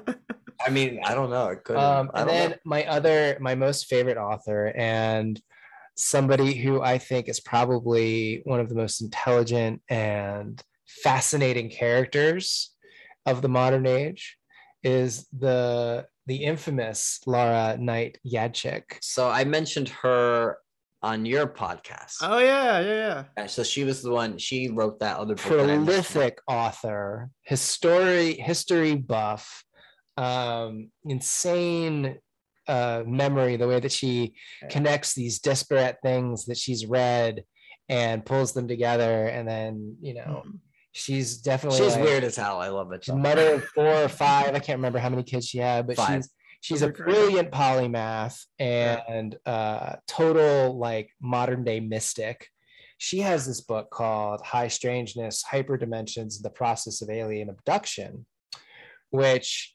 [0.66, 1.48] I mean, I don't know.
[1.48, 1.76] It could.
[1.76, 2.56] Um, and then know.
[2.64, 5.40] my other, my most favorite author, and
[5.96, 12.70] somebody who I think is probably one of the most intelligent and fascinating characters
[13.30, 14.36] of the modern age,
[14.82, 18.82] is the the infamous Laura Knight-Jadczyk.
[19.00, 20.58] So I mentioned her
[21.02, 22.16] on your podcast.
[22.20, 23.46] Oh yeah, yeah, yeah.
[23.46, 24.38] So she was the one.
[24.38, 25.44] She wrote that other book.
[25.44, 29.64] that prolific author, history history buff,
[30.16, 32.18] um, insane
[32.68, 33.56] uh, memory.
[33.56, 34.34] The way that she
[34.68, 37.44] connects these disparate things that she's read
[37.88, 40.58] and pulls them together, and then you know Mhm.
[40.92, 42.60] She's definitely She's like- weird as hell.
[42.60, 43.04] I love it.
[43.04, 44.54] She's mother of four or five.
[44.54, 46.22] I can't remember how many kids she had, but Five.
[46.22, 46.30] she's
[46.60, 47.14] she's a Those are great.
[47.14, 52.48] brilliant polymath and uh, total like modern day mystic.
[52.98, 58.26] She has this book called High Strangeness, Hyperdimensions, and the Process of Alien Abduction,
[59.08, 59.74] which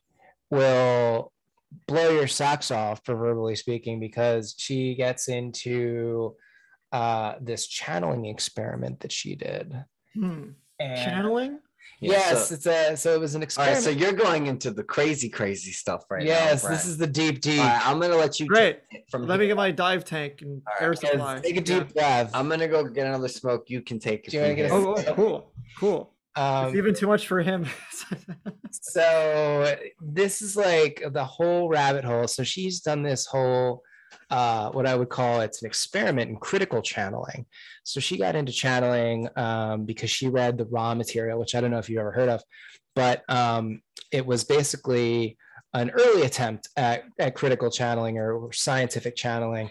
[0.52, 1.32] will
[1.88, 6.36] blow your socks off, proverbially speaking, because she gets into
[6.92, 9.84] uh, this channeling experiment that she did.
[10.14, 10.50] Hmm.
[10.80, 11.60] And Channeling.
[12.02, 13.76] Yeah, yes, so- it's a so it was an all experiment.
[13.78, 13.84] right.
[13.84, 16.28] So you're going into the crazy, crazy stuff right now.
[16.30, 17.60] yes, this is the deep deep.
[17.62, 18.48] All right, I'm gonna let you.
[18.48, 18.82] Great.
[18.92, 21.40] take it From Let me get my dive tank and All right, air yes, supply.
[21.40, 21.80] Take a Yeah.
[21.80, 22.32] deep breath.
[22.34, 23.70] I'm gonna go get another smoke.
[23.70, 24.32] You can take it.
[24.32, 26.14] Do you wanna get a- Oh, oh, cool, cool.
[26.36, 27.66] it's Um, even too much for him.
[28.72, 32.28] so this is like the whole rabbit hole.
[32.28, 33.84] So she's done this whole
[34.30, 37.46] uh, what I would call it's an experiment in critical channeling.
[37.84, 41.72] So she got into channeling um, because she read the Ra Material, which I don't
[41.72, 42.42] know if you've ever heard of,
[42.96, 43.82] but um,
[44.12, 45.38] it was basically
[45.74, 49.70] an early attempt at, at critical channeling or scientific channeling,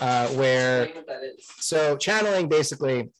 [0.00, 0.88] uh, where
[1.60, 3.10] so channeling basically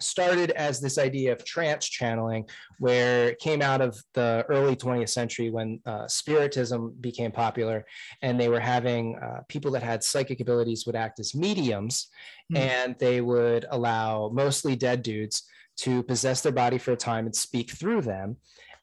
[0.00, 2.48] started as this idea of trance channeling
[2.78, 7.84] where it came out of the early 20th century when uh, spiritism became popular
[8.22, 12.08] and they were having uh, people that had psychic abilities would act as mediums
[12.50, 12.56] Hmm.
[12.56, 15.42] and they would allow mostly dead dudes
[15.78, 18.36] to possess their body for a time and speak through them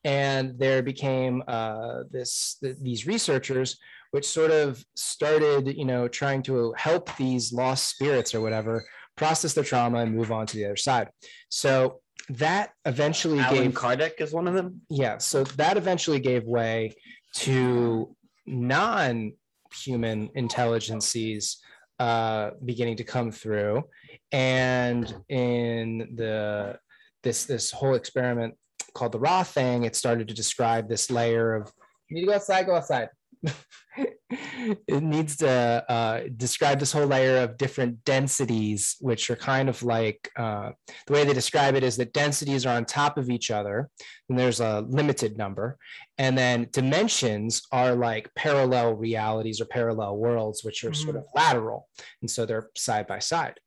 [0.03, 3.77] and there became uh, this th- these researchers
[4.11, 8.85] which sort of started you know trying to help these lost spirits or whatever
[9.15, 11.09] process their trauma and move on to the other side.
[11.49, 14.81] So that eventually Allan gave Kardec is one of them.
[14.89, 16.95] yeah so that eventually gave way
[17.35, 18.15] to
[18.47, 21.61] non-human intelligences
[21.99, 23.83] uh, beginning to come through.
[24.31, 26.77] And in the
[27.23, 28.55] this this whole experiment
[28.93, 31.71] called the Ra thing it started to describe this layer of
[32.09, 33.09] you need to go outside go outside
[34.88, 39.81] it needs to uh, describe this whole layer of different densities which are kind of
[39.84, 40.72] like uh,
[41.07, 43.89] the way they describe it is that densities are on top of each other
[44.30, 45.77] and there's a limited number.
[46.17, 51.88] And then dimensions are like parallel realities or parallel worlds which are sort of lateral
[52.22, 53.59] and so they're side by side.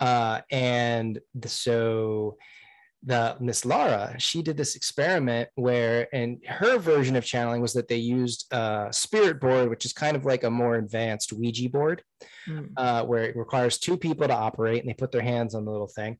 [0.00, 2.36] Uh, and the, so
[3.04, 7.86] the miss laura she did this experiment where and her version of channeling was that
[7.86, 12.02] they used a spirit board which is kind of like a more advanced ouija board
[12.46, 12.64] Hmm.
[12.76, 15.70] uh, where it requires two people to operate and they put their hands on the
[15.70, 16.18] little thing.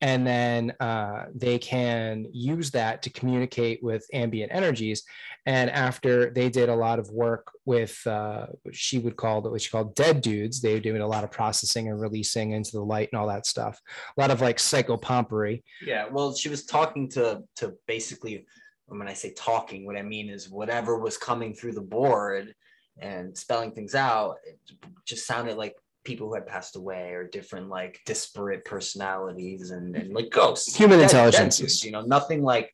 [0.00, 5.04] And then uh, they can use that to communicate with ambient energies.
[5.44, 9.60] And after they did a lot of work with uh, what she would call what
[9.60, 12.80] she called dead dudes, they were doing a lot of processing and releasing into the
[12.80, 13.80] light and all that stuff.
[14.16, 15.62] A lot of like psychopompery.
[15.84, 18.46] Yeah, well, she was talking to to basically
[18.86, 22.54] when I say talking, what I mean is whatever was coming through the board
[22.98, 24.58] and spelling things out, it
[25.04, 25.74] just sounded like
[26.04, 30.76] people who had passed away or different like disparate personalities and, and like ghosts.
[30.76, 31.84] Human intelligences.
[31.84, 32.72] you know, nothing like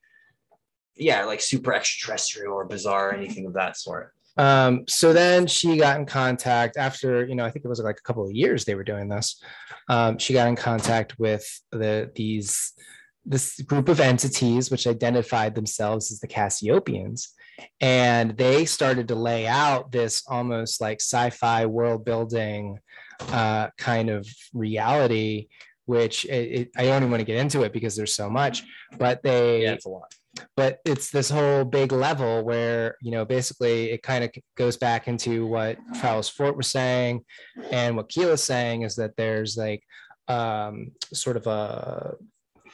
[0.96, 4.12] yeah, like super extraterrestrial or bizarre or anything of that sort.
[4.36, 7.98] Um, so then she got in contact after, you know, I think it was like
[7.98, 9.42] a couple of years they were doing this.
[9.88, 12.72] Um, she got in contact with the these
[13.24, 17.28] this group of entities which identified themselves as the Cassiopeans,
[17.80, 22.78] and they started to lay out this almost like sci-fi world building
[23.30, 25.48] uh, kind of reality.
[25.86, 28.62] Which it, it, I don't even want to get into it because there's so much,
[28.98, 30.14] but they Yeah, it's a lot.
[30.56, 35.08] but it's this whole big level where you know basically it kind of goes back
[35.08, 37.24] into what Charles Fort was saying
[37.72, 39.82] and what Keela's saying is that there's like
[40.28, 42.14] um, sort of a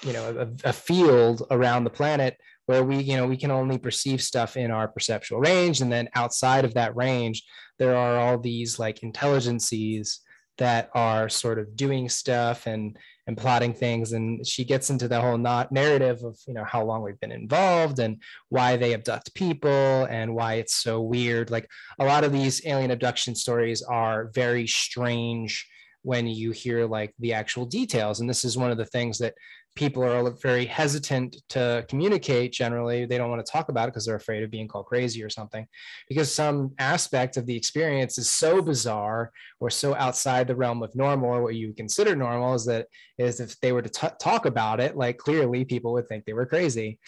[0.02, 2.36] you know a, a field around the planet
[2.69, 6.09] where we you know we can only perceive stuff in our perceptual range and then
[6.15, 7.43] outside of that range
[7.78, 10.20] there are all these like intelligences
[10.59, 12.97] that are sort of doing stuff and
[13.27, 16.82] and plotting things and she gets into the whole not narrative of you know how
[16.85, 21.51] long we've been involved and why they abduct people and why it's so weird.
[21.51, 21.69] Like
[21.99, 25.69] a lot of these alien abduction stories are very strange
[26.03, 29.35] when you hear like the actual details and this is one of the things that
[29.79, 33.07] people are very hesitant to communicate generally.
[33.07, 35.31] They don't want to talk about it because they're afraid of being called crazy or
[35.31, 35.69] something.
[36.09, 39.31] Because some aspect of the experience is so bizarre
[39.61, 42.89] or so outside the realm of normal or what you consider normal is that
[43.19, 46.33] is if they were to t- talk about it like clearly people would think they
[46.33, 46.99] were crazy.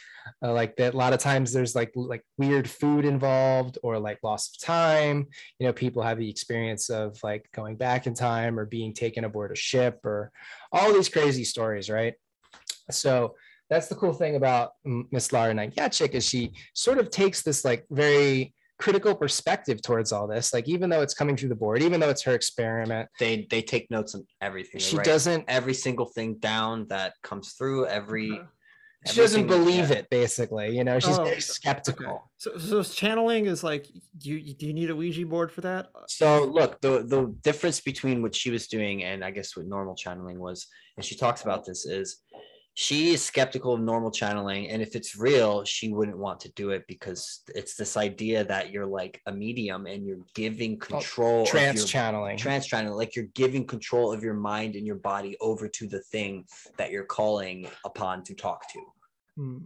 [0.41, 4.21] Uh, like that a lot of times there's like like weird food involved or like
[4.23, 5.27] loss of time.
[5.59, 9.25] You know people have the experience of like going back in time or being taken
[9.25, 10.31] aboard a ship or
[10.71, 12.15] all these crazy stories right
[12.91, 13.35] so
[13.69, 17.87] that's the cool thing about Miss Laura Knight-Jadczyk is she sort of takes this like
[17.91, 20.53] very critical perspective towards all this.
[20.53, 23.63] Like even though it's coming through the board, even though it's her experiment, They they
[23.63, 24.81] take notes on everything.
[24.81, 27.87] She doesn't every single thing down that comes through.
[27.87, 28.33] Every
[29.03, 29.13] Okay.
[29.15, 29.99] she doesn't believe yeah.
[29.99, 30.77] it basically.
[30.77, 31.41] You know, she's Oh, very okay.
[31.41, 32.31] skeptical.
[32.39, 33.87] So, so channeling is like,
[34.21, 35.87] you you- do you need a Ouija board for that?
[36.09, 39.95] So look, the the difference between what she was doing and I guess what normal
[39.95, 42.09] channeling was, and she talks about this is
[42.75, 46.71] she is skeptical of normal channeling, and if it's real, she wouldn't want to do
[46.71, 51.49] it because it's this idea that you're like a medium and you're giving control of
[51.49, 52.37] Trance channeling.
[52.39, 56.01] trance channeling, like you're giving control of your mind and your body over to the
[56.01, 56.45] thing
[56.79, 58.81] that you're calling upon to talk to
[59.37, 59.59] Hmm.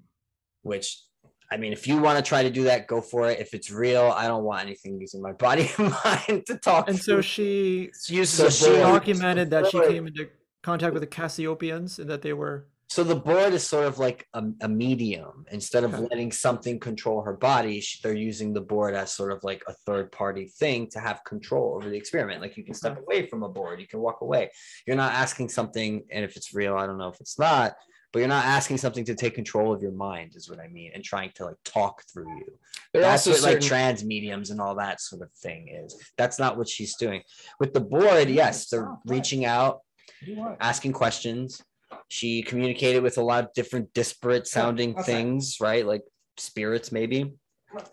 [0.63, 1.03] which
[1.51, 3.39] I mean, if you want to try to do that, go for it.
[3.39, 6.89] If it's real, I don't want anything using my body and mind to talk.
[6.89, 8.81] And so she She uses So she board.
[8.81, 10.29] documented that she came into
[10.63, 12.67] contact with the Cassiopeans and that they were.
[12.89, 15.47] So the board is sort of like a, a medium.
[15.51, 19.63] Instead of letting something control her body, they're using the board as sort of like
[19.67, 22.41] a third party thing to have control over the experiment.
[22.41, 24.51] Like you can step away from a board, you can walk away.
[24.87, 27.75] You're not asking something, and if it's real, I don't know if it's not.
[28.13, 30.93] But you're not asking something to take control of your mind, is what I mean,
[30.95, 32.59] and trying to like talk through you.
[32.93, 35.97] There That's also what like trance mediums and all that sort of thing is.
[36.17, 37.23] That's not what she's doing.
[37.59, 39.81] With the board, yes, they're reaching out,
[40.61, 41.61] asking questions.
[42.09, 45.03] She communicated with a lot of different disparate sounding okay.
[45.03, 45.85] things, right?
[45.87, 46.03] Like
[46.37, 47.33] spirits, maybe.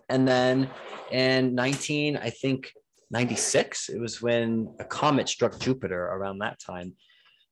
[0.10, 0.70] And then
[1.12, 2.72] in 19, I think
[3.12, 6.94] 96, it was when a comet struck Jupiter around that time.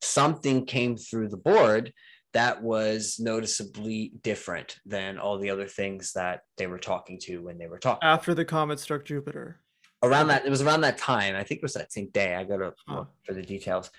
[0.01, 1.91] Something came through the board
[2.34, 7.57] that was noticeably different than all the other things that they were talking to when
[7.57, 9.59] they were talking After the comet struck Jupiter.
[10.03, 12.43] around that it was around that time i think it was that same day i
[12.43, 12.95] gotta Huh.
[12.99, 13.89] look for the details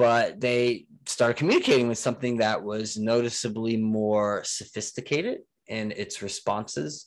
[0.00, 7.06] but they started communicating with something that was noticeably more sophisticated and its responses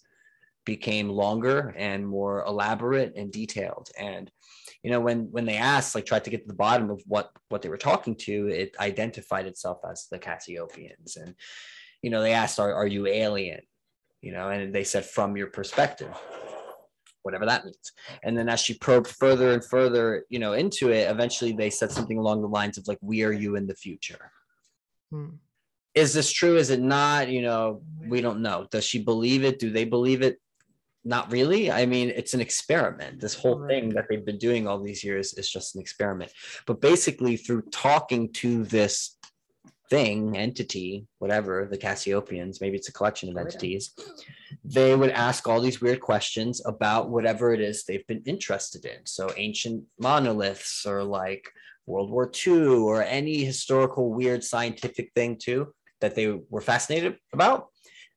[0.64, 3.90] became longer and more elaborate and detailed.
[3.98, 4.32] And
[4.84, 7.32] you know when when they asked like tried to get to the bottom of what
[7.50, 11.34] what they were talking to it identified itself as the cassiopeans and
[12.04, 13.62] you know they asked are, are you alien?
[14.22, 16.14] You know and they said from your perspective
[17.24, 17.92] whatever that means.
[18.24, 21.92] And then as she probed further and further you know into it eventually they said
[21.92, 24.32] something along the lines of like we are you in the future.
[25.12, 25.36] Hmm.
[25.94, 26.56] is this true?
[26.58, 27.30] Is it not?
[27.30, 28.68] You know we don't know.
[28.72, 29.60] Does she believe it?
[29.60, 30.40] Do they believe it?
[31.06, 31.72] Not really.
[31.72, 33.20] I mean it's an experiment.
[33.20, 36.32] This whole thing that they've been doing all these years is just an experiment.
[36.66, 39.18] But basically through talking to this
[39.94, 43.84] thing entity whatever the cassiopeans maybe it's a collection of oh, entities
[44.78, 49.00] they would ask all these weird questions about whatever it is they've been interested in.
[49.06, 51.46] So ancient monoliths or like
[51.86, 55.60] world war ii or any historical weird scientific thing too
[56.02, 57.60] that they were fascinated about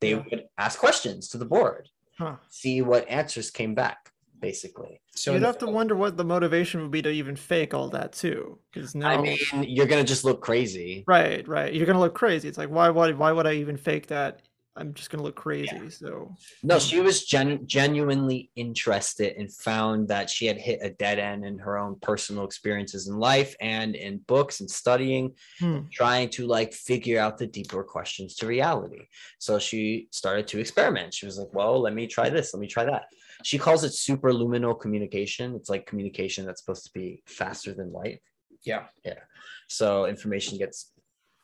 [0.01, 1.85] they would ask questions to the board
[2.19, 2.37] Huh.
[2.49, 3.99] see what answers came back
[4.47, 7.89] basically So You'd have to wonder what the motivation would be to even fake all
[7.91, 8.59] that too.
[8.73, 9.39] Because now, i mean
[9.75, 12.49] you're gonna just look crazy right, right, you're gonna look crazy.
[12.49, 14.43] It's like, why, why, why would I even fake that?
[14.79, 15.89] I'm just gonna look crazy.
[15.89, 21.19] So No, she was gen- genuinely interested and found that she had hit a dead
[21.19, 25.81] end in her own personal experiences in life and in books and studying, Hmm.
[25.91, 29.03] trying to like figure out the deeper questions to reality.
[29.39, 31.15] So she started to experiment.
[31.15, 33.05] She was like, well, let me try this, let me try that.
[33.43, 35.55] She calls it superluminal communication.
[35.55, 38.21] It's like communication that's supposed to be faster than light.
[38.63, 38.85] Yeah.
[39.05, 39.21] Yeah.
[39.69, 40.93] So information gets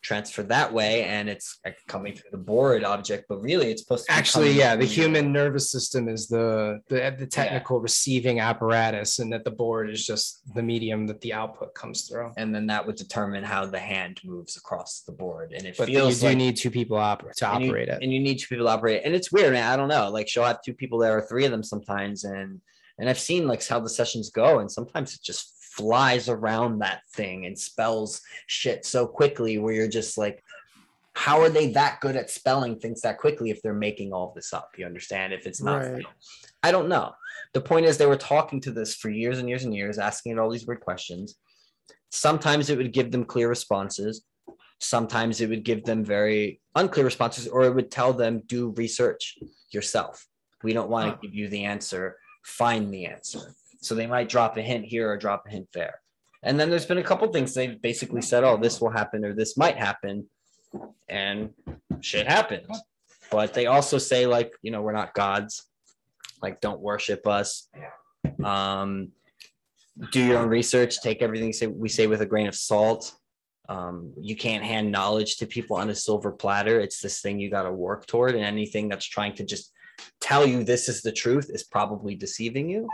[0.03, 4.05] transferred that way and it's like coming through the board object, but really it's supposed
[4.07, 8.41] to be Actually, yeah, the your- human nervous system is the the, the technical receiving
[8.41, 12.31] apparatus, and that the board is just the medium that the output comes through.
[12.37, 15.53] and then that would determine how the hand moves across the board.
[15.57, 17.99] And it But you do like need two people oper- to and you- operate it.
[18.03, 19.03] and you need two people to operate it.
[19.05, 21.45] and it's weird man i don't know like she'll have two people there or three
[21.45, 22.61] of them sometimes and
[22.99, 27.03] and i've seen like how the sessions go and sometimes it just flies around that
[27.15, 30.43] thing and spells shit so quickly where you're just like
[31.15, 34.55] how are they that good at spelling things that quickly if they're making all this
[34.55, 34.70] up?
[34.78, 35.35] You understand?
[35.35, 36.07] If it's not Right.
[36.62, 37.12] i don't know.
[37.53, 40.32] The point is they were talking to this for years and years and years asking
[40.32, 41.36] it all these weird questions.
[42.11, 44.24] Sometimes it would give them clear responses.
[44.81, 49.39] Sometimes it would give them very unclear responses or it would tell them do research
[49.70, 50.27] yourself.
[50.62, 52.16] We don't want to give you the answer.
[52.43, 56.01] Find the answer so they might drop a hint here or drop a hint there.
[56.45, 59.35] And then there's been a couple things they've basically said oh this will happen or
[59.35, 60.27] this might happen.
[61.09, 61.51] And
[62.01, 62.69] shit happens.
[63.31, 65.67] But they also say like you know we're not gods.
[66.41, 67.69] Like don't worship us.
[68.43, 69.11] Um
[70.11, 71.03] do your own research.
[71.03, 73.13] Take everything we say with a grain of salt.
[73.69, 76.81] Um you can't hand knowledge to people on a silver platter.
[76.81, 78.37] It's this thing you got to work toward.
[78.37, 79.73] And anything that's trying to just
[80.21, 82.89] tell you this is the truth is probably deceiving you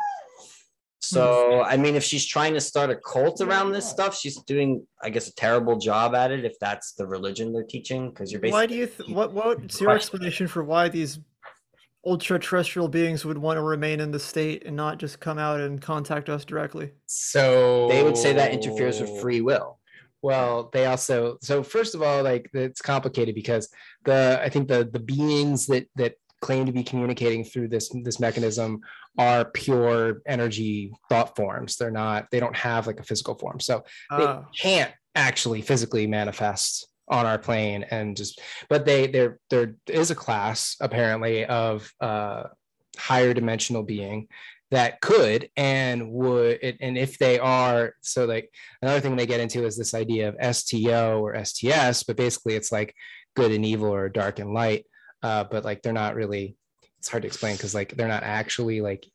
[1.10, 1.68] so hmm.
[1.72, 5.08] i mean if she's trying to start a cult around this stuff she's doing i
[5.08, 8.58] guess a terrible job at it if that's the religion they're teaching because you're basically
[8.58, 8.86] Why do you?
[8.86, 9.32] Th- what?
[9.32, 11.18] What's your explanation for why these
[12.04, 15.60] ultra terrestrial beings would want to remain in the state and not just come out
[15.60, 16.92] and contact us directly?
[17.06, 19.78] So they would say that interferes with free will
[20.22, 23.68] Well, they also so first of all, like it's complicated because
[24.04, 28.20] the I think the the beings that that claim to be communicating through this this
[28.20, 28.80] mechanism
[29.18, 31.76] are pure energy thought forms.
[31.76, 32.26] They're not.
[32.30, 33.60] They don't have like a physical form.
[33.60, 39.38] So they Ah, can't actually physically manifest on our plane and just but they there
[39.50, 42.44] there is a class apparently of uh
[42.98, 44.28] higher dimensional being
[44.70, 48.52] that could and would and if they are so like
[48.82, 52.70] another thing they get into is this idea of sto or sts but basically it's
[52.70, 52.94] like
[53.34, 54.84] good and evil or dark and light
[55.22, 56.56] uh but like they're not really
[56.98, 59.06] it's hard to explain because like they're not actually like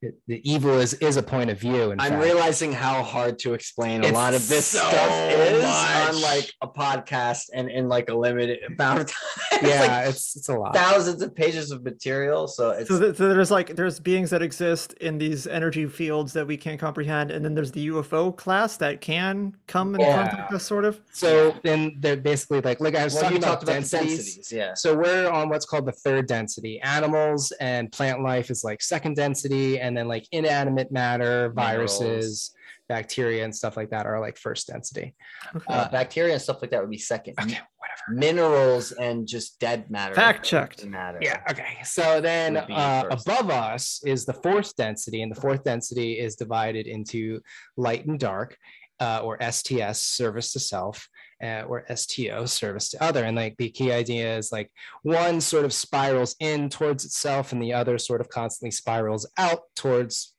[0.00, 4.04] the, the evil is is a point of view I'm realizing how hard to explain
[4.04, 6.14] a It's lot of this so stuff is much.
[6.14, 9.18] on like a podcast and in like a limited amount of time.
[9.60, 12.46] It's yeah like it's it's a lot thousands of pages of material.
[12.46, 16.32] So it's so, th- so there's like there's beings that exist in these energy fields
[16.34, 20.28] that we can't comprehend, and then there's the UFO class that can come and Yeah.
[20.28, 21.00] contact us, sort of.
[21.10, 24.16] So then they're basically like, like I was well, talking you about talked about densities.
[24.18, 24.52] densities.
[24.52, 24.74] Yeah.
[24.74, 26.80] So we're on what's called the third density.
[26.82, 32.54] Animals and plant life is like second density, and then like inanimate matter, viruses, Minerals.
[32.88, 35.14] bacteria, and stuff like that are like first density.
[35.54, 35.64] Okay.
[35.68, 37.34] Uh, bacteria and stuff like that would be second.
[37.40, 38.20] Okay, whatever.
[38.20, 40.14] Minerals and just dead matter.
[40.14, 40.84] Fact checked.
[40.84, 41.18] Matter.
[41.20, 41.40] Yeah.
[41.50, 41.78] Okay.
[41.84, 46.86] So then uh, above us is the fourth density, and the fourth density is divided
[46.86, 47.40] into
[47.76, 48.56] light and dark,
[49.00, 51.08] uh, or STS, service to self,
[51.42, 53.24] uh, or STO, service to other.
[53.24, 54.70] And like the key idea is like
[55.02, 59.60] one sort of spirals in towards itself, and the other sort of constantly spirals out
[59.76, 60.34] towards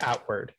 [0.00, 0.54] outward.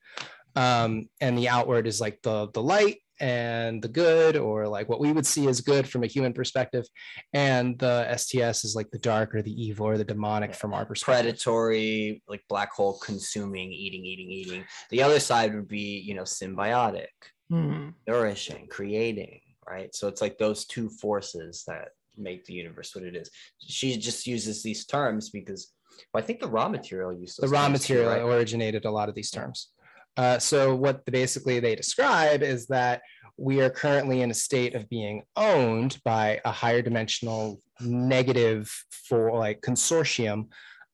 [0.55, 4.99] Um, and the outward is like the the light and the good, or like what
[4.99, 6.85] we would see as good from a human perspective
[7.31, 10.85] and the STS is like the dark or the evil or the demonic from our
[10.85, 11.25] perspective.
[11.25, 14.65] Predatory, like black hole consuming, eating, eating, eating.
[14.89, 17.07] The other side would be, you know, symbiotic.
[17.49, 17.89] Hmm.
[18.07, 19.93] nourishing, creating, right?
[19.95, 23.29] So it's like those two forces that make the universe what it is.
[23.59, 25.73] She just uses these terms because
[26.13, 28.35] well, I think the Ra Material used The Ra terms too, material right?
[28.37, 29.69] originated a lot of these terms.
[30.17, 33.01] Uh, so what the, basically they describe is that
[33.37, 38.71] we are currently in a state of being owned by a higher dimensional negative
[39.07, 40.45] for like consortium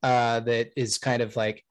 [0.04, 1.64] uh, that is kind of like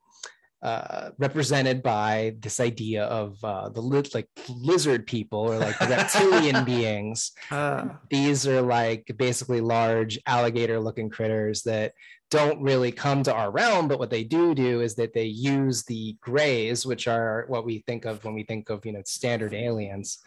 [0.61, 6.65] uh, represented by this idea of uh, the li- like lizard people or like reptilian
[6.65, 7.31] beings.
[7.49, 11.93] Ah, these are like basically large alligator looking critters that
[12.29, 15.83] don't really come to our realm but what they do do is that they use
[15.83, 19.53] the grays which are what we think of when we think of you know standard
[19.53, 20.19] aliens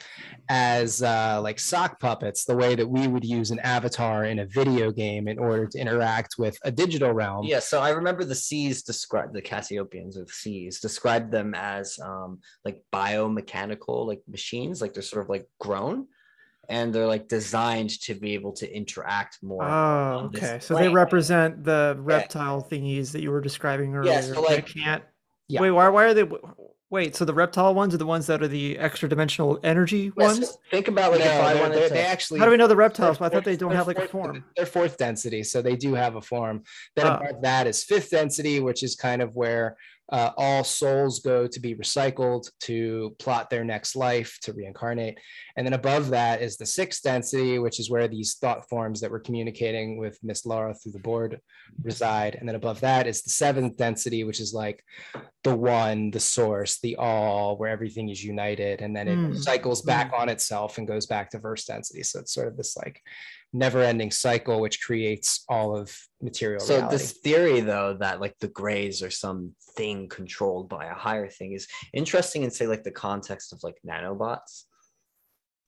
[0.49, 4.47] as uh, like sock puppets the way that we would use an avatar in a
[4.47, 7.47] video game in order to interact with a digital realm.
[7.47, 11.99] Yeah, so I remember the C's described the Cassiopaeans or the C's described them as
[12.01, 16.07] um like biomechanical like machines, like they're sort of like grown
[16.73, 19.63] and they're like designed to be able to interact more.
[19.65, 20.59] oh, okay.
[20.61, 24.23] So they represent the reptile thingies that you were describing earlier.
[24.23, 25.03] so, that like- can't.
[25.49, 25.61] Yeah.
[25.61, 25.89] Wait, why?
[25.91, 26.27] Why are they?
[26.89, 30.39] Wait, so the reptile ones are the ones that are the extra dimensional energy Yes,
[30.39, 30.59] ones?
[30.71, 31.95] think about like No, if I they're- wanted they're- to.
[31.95, 33.17] they actually How do we know the reptiles?
[33.19, 34.45] But I thought they don't have like a form.
[34.57, 36.63] They're fourth density, so they do have a form.
[36.97, 37.17] Then Ah.
[37.19, 39.77] above that is fifth density, which is kind of where
[40.13, 45.19] uh, all souls go to be recycled to plot their next life to reincarnate.
[45.57, 49.11] And then above that is the sixth density, which is where these thought forms that
[49.11, 51.41] we're communicating with Miss Laura through the board
[51.83, 52.37] reside.
[52.39, 54.85] And then above that is the seventh density, which is like
[55.45, 58.83] the one, the source, the all, where everything is united.
[58.83, 59.39] And then it Mm.
[59.39, 62.03] cycles back on itself and goes back to first density.
[62.03, 63.01] So it's sort of this like
[63.53, 66.97] never ending cycle, which creates all of material So reality.
[66.97, 71.53] this theory, though, that like the grays are some thing controlled by a higher thing
[71.53, 74.65] is interesting in say like the context of like nanobots.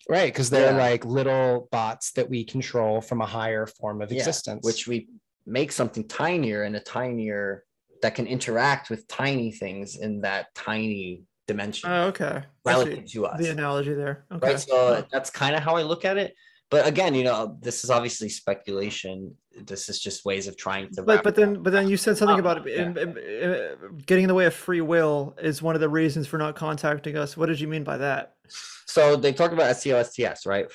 [0.09, 0.33] right.
[0.33, 0.77] Because they're Yeah.
[0.91, 4.63] like little bots that we control from a higher form of Yeah, existence.
[4.65, 5.09] which we
[5.47, 7.65] make something tinier and a tinier
[8.03, 12.43] that can interact with tiny things in that tiny dimension Oh, okay.
[12.67, 13.41] Relative to us.
[13.41, 14.27] the analogy there.
[14.33, 14.47] Okay.
[14.53, 14.61] Right.
[14.61, 16.35] So that's kind of how I look at it.
[16.71, 19.37] But again, you know, this is obviously speculation.
[19.65, 21.03] This is just ways of trying to.
[21.03, 23.75] But but then but then you said something Oh, about it, in, in- uh,
[24.07, 27.17] getting in the way of free will is one of the reasons for not contacting
[27.17, 27.37] us.
[27.37, 28.35] What did you mean by that?
[28.87, 30.67] So they talk about STO, STS, right?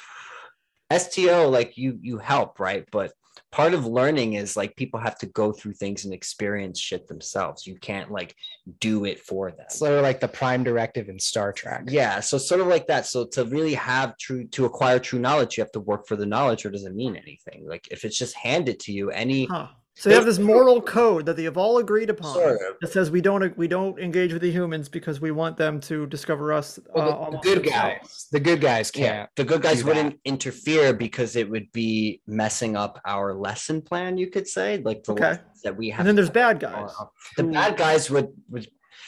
[0.96, 2.86] STO, like you you help, right?
[2.92, 3.12] But
[3.52, 7.66] part of learning is like people have to go through things and experience shit themselves.
[7.66, 8.36] You can't like
[8.80, 9.66] do it for them.
[9.70, 11.86] sort of like the prime directive in Star Trek.
[11.88, 13.06] Yeah, so sort of like that.
[13.06, 16.26] So to really have true to acquire true knowledge, you have to work for the
[16.26, 17.68] knowledge, or does it mean anything?
[17.68, 19.68] Like if it's just handed to you, any Huh.
[20.00, 22.78] So you have this moral code that they have all agreed upon Sort of.
[22.80, 26.08] that says we don't we don't engage with the humans because we want them to
[26.08, 26.80] discover us.
[26.96, 29.30] Well, the- uh, the, good guys, the good guys can't.
[29.36, 34.18] the good guys wouldn't interfere because it would be messing up our lesson plan.
[34.18, 35.38] You could say, like the Okay.
[35.66, 36.00] that we have.
[36.00, 36.92] And then there's bad guys.
[37.36, 38.68] The who- bad guys would would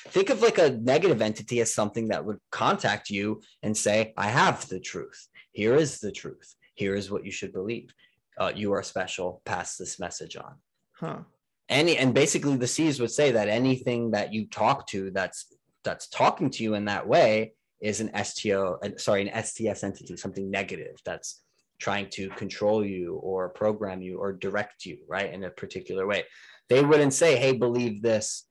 [0.09, 4.27] think of like a negative entity as something that would contact you and say, "I
[4.27, 5.27] have the truth.
[5.53, 6.55] Here is the truth.
[6.73, 7.93] Here is what you should believe.
[8.38, 9.41] Uh, you are special.
[9.45, 10.55] Pass this message on."
[11.02, 11.22] Huh.
[11.68, 15.48] any and basically the C's would say that anything that you talk to that's
[15.84, 20.52] that's talking to you in that way is an STO, sorry, an STS entity, something
[20.52, 21.41] negative that's
[21.80, 26.23] trying to control you or program you or direct you, right, in a particular way.
[26.69, 28.45] They wouldn't say, hey, believe this,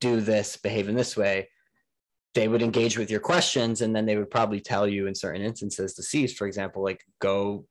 [0.00, 1.48] do this, behave in this way.
[2.34, 5.40] They would engage with your questions and then they would probably tell you in certain
[5.40, 7.64] instances, the C's, for example, like go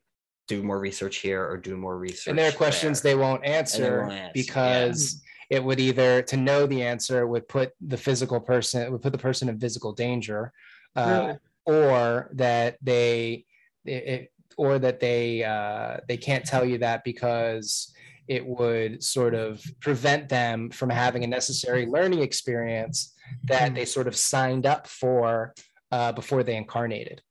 [0.47, 2.27] do more research here or do more research.
[2.27, 3.13] and there are questions there.
[3.13, 4.31] they won't answer won't answer, yeah.
[4.33, 9.01] because it would either to know the answer would put the physical person it would
[9.01, 10.51] put the person in physical danger
[10.95, 11.33] uh,
[11.65, 13.45] or that they
[13.85, 17.91] it, it- or that they uh, they can't tell you that because
[18.27, 23.15] it would sort of prevent them from having a necessary learning experience
[23.45, 23.75] that Hmm.
[23.75, 25.55] they sort of signed up for
[25.91, 27.21] uh, before they incarnated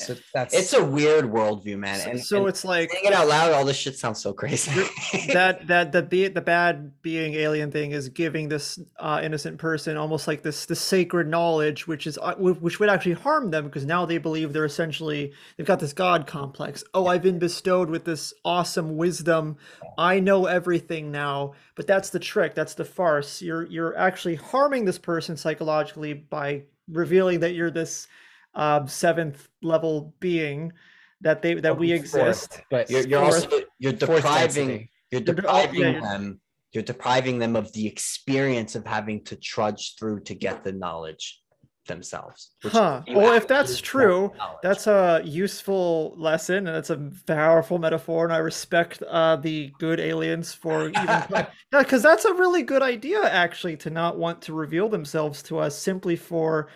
[0.00, 2.00] so that's It's a weird worldview, man.
[2.00, 4.32] So, And, so and it's like saying it out loud, all this shit sounds so
[4.32, 4.70] crazy.
[5.32, 9.96] that that the be the bad being alien thing is giving this uh, innocent person
[9.96, 13.84] almost like this this sacred knowledge which is uh, which would actually harm them because
[13.84, 16.82] now they believe they're essentially they've got this god complex.
[16.94, 19.56] Oh i've been bestowed with this awesome wisdom.
[19.98, 23.40] I know everything now but that's the trick that's the farce.
[23.40, 28.08] You're you're actually harming this person psychologically by revealing that you're this
[28.54, 30.72] uh, seventh level being
[31.20, 35.34] that they that we Fourth, exist but you're, you're Fourth- also you're depriving you're You're
[35.34, 36.40] de- oh, yeah, depriving them
[36.72, 41.40] you're depriving them of the experience of having to trudge through to get the knowledge
[41.86, 42.50] themselves.
[42.62, 43.02] Huh.
[43.08, 44.32] Well, if that's true.
[44.62, 49.98] That's a useful lesson, and it's a powerful metaphor, and I respect uh, the good
[49.98, 50.96] aliens for even.
[51.06, 55.58] yeah, because that's a really good idea, actually, to not want to reveal themselves to
[55.58, 56.68] us simply for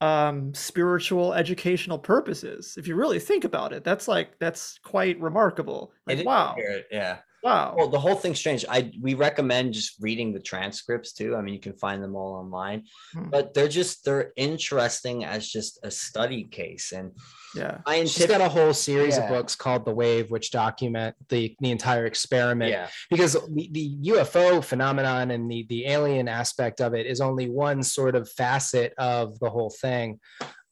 [0.00, 5.92] um spiritual educational purposes if you really think about it that's like that's quite remarkable
[6.06, 6.54] like wow
[6.90, 7.18] yeah.
[7.46, 8.62] Wow Well, the whole thing's strange.
[8.76, 11.30] I we recommend just reading the transcripts too.
[11.36, 12.80] I mean, you can find them all online,
[13.14, 13.30] Hmm.
[13.34, 17.12] but they're just they're interesting as just a study case and
[17.60, 18.28] yeah She's scientific.
[18.28, 19.24] got a whole series Yeah.
[19.24, 22.70] of books called The Wave, which document the, the entire experiment.
[22.76, 27.48] Yeah, Because the, the UFO phenomenon and the, the alien aspect of it is only
[27.68, 30.08] one sort of facet of the whole thing.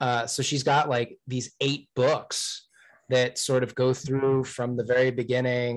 [0.00, 2.66] Uh, so she's got like these eight books
[3.08, 5.74] that sort of go through from the very beginning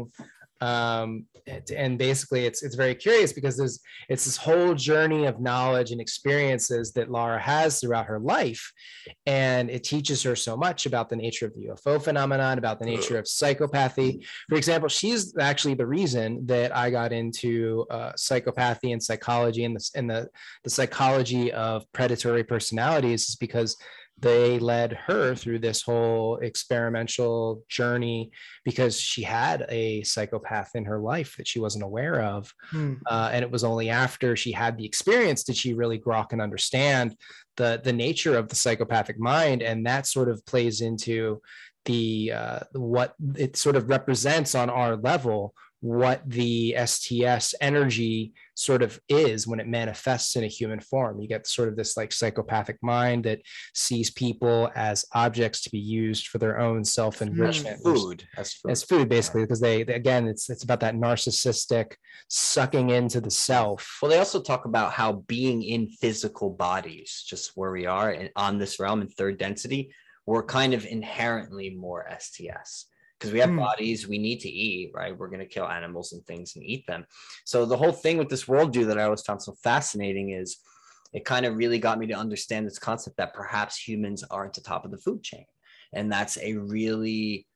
[0.62, 1.26] um,
[1.76, 3.80] and- basically it's it's very curious because there's
[4.10, 8.72] it's this whole journey of knowledge and experiences that Laura has throughout her life,
[9.26, 12.86] and it teaches her so much about the nature of the UFO phenomenon, about the
[12.86, 14.26] nature of psychopathy.
[14.50, 19.76] For example, she's actually the reason that I got into uh, psychopathy and psychology and
[19.76, 20.30] the and the
[20.64, 23.76] the psychology of predatory personalities is because
[24.19, 28.31] they led her through this whole experimental journey
[28.65, 32.52] because she had a psychopath in her life that she wasn't aware of.
[32.72, 32.95] Hmm.
[33.06, 36.41] Uh, and it was only after she had the experience did she really grok and
[36.41, 37.15] understand
[37.57, 41.41] the the nature of the psychopathic mind, and that sort of plays into
[41.85, 48.82] the uh, what it sort of represents on our level what the STS energy sort
[48.82, 51.22] of is when it manifests in a human form.
[51.22, 53.40] You get sort of this like psychopathic mind that
[53.76, 57.80] sees people as objects to be used for their own self enrichment.
[57.84, 58.28] Food.
[58.36, 58.72] As food.
[58.72, 61.94] As food, basically, because they, they- again, it's it's about that narcissistic
[62.30, 64.00] sucking into the self.
[64.02, 68.32] Well, they also talk about how being in physical bodies, just where we are and
[68.36, 69.94] on this realm in third density,
[70.26, 73.57] we're kind of inherently more STS because we have Hmm.
[73.57, 75.18] bodies we need to eat, right?
[75.18, 77.06] We're going to kill animals and things and eat them.
[77.45, 80.57] So the whole thing with this worldview that I always found so fascinating is
[81.14, 84.61] it kind of really got me to understand this concept that perhaps humans aren't the
[84.61, 85.45] top of the food chain.
[85.94, 87.48] And that's a really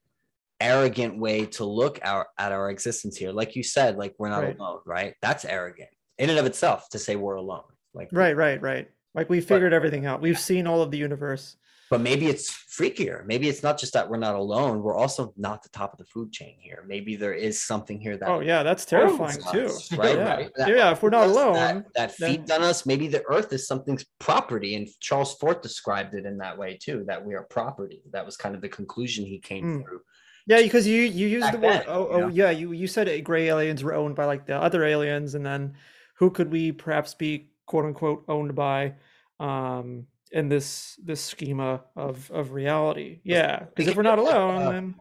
[0.60, 3.32] arrogant way to look our, at our existence here.
[3.32, 4.58] Like you said, like we're not Right.
[4.58, 5.16] alone, right?
[5.22, 7.64] That's arrogant in and of itself to say we're alone.
[7.94, 8.90] Like Right, right, right.
[9.14, 10.22] Like we figured everything out.
[10.22, 11.58] We've seen all of the universe.
[11.92, 13.26] But maybe it's freakier.
[13.26, 14.82] Maybe it's not just that we're not alone.
[14.82, 16.86] We're also not the top of the food chain here.
[16.88, 19.68] Maybe there is something here that Oh yeah, that's terrifying too.
[19.98, 20.16] right?
[20.18, 20.24] Yeah.
[20.36, 20.52] Right.
[20.56, 22.86] That Yeah, if we're not alone, that, that then- feeds on us.
[22.86, 24.76] Maybe the earth is something's property.
[24.76, 28.02] And Charles Fort described it in that way too, that we are property.
[28.14, 29.84] That was kind of the conclusion he came Mm.
[29.84, 30.02] through.
[30.48, 32.24] Yeah, because you you use the word then, oh you know?
[32.24, 35.36] oh yeah you you said it, gray aliens were owned by like the other aliens
[35.36, 35.74] and then
[36.16, 38.94] who could we perhaps be quote unquote owned by
[39.42, 44.28] um in this this schema of of reality yeah because if we're not of it
[44.28, 44.96] like, alone uh, then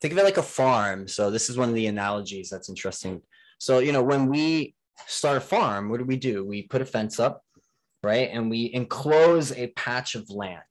[0.00, 1.08] think of it like a farm.
[1.08, 3.22] So this is one of the analogies that's interesting.
[3.58, 4.74] So you know, when we
[5.06, 6.44] start a farm, what do we do?
[6.44, 7.42] We put a fence up,
[8.02, 8.30] right?
[8.32, 10.62] And we enclose a patch of land.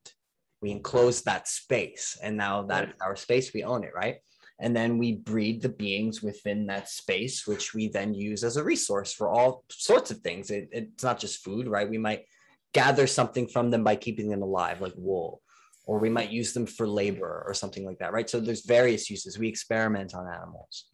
[0.61, 2.17] We enclose that space.
[2.21, 4.17] And now that our space, we own it, right?
[4.59, 8.63] And then we breed the beings within that space, which we then use as a
[8.63, 10.49] resource for all sorts of things.
[10.49, 11.87] It- it's not just food, right?
[11.87, 12.25] We might
[12.73, 15.41] gather something from them by keeping them alive, like wool
[15.87, 18.29] or we might use them for labor or something like that, right?
[18.29, 19.39] So there's various uses.
[19.39, 20.85] We experiment on animals,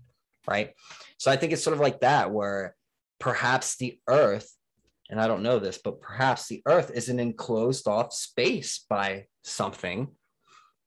[0.47, 0.73] right?
[1.17, 2.75] So I think it's sort of like that, where
[3.19, 4.55] perhaps the earth,
[5.09, 9.25] and I don't know this, but perhaps the earth is an enclosed off space by
[9.43, 10.09] something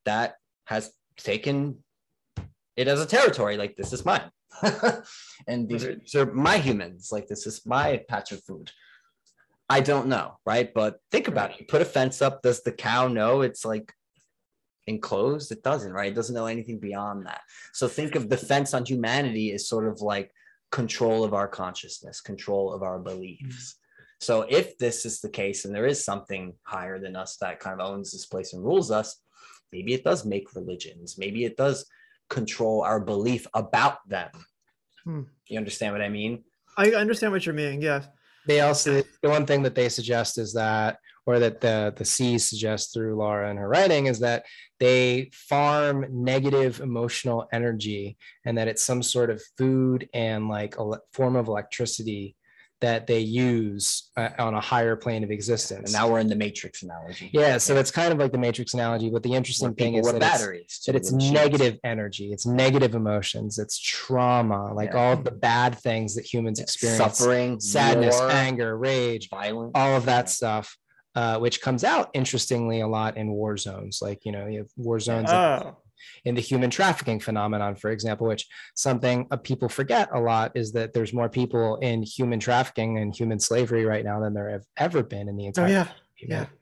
[0.04, 0.36] that
[0.66, 1.82] has taken
[2.76, 4.30] it as a territory, like this is mine.
[5.48, 6.00] and these, Right.
[6.00, 8.70] these are my humans, like this is my patch of food.
[9.68, 10.72] I don't know, right?
[10.72, 11.60] But think about it.
[11.60, 12.43] You put a fence up.
[12.43, 13.93] Does the cow know it's like
[14.86, 15.51] enclosed?
[15.51, 16.12] It doesn't, right?
[16.12, 17.40] It doesn't know anything beyond that.
[17.72, 20.30] So think of the fence on humanity as sort of like
[20.70, 23.76] control of our consciousness, control of our beliefs.
[24.20, 27.80] So if this is the case and there is something higher than us that kind
[27.80, 29.20] of owns this place and rules us,
[29.72, 31.16] maybe it does make religions.
[31.18, 31.86] Maybe it does
[32.30, 34.30] control our belief about them.
[35.05, 35.22] Hmm.
[35.48, 36.44] You understand what I mean?
[36.76, 38.02] i understand what you're meaning yeah
[38.47, 42.48] They also the one thing that they suggest is that, or that the the C's
[42.48, 44.44] suggest through Laura and her writing is that
[44.78, 50.90] they farm negative emotional energy, and that it's some sort of food and like a
[51.12, 52.36] form of electricity
[52.81, 55.93] that they use uh, on a higher plane of existence.
[55.93, 57.31] And now we're in the Matrix analogy.
[57.32, 60.19] yeah, so it's kind of like the Matrix analogy, but the interesting thing is were
[60.19, 61.32] that it's, that it's the machines.
[61.32, 64.98] negative energy, it's negative emotions, it's trauma, like Yeah.
[64.98, 70.05] all the bad things that humans experience, suffering, sadness, war, anger, rage, violence, all of
[70.05, 70.77] that stuff,
[71.15, 74.01] uh, which comes out interestingly a lot in war zones.
[74.03, 75.77] Like, you know, you have war zones oh
[76.24, 80.73] in the human trafficking phenomenon, for example, which something uh, people forget a lot is
[80.73, 84.64] that there's more people in human trafficking and human slavery right now than there have
[84.77, 85.64] ever been in the entire.
[85.64, 86.52] oh entire yeah humanity.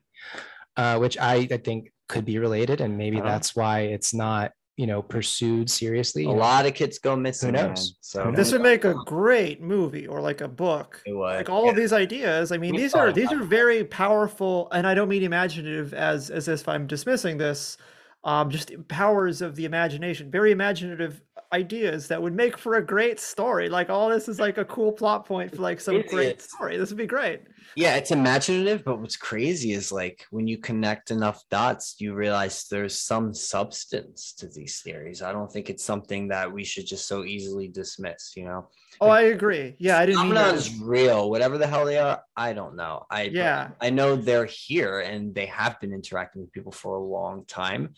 [0.77, 3.29] Uh, which I, I think could be related, and maybe Uh-huh.
[3.29, 6.25] that's why it's not, you know, pursued seriously.
[6.25, 6.41] a you know.
[6.41, 7.53] lot of kids go missing.
[7.53, 7.69] man.
[7.69, 7.97] knows?
[8.01, 11.21] So Who this would make a great movie or like a book It would.
[11.37, 14.85] like all of these ideas i mean We these are these are very powerful and
[14.87, 17.77] i don't mean imaginative as as if i'm dismissing this
[18.25, 21.21] um, just powers of the imagination, very imaginative
[21.53, 23.69] ideas that would make for a great story.
[23.69, 26.45] Like all this is like a cool plot point for like some It great is.
[26.45, 26.77] story.
[26.77, 27.43] This would be great.
[27.77, 32.67] Yeah, it's imaginative, but what's crazy is like when you connect enough dots, you realize
[32.71, 35.23] there's some substance to these theories.
[35.23, 38.69] I don't think it's something that we should just so easily dismiss, you know.
[39.01, 39.75] Oh, I agree.
[39.79, 40.55] Yeah, I didn't that.
[40.55, 42.23] is real, whatever the hell they are.
[42.37, 43.05] I don't know.
[43.11, 43.71] I Yeah.
[43.81, 47.95] I know they're here and they have been interacting with people for a long time.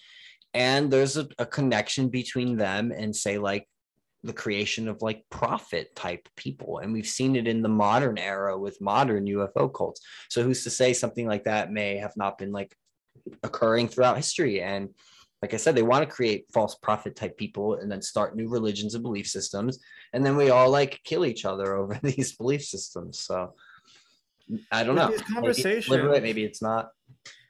[0.56, 3.68] And there's a, a connection between them and say like
[4.22, 6.78] the creation of like prophet type people.
[6.78, 10.00] And we've seen it in the modern era with modern UFO cults.
[10.30, 12.74] So who's to say something like that may have not been like
[13.42, 14.62] occurring throughout history?
[14.62, 14.88] And
[15.42, 18.48] like I said, they want to create false prophet type people and then start new
[18.48, 19.78] religions and belief systems.
[20.14, 23.18] And then we all like kill each other over these belief systems.
[23.18, 23.52] So
[24.72, 25.10] I don't With know.
[25.10, 25.88] these Maybe it's
[26.22, 26.88] maybe it's not.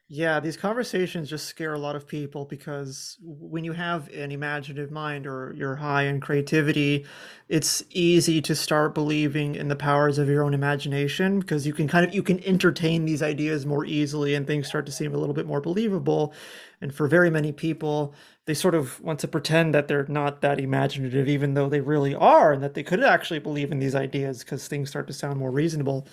[0.08, 4.92] Yeah, these conversations just scare a lot of people because when you have an imaginative
[4.92, 7.04] mind or you're high in creativity,
[7.48, 11.88] it's easy to start believing in the powers of your own imagination because you can
[11.88, 15.18] kind of you can entertain these ideas more easily and things start to seem a
[15.18, 16.32] little bit more believable.
[16.80, 18.14] And for very many people,
[18.44, 22.14] they sort of want to pretend that they're not that imaginative even though they really
[22.14, 25.36] are and that they could actually believe in these ideas because things start to sound
[25.40, 26.06] more reasonable.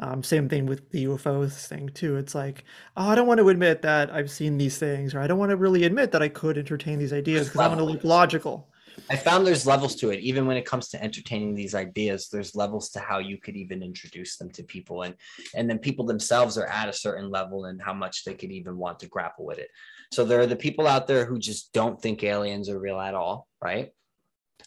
[0.00, 2.16] Um, same thing with the UFOs thing too.
[2.16, 2.64] It's like,
[2.96, 5.50] oh, I don't want to admit that I've seen these things, or I don't want
[5.50, 8.68] to really admit that I could entertain these ideas because I want to look logical.
[9.10, 10.20] I found there's levels to it.
[10.20, 13.82] Even when it comes to entertaining these ideas, there's levels to how you could even
[13.82, 15.14] introduce them to people, and
[15.54, 18.76] and then people themselves are at a certain level and how much they could even
[18.76, 19.68] want to grapple with it.
[20.12, 23.14] So there are the people out there who just don't think aliens are real at
[23.14, 23.92] all, right?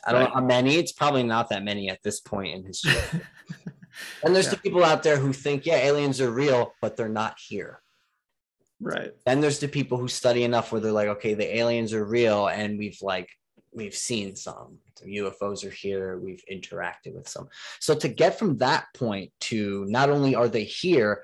[0.05, 0.75] I don't know how many.
[0.75, 2.93] It's probably not that many at this point in history.
[4.23, 7.37] and there's the people out there who think, yeah, aliens are real, but they're not
[7.39, 7.81] here.
[8.79, 9.13] Right.
[9.25, 12.47] Then there's the people who study enough where they're like, okay, the aliens are real,
[12.47, 13.29] and we've like
[13.73, 14.77] we've seen some.
[15.03, 16.17] The UFOs are here.
[16.17, 17.47] We've interacted with some.
[17.79, 21.23] So to get from that point to not only are they here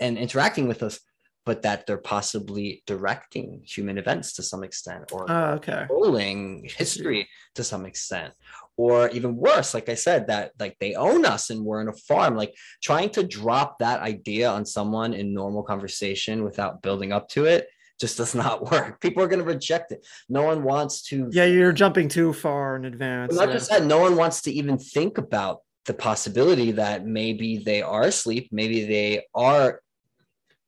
[0.00, 1.00] and interacting with us,
[1.44, 5.72] but that they're possibly directing human events to some extent, or Ah, okay.
[5.86, 8.34] controlling history to some extent
[8.78, 11.92] or even worse like i said that like they own us and we're in a
[11.92, 17.28] farm like trying to drop that idea on someone in normal conversation without building up
[17.28, 17.68] to it
[18.00, 21.44] just does not work people are going to reject it no one wants to Yeah,
[21.44, 23.34] you're jumping too far in advance.
[23.34, 23.54] not yeah.
[23.54, 28.04] just that no one wants to even think about the possibility that maybe they are
[28.04, 29.80] asleep maybe they are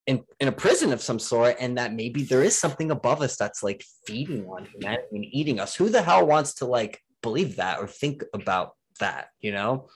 [0.07, 3.37] in, in a prison of some sort and that maybe there is something above us
[3.37, 7.57] that's like feeding on humanity and eating us who the hell wants to like believe
[7.57, 9.89] that or think about that you know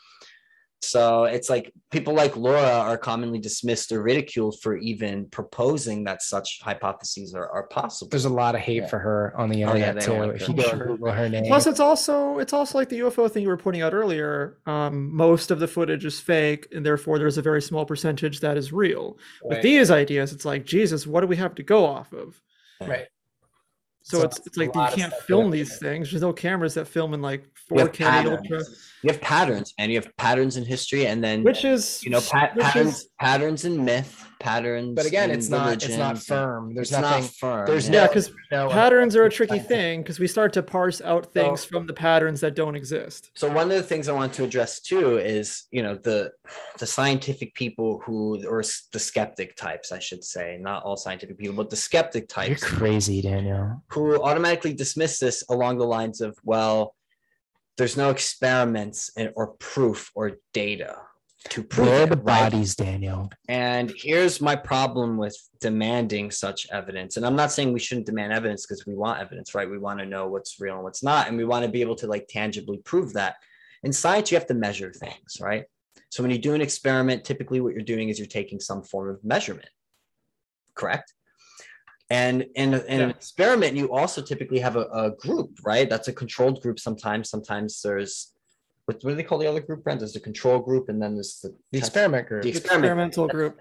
[0.82, 6.20] so it's like people like laura are commonly dismissed or ridiculed for even proposing that
[6.20, 8.88] such hypotheses are, are possible There's a lot of hate Yeah.
[8.88, 10.22] for her on the Oh, yeah, internet too.
[10.32, 13.42] if you go Google her name, Plus, it's also it's also like the UFO thing
[13.44, 14.59] you were pointing out earlier.
[14.66, 18.59] Um, most of the footage is fake, and therefore there's a very small percentage that
[18.59, 19.16] is real.
[19.42, 22.38] With these ideas, it's like Jesus, what do we have to go off of?
[22.86, 23.06] right?
[24.05, 26.10] So, So it's it's like you can't film these things.
[26.10, 28.39] There's no cameras that film in like 4K patterns.
[28.39, 28.60] ultra,
[29.02, 32.20] you have patterns and you have patterns in history and then which is you know
[32.20, 36.74] pat- patterns is patterns in myth patterns But again, it's not it's not firm.
[36.74, 37.22] There's It's nothing.
[37.22, 40.52] not firm there's yeah, no- because no patterns are a tricky thing because we start
[40.58, 43.20] to parse out things from the patterns that don't exist.
[43.34, 45.46] so one of the things i want to address too is
[45.76, 46.18] you know the
[46.82, 48.18] the scientific people who
[48.52, 48.62] or
[48.92, 52.48] the skeptic types i should say not all scientific people but the skeptic types.
[52.60, 53.82] You're types crazy, Daniel.
[53.92, 56.94] who automatically dismiss this along the lines of well
[57.78, 60.92] there's no experiments and- or proof or data
[61.50, 62.50] to prove Where are it, the right?
[62.50, 63.30] bodies, Daniel?
[63.48, 67.16] And here's my problem with demanding such evidence.
[67.16, 69.68] And I'm not saying we shouldn't demand evidence because we want evidence, right?
[69.68, 71.28] We want to know what's real and what's not.
[71.28, 73.36] And we want to be able to like tangibly prove that.
[73.82, 75.64] In science, you have to measure things, right?
[76.10, 79.10] So when you do an experiment, typically what you're doing is you're taking some form
[79.10, 79.68] of measurement,
[80.74, 81.12] correct?
[82.10, 85.88] And in, in an experiment, you also typically have a, a group, right?
[85.88, 87.30] That's a controlled group sometimes.
[87.30, 88.34] Sometimes there's,
[88.86, 90.01] what, what do they call the other group, Brent?
[90.01, 92.43] There's the control group and then there's the The test- experiment group.
[92.43, 93.61] the The experiment experimental group.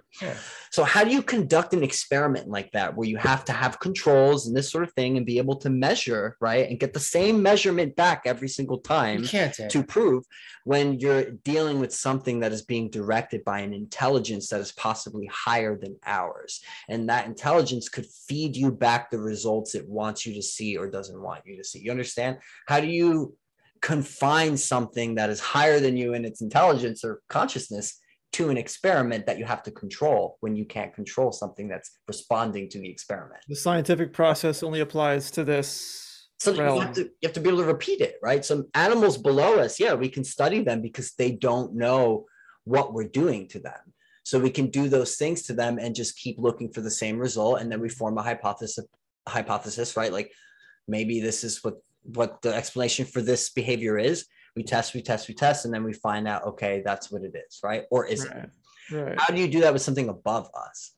[0.69, 4.47] so how do you conduct an experiment like that where you have to have controls
[4.47, 6.69] and this sort of thing and be able to measure, right?
[6.69, 9.53] And get the same measurement back every single time You can't.
[9.69, 10.23] To prove
[10.65, 15.27] when you're dealing with something that is being directed by an intelligence that is possibly
[15.31, 16.61] higher than ours.
[16.89, 20.87] And that intelligence could feed you back the results it wants you to see or
[20.89, 21.79] doesn't want you to see.
[21.79, 22.37] You understand?
[22.67, 23.35] How do you
[23.83, 27.99] confine something that is higher than you in its intelligence or consciousness
[28.31, 32.67] to an experiment that you have to control when you can't control something that's responding
[32.69, 33.41] to the experiment.
[33.47, 36.29] The scientific process only applies to this.
[36.39, 38.43] So you have, to, you have to be able to repeat it, right?
[38.43, 42.25] So animals below us, yeah, we can study them because they don't know
[42.63, 43.93] what we're doing to them.
[44.23, 47.19] So we can do those things to them and just keep looking for the same
[47.19, 48.85] result, and then we form a hypothesis.
[49.27, 50.11] Hypothesis, right?
[50.11, 50.33] Like
[50.87, 54.25] maybe this is what what the explanation for this behavior is.
[54.55, 57.33] We test, we test, we test, and then we find out, okay, that's what it
[57.35, 57.85] is, right?
[57.89, 58.31] Or is it?
[58.33, 58.49] Right.
[58.91, 59.19] Right.
[59.19, 60.91] How do you do that with something above us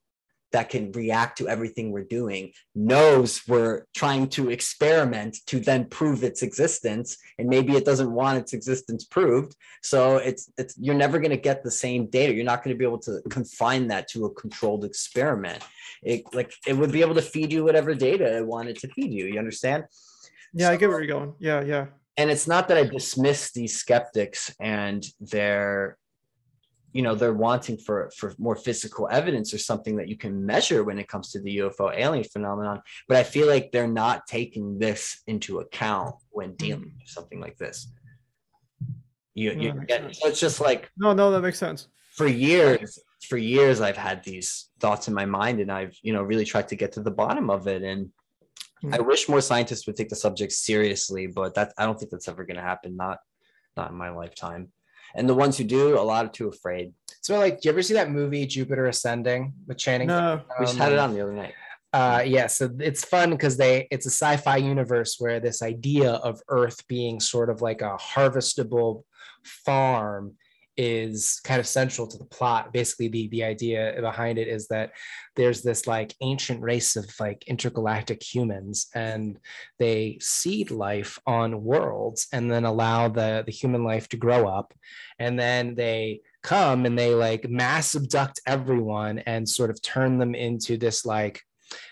[0.52, 6.23] that can react to everything we're doing, knows we're trying to experiment to then prove
[6.23, 9.53] its existence, and maybe it doesn't want its existence proved.
[9.84, 12.34] So it's it's you're never going to get the same data.
[12.34, 15.61] You're not going to be able to confine that to a controlled experiment.
[16.02, 19.11] It like it would be able to feed you whatever data it wanted to feed
[19.11, 19.26] you.
[19.26, 19.84] You understand?
[20.56, 21.34] Yeah, I get where you're going.
[21.40, 21.88] Yeah, yeah.
[22.18, 25.98] and it's not that I dismiss these skeptics and their,
[26.94, 30.86] you know, they're wanting for for more physical evidence or something that you can measure
[30.86, 32.82] when it comes to the UFO alien phenomenon.
[33.10, 36.99] But I feel like they're not taking this into account when dealing mm.
[36.99, 37.91] with something like this.
[39.34, 41.90] You, No, you get, so it's just like No, no, that makes sense.
[42.15, 46.23] for years, for years, I've had these thoughts in my mind, and I've you know
[46.23, 47.84] really tried to get to the bottom of it.
[47.84, 48.11] And
[48.93, 49.07] I Hmm.
[49.07, 52.45] wish more scientists would take the subject seriously, but that I don't think that's ever
[52.45, 52.95] going to happen.
[52.95, 53.19] Not
[53.77, 54.71] not in my lifetime.
[55.15, 56.93] And the ones who do, a lot are too afraid.
[57.21, 60.07] So like, do you ever see that movie Jupiter Ascending with Channing?
[60.07, 60.41] No.
[60.59, 61.53] We just had it on the other night.
[61.93, 66.41] Uh, yeah, so it's fun because they it's a sci-fi universe where this idea of
[66.49, 69.03] Earth being sort of like a harvestable
[69.43, 70.33] farm
[70.77, 72.73] is kind of central to the plot.
[72.73, 74.91] Basically, the the idea behind it is that
[75.35, 79.39] there's this like ancient race of like intergalactic humans, and
[79.80, 84.73] they seed life on worlds and then allow the the human life to grow up,
[85.19, 90.35] and then they come and they like mass abduct everyone and sort of turn them
[90.35, 91.41] into this like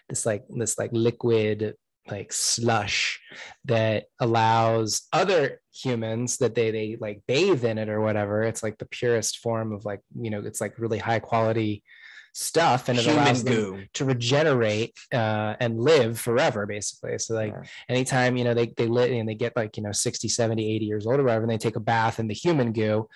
[0.09, 1.73] this like this like liquid
[2.09, 3.19] like slush
[3.65, 8.77] that allows other humans that they they like bathe in it or whatever it's like
[8.77, 11.81] the purest form of like you know it's like really high quality
[12.33, 13.83] stuff and it Human allows them goo.
[13.93, 17.63] to regenerate uh, and live forever basically so like Yeah.
[17.89, 20.85] anytime you know they they live and they get like you know 60 70 80
[20.85, 23.07] years old or whatever and they take a bath in the human goo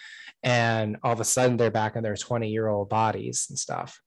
[0.44, 4.00] and all of a sudden they're back in their 20 year old bodies and stuff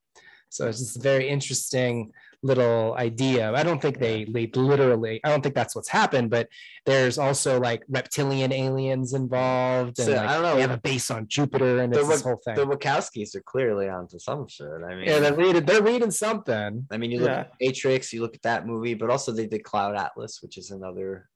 [0.49, 2.13] so it's just very interesting
[2.43, 6.49] little idea i don't think they, they literally i don't think that's what's happened but
[6.87, 10.55] there's also like reptilian aliens involved and So, like, I don't know.
[10.55, 13.43] they have a base on jupiter and The it's this whole thing The Wachowskis are
[13.43, 14.67] clearly onto some shit.
[14.67, 17.41] I mean, yeah they're reading they're reading something I mean, you look Yeah.
[17.41, 20.71] at Matrix, you look at that movie, but also they did Cloud Atlas, which is
[20.71, 21.29] another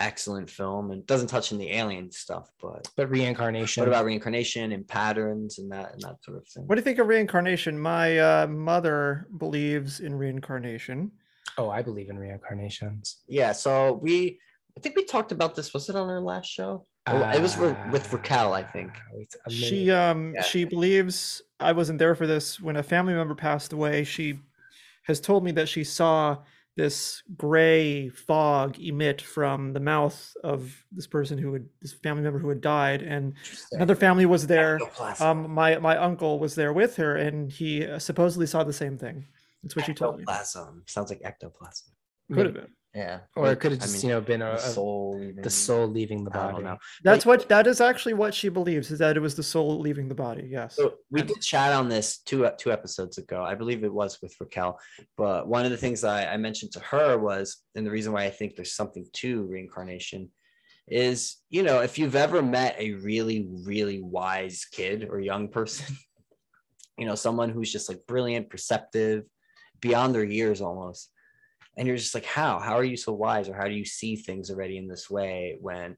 [0.00, 4.72] excellent film and doesn't touch on the alien stuff, but but reincarnation what about reincarnation
[4.72, 6.64] and patterns and that and that sort of thing?
[6.66, 7.78] What do you think of reincarnation?
[7.78, 11.10] My uh, mother believes in reincarnation.
[11.56, 14.38] oh i believe in reincarnations Yeah, so we
[14.76, 15.74] I think we talked about this.
[15.74, 16.86] Was it on our last show?
[17.08, 18.90] Oh, it was with, with Raquel, I think.
[18.90, 20.42] Uh, wait a She um Yeah.
[20.42, 24.04] she believes I wasn't there for this when a family member passed away.
[24.04, 24.38] She
[25.08, 26.38] has told me that she saw
[26.78, 32.38] this gray fog emit from the mouth of this person who had this family member
[32.38, 33.34] who had died and
[33.72, 34.78] another family was there.
[35.18, 38.96] Um my my uncle was there with her and he uh, supposedly saw the same
[38.96, 39.26] thing.
[39.62, 40.22] That's what she told me.
[40.22, 40.84] Ectoplasm.
[40.86, 41.92] Sounds like ectoplasm.
[42.32, 44.52] could have been Yeah, or it could have I just mean, you know been a,
[44.52, 45.20] the soul.
[45.22, 48.90] even- the soul leaving the I body that's what that is actually what she believes
[48.90, 51.88] is that it was the soul leaving the body yes So we did chat on
[51.88, 53.44] this two two episodes ago.
[53.44, 54.80] I believe it was with Raquel.
[55.16, 58.24] But one of the things I, I mentioned to her was, and the reason why
[58.24, 60.30] I think there's something to reincarnation
[60.88, 65.96] is, you know, if you've ever met a really, really wise kid or young person,
[66.98, 69.22] you know, someone who's just like brilliant, perceptive,
[69.80, 71.10] beyond their years almost.
[71.78, 72.58] And you're just like, how?
[72.58, 73.48] How are you so wise?
[73.48, 75.96] Or how do you see things already in this way when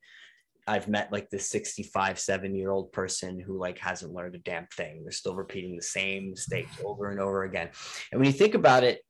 [0.67, 4.67] I've met like this 65, seven year old person who like hasn't learned a damn
[4.67, 5.03] thing.
[5.03, 7.71] They're still repeating the same mistakes over and over again.
[8.13, 9.01] And when you think about it,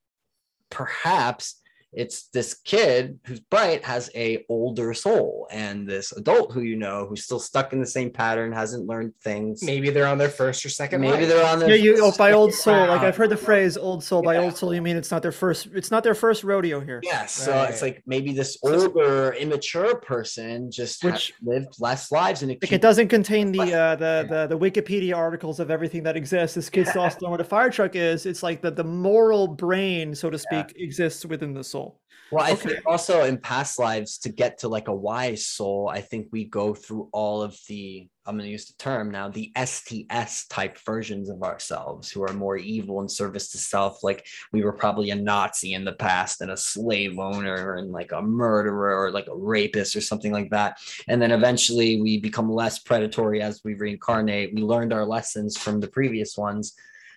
[0.71, 1.61] perhaps
[1.93, 7.05] it's this kid who's bright has a older soul and this adult who you know
[7.09, 10.65] who's still stuck in the same pattern hasn't learned things maybe they're on their first
[10.65, 11.29] or second maybe life.
[11.29, 14.05] they're on their yeah you oh, by old soul like i've heard the phrase old
[14.05, 14.43] soul by Yeah.
[14.43, 17.33] old soul you mean it's not their first it's not their first rodeo here Yes,
[17.33, 22.53] so it's like maybe this older, immature person just has Which- lived less lives, and
[22.53, 26.17] it, Like it doesn't contain the uh, the, the the Wikipedia articles of everything that
[26.17, 26.55] exists.
[26.55, 28.27] This kid's still has to know what a fire truck is.
[28.27, 31.80] It's like the the moral brain, so to speak, exists within the soul.
[31.81, 32.01] Soul.
[32.33, 32.69] Well, I Okay.
[32.69, 36.45] think also in past lives to get to like a wise soul, I think we
[36.45, 40.79] go through all of the I'm going to use the term now, the STS type
[40.87, 44.05] versions of ourselves who are more evil and service to self.
[44.05, 48.13] Like we were probably a Nazi in the past and a slave owner and like
[48.13, 50.79] a murderer or like a rapist or something like that.
[51.09, 54.55] And then eventually we become less predatory as we reincarnate.
[54.55, 56.75] We learned our lessons from the previous ones.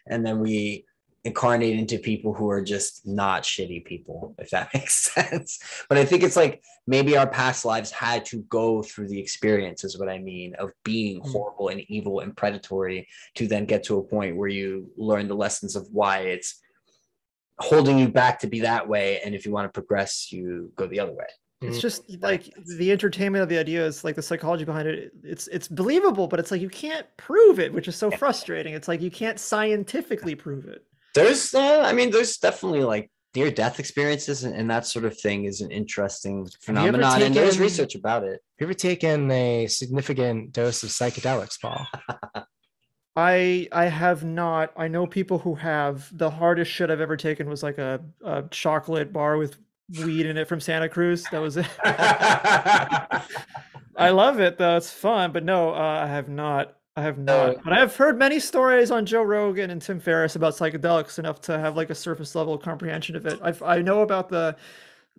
[0.07, 0.85] And then we
[1.25, 5.59] incarnate into people who are just not shitty people, if that makes sense.
[5.87, 9.83] But I think it's like maybe our past lives had to go through the experience,
[9.85, 11.31] is what I mean, of being Mm.
[11.31, 15.35] horrible and evil and predatory to then get to a point where you learn the
[15.35, 16.59] lessons of why it's
[17.59, 19.21] holding you back to be that way.
[19.23, 21.27] And if you want to progress, you go the other way.
[21.61, 21.81] It's Mm.
[21.81, 25.13] just like the entertainment of the idea is like the psychology behind it.
[25.23, 28.73] It's it's believable, but it's like you can't prove it, which is so frustrating.
[28.73, 30.83] It's like you can't scientifically prove it.
[31.13, 35.19] There's, uh, I mean, there's definitely like near death experiences and, and that sort of
[35.19, 37.21] thing is an interesting you ever phenomenon.
[37.21, 38.41] And there's research about it.
[38.59, 41.85] Have you ever taken a significant dose of psychedelics, Paul?
[43.15, 44.73] I I have not.
[44.75, 46.09] I know people who have.
[46.17, 49.57] The hardest shit I've ever taken was like a, a chocolate bar with
[49.99, 51.23] weed in it from Santa Cruz.
[51.31, 51.67] That was it.
[53.95, 54.77] I love it though.
[54.77, 56.75] It's fun, but no, uh, I have not.
[56.95, 57.63] I have not.
[57.63, 61.41] but I have heard many stories on Joe Rogan and Tim Ferriss about psychedelics enough
[61.41, 63.39] to have like a surface level comprehension of it.
[63.41, 64.55] I've, I know about the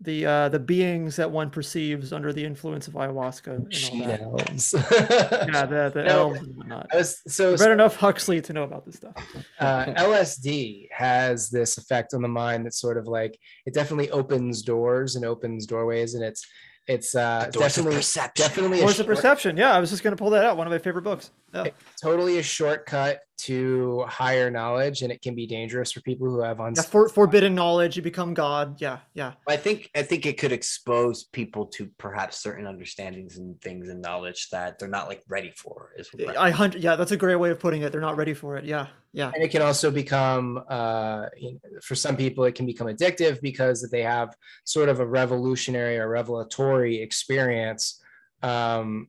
[0.01, 4.21] the uh, the beings that one perceives under the influence of ayahuasca and all that.
[4.21, 4.75] elves.
[4.75, 6.89] Yeah, the the No, elves and whatnot.
[6.93, 9.15] Was, so I've read enough Huxley to know about this stuff.
[9.61, 14.63] uh, LSD has this effect on the mind that's sort of like it definitely opens
[14.63, 16.45] doors and opens doorways, and it's
[16.87, 18.01] it's uh, definitely
[18.35, 19.57] definitely a What's the short- perception?
[19.57, 20.57] Yeah, I was just going to pull that out.
[20.57, 21.31] One of my favorite books.
[21.55, 21.71] Yeah.
[22.03, 26.59] totally a shortcut to higher knowledge, and it can be dangerous for people who have
[26.59, 28.81] Yeah, for, forbidden knowledge, you become God.
[28.81, 29.33] Yeah, yeah.
[29.49, 34.01] I think I think it could expose people to perhaps certain understandings and things and
[34.01, 35.91] knowledge that they're not like ready for.
[35.99, 36.83] Is what I hundred.
[36.83, 37.93] Yeah, that's a great way of putting it.
[37.93, 38.65] They're not ready for it.
[38.65, 39.31] Yeah, yeah.
[39.35, 43.41] and it can also become uh, you know, for some people it can become addictive
[43.41, 48.01] because they have sort of a revolutionary or revelatory experience
[48.43, 49.09] um,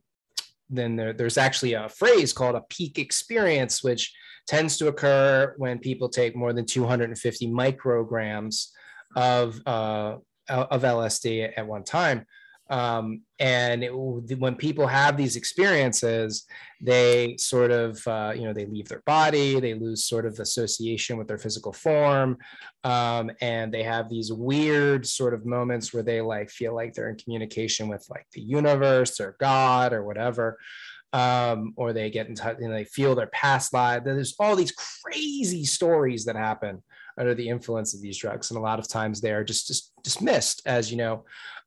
[0.69, 4.13] then there, there's actually a phrase called a peak experience which
[4.47, 8.67] tends to occur when people take more than 250 micrograms
[9.15, 10.15] of uh,
[10.49, 12.25] of lsd at one time
[12.69, 16.45] um, and it, when people have these experiences
[16.81, 21.17] they sort of uh, you know they leave their body they lose sort of association
[21.17, 22.37] with their physical form
[22.83, 27.09] um, and they have these weird sort of moments where they like feel like they're
[27.09, 30.57] in communication with like the universe or god or whatever
[31.13, 34.73] um, or they get in touch and they feel their past life there's all these
[34.73, 36.81] crazy stories that happen
[37.17, 39.93] under the influence of these drugs and a lot of times they are just, just
[40.03, 41.23] dismissed as you know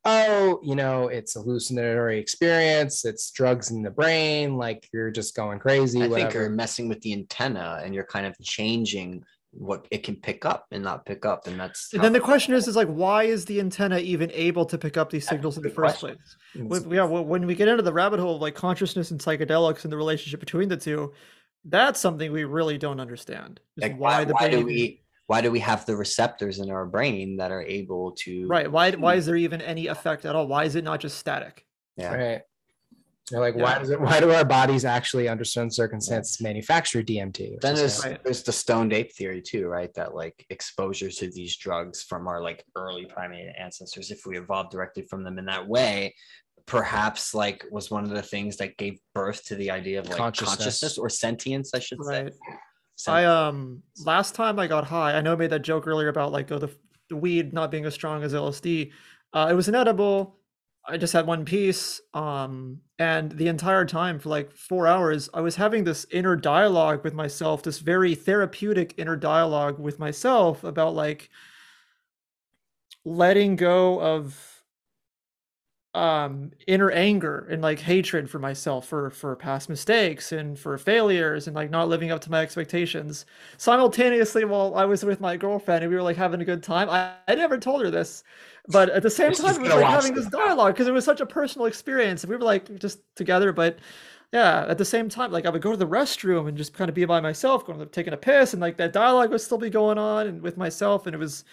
[0.09, 5.36] oh, you know, it's a hallucinatory experience, it's drugs in the brain, like you're just
[5.36, 6.02] going crazy.
[6.02, 10.16] I think you're messing with the antenna and you're kind of changing what it can
[10.16, 12.89] pick up and not pick up, and that's And then the question is, is like,
[12.89, 16.18] why is the antenna even able to pick up these signals in the first question.
[16.55, 16.85] place?
[16.85, 19.85] When, yeah, when when we get into the rabbit hole of like consciousness and psychedelics
[19.85, 21.12] and the relationship between the two,
[21.64, 23.60] that's something we really don't understand.
[23.76, 26.87] like why, the why do brain- we why do we have the receptors in our
[26.87, 28.71] brain that are able to right?
[28.71, 29.19] Why why hmm.
[29.19, 30.49] is there even any effect at all?
[30.49, 31.65] Why is it not just static?
[31.97, 32.41] yeah right.
[33.31, 34.01] They're like, why does it?
[34.01, 37.61] Why do our bodies actually, under certain circumstances, manufacture DMT?
[37.61, 38.19] then there's Right.
[38.25, 42.41] there's the stoned ape theory too right that like exposure to these drugs from our
[42.41, 46.15] like early primate ancestors if we evolved directly from them in that way
[46.65, 50.17] perhaps like was one of the things that gave birth to the idea of like
[50.17, 50.57] Consciousness.
[50.57, 52.31] consciousness, or sentience i should say
[53.07, 56.33] I um last time I got high, I know I made that joke earlier about
[56.33, 56.70] like oh, the,
[57.09, 58.91] the weed not being as strong as LSD.
[59.33, 60.37] Uh, it was inedible.
[60.87, 62.01] I just had one piece.
[62.15, 67.05] Um, and the entire time for like four hours, I was having this inner dialogue
[67.05, 71.29] with myself, this very therapeutic inner dialogue with myself about like
[73.05, 74.48] letting go of
[75.99, 81.47] um inner anger and like hatred for myself for for past mistakes and for failures
[81.47, 83.27] and like not living up to my expectations.
[83.57, 86.89] Simultaneously while i was with my girlfriend and we were like having a good time
[86.91, 88.23] i, I never told her this
[88.69, 91.20] but at the same time was gonna like having this dialogue because it was such
[91.20, 93.79] a personal experience and we were like just together but
[94.33, 96.89] yeah at the same time like i would go to the restroom and just kind
[96.89, 99.70] of be by myself going taking a piss and like that dialogue would still be
[99.70, 101.45] going on and with myself and it was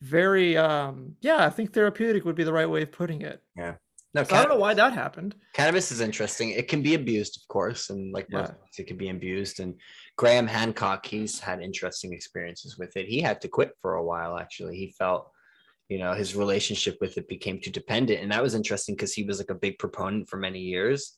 [0.00, 3.42] very um yeah i think therapeutic would be the right way of putting it
[4.14, 5.34] no so I don't know why that happened.
[5.52, 8.80] cannabis is interesting it can be abused of course and like most Yeah.
[8.82, 9.74] it can be abused and
[10.16, 14.36] graham hancock he's had interesting experiences with it he had to quit for a while
[14.38, 15.30] actually he felt
[15.88, 19.24] you know his relationship with it became too dependent and that was interesting because he
[19.24, 21.16] was like a big proponent for many years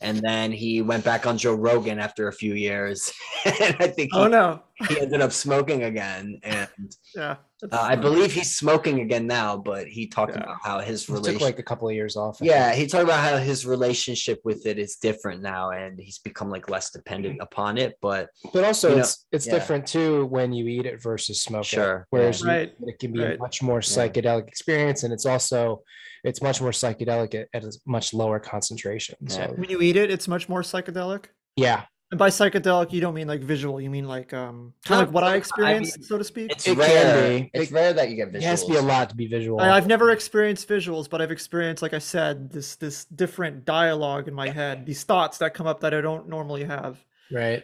[0.00, 3.12] and then he went back on joe rogan after a few years
[3.44, 4.62] and i think he, Oh no.
[4.88, 6.68] He ended up smoking again and
[7.14, 7.36] Yeah.
[7.72, 10.42] uh, i believe he's smoking again now but he talked Yeah.
[10.44, 12.38] about how his took relationship like a couple of years off.
[12.40, 16.48] Yeah he talked about how his relationship with it is different now and he's become
[16.50, 19.54] like less dependent upon it but but also you know, it's it's yeah.
[19.54, 22.06] different too when you eat it versus smoke Sure, it.
[22.10, 23.34] Whereas you- Right, it can be right.
[23.36, 25.82] a much more psychedelic experience, and it's also
[26.24, 29.16] it's much more psychedelic at, at a much lower concentration.
[29.20, 29.28] Yeah.
[29.48, 31.26] So When you eat it, it's much more psychedelic.
[31.56, 33.78] yeah, And by psychedelic, you don't mean like visual.
[33.80, 36.50] You mean like um, kind of like what I I mean, experienced, so to speak.
[36.52, 37.50] it's It can rare be.
[37.52, 39.26] it's It- rare that you get visuals it has to be a lot to be
[39.26, 39.60] visual.
[39.60, 44.26] I, I've never experienced visuals, but I've experienced, like I said, this this different dialogue
[44.26, 47.62] in my head, these thoughts that come up that I don't normally have, right.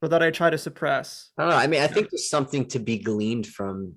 [0.00, 1.28] or that I try to suppress.
[1.36, 1.56] I don't know.
[1.58, 3.94] I mean, I think there's something to be gleaned from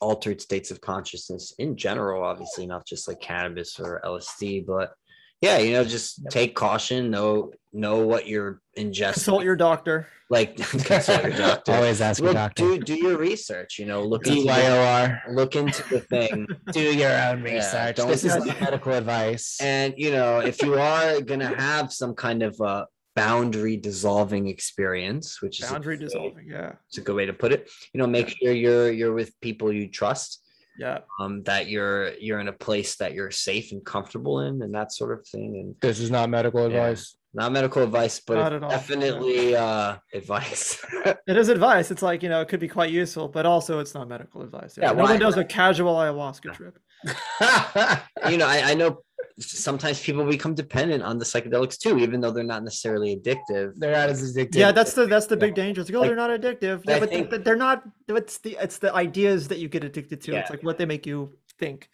[0.00, 4.94] altered states of consciousness in general, obviously, not just like cannabis or LSD, but
[5.40, 9.12] yeah, you know, just take caution, know know what you're ingesting.
[9.14, 10.08] Consult your doctor.
[10.30, 11.72] like consult your doctor.
[11.72, 12.62] Always ask your Look, doctor.
[12.64, 15.20] do do your research, you know, look into the, DYOR.
[15.34, 16.46] look into the thing.
[16.72, 17.96] Do your own Yeah, research.
[17.96, 19.58] don't- this is not medical advice.
[19.60, 25.40] And you know, if you are gonna have some kind of uh boundary dissolving experience,
[25.42, 26.46] which is Boundary good way- dissolving.
[26.48, 26.72] Yeah.
[26.88, 27.70] it's a good way to put it.
[27.92, 30.42] You know, make sure you're you're with people you trust.
[30.78, 30.98] Yeah.
[31.20, 34.92] um, that you're you're in a place that you're safe and comfortable in and that
[34.92, 36.66] sort of thing and this is not medical Yeah.
[36.88, 37.16] advice.
[37.34, 38.76] not medical advice but Not at all, yeah.
[38.76, 40.84] definitely uh advice
[41.30, 41.90] It is advice.
[41.90, 44.72] It's like, you know, it could be quite useful, but also it's not medical advice.
[44.80, 46.78] Yeah, no why- one does a casual ayahuasca trip.
[48.30, 48.90] you know I, I know
[49.38, 53.92] sometimes people become dependent on the psychedelics too even though they're not necessarily addictive They're
[53.92, 54.56] not as addictive.
[54.56, 55.64] Yeah, that's the that's the big Yeah.
[55.64, 55.80] danger.
[55.82, 56.78] It's like, oh, Like, they're not addictive.
[56.88, 57.82] I Yeah, but think- th- they're not.
[58.08, 60.32] It's the it's the ideas that you get addicted to.
[60.32, 60.40] Yeah.
[60.40, 61.18] It's like what they make you
[61.58, 61.88] think.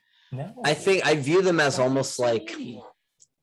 [0.64, 2.48] i think i view them as almost like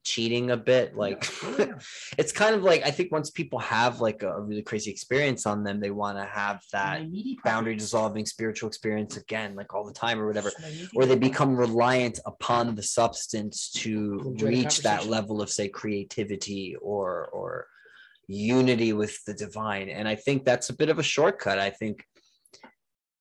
[0.10, 1.30] cheating a bit like
[2.18, 5.64] it's kind of like i think once people have like a really crazy experience on
[5.64, 7.02] them they want to have that
[7.44, 10.52] boundary dissolving spiritual experience again like all the time or whatever
[10.96, 17.28] or they become reliant upon the substance to reach that level of say creativity or
[17.28, 17.68] or
[18.30, 19.90] unity with the divine.
[19.90, 21.60] And i think that's a bit of a shortcut.
[21.60, 22.06] I think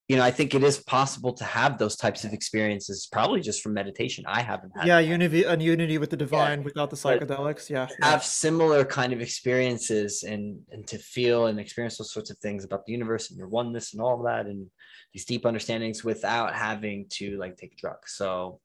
[0.08, 3.62] you know i think it is possible to have those types of experiences probably just
[3.62, 7.68] from meditation i haven't had Yeah, unity and unity with the divine without the psychedelics.
[7.70, 8.10] Yeah, yeah.
[8.10, 12.64] have similar kind of experiences and and to feel and experience those sorts of things
[12.64, 14.66] about the universe and your oneness and all of that and
[15.12, 18.60] these deep understandings without having to like take drugs so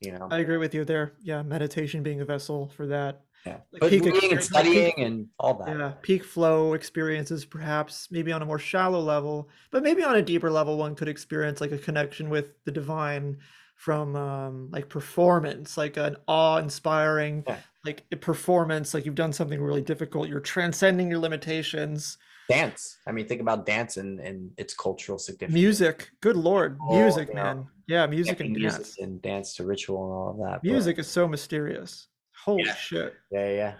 [0.00, 1.12] you know I agree with you there.
[1.20, 3.22] Yeah, meditation being a vessel for that.
[3.46, 8.08] Yeah like but peak and studying peak- and all that Yeah, peak flow experiences, perhaps
[8.10, 11.60] maybe on a more shallow level, but maybe on a deeper level, one could experience
[11.60, 13.38] like a connection with the divine
[13.76, 17.56] from um, like performance, like an awe-inspiring, Yeah.
[17.84, 22.18] like a performance, like you've done something really difficult, you're transcending your limitations.
[22.48, 27.00] dance i mean think about dance and and its cultural significance Music, good lord, Oh,
[27.00, 27.42] music, yeah.
[27.42, 27.66] man.
[27.86, 28.98] Yeah, music Connecting and music dance.
[28.98, 32.08] and dance to ritual and all of that but- Music is so mysterious.
[32.44, 32.74] Holy Yeah.
[32.74, 33.14] shit.
[33.30, 33.74] yeah yeah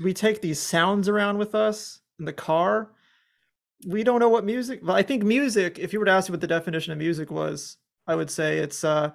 [0.00, 2.90] we take these sounds around with us in the car.
[3.86, 4.80] We don't know what music.
[4.82, 5.78] Well, I think music.
[5.78, 7.76] If you were to ask me what the definition of music was,
[8.06, 9.10] I would say it's uh,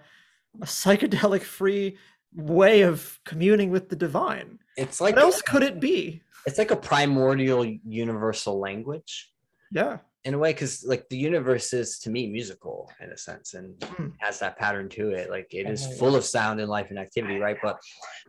[0.61, 1.97] a psychedelic-free
[2.35, 4.59] way of communing with the divine.
[4.75, 6.21] it's like What else could it be?
[6.45, 9.31] it's like a primordial universal language
[9.71, 13.53] Yeah, in a way because like the universe is to me musical in a sense
[13.53, 14.11] and Mm.
[14.19, 15.29] has that pattern to it.
[15.29, 17.57] Like it is full of sound and life and activity right?
[17.61, 17.77] But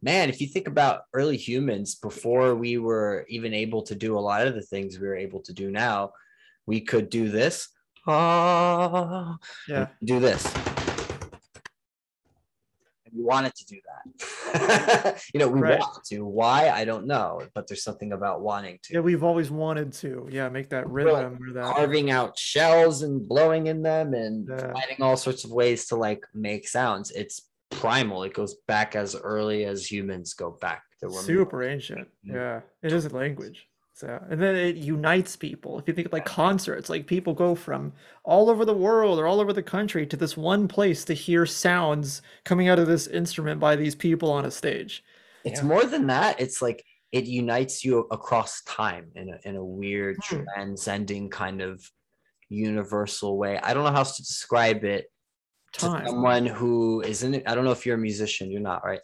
[0.03, 4.21] man if you think about early humans before we were even able to do a
[4.31, 6.13] lot of the things we were able to do now
[6.67, 7.69] we could do this.
[8.07, 9.37] Ah,
[9.69, 9.89] yeah.
[10.05, 10.45] do this
[13.19, 15.79] we wanted to do that you know we Right.
[15.81, 19.51] want to why i don't know but there's something about wanting to Yeah, we've always
[19.51, 20.29] wanted to.
[20.31, 21.75] Yeah, make that rhythm or that.
[21.75, 24.73] carving out shells and blowing in them and Yeah.
[24.73, 27.11] finding all sorts of ways to like make sounds.
[27.11, 27.37] It's
[27.71, 28.23] primal.
[28.23, 30.83] It goes back as early as humans go back.
[31.01, 32.09] to when we were- super ancient.
[32.27, 32.35] Mm.
[32.35, 33.67] Yeah, it is a language.
[33.99, 35.81] So, and then it unites people.
[35.81, 37.93] If you think of like concerts, like people go from
[38.23, 41.45] all over the world or all over the country to this one place to hear
[41.45, 45.03] sounds coming out of this instrument by these people on a stage.
[45.45, 45.67] It's Yeah.
[45.67, 46.39] more than that.
[46.41, 50.45] It's like it unites you across time in a in a weird Hmm.
[50.55, 51.85] transcending kind of
[52.51, 53.59] universal way.
[53.59, 55.07] I don't know how else to describe it
[55.73, 57.49] to someone who isn't.
[57.49, 58.49] I don't know if you're a musician.
[58.53, 59.01] You're not, right?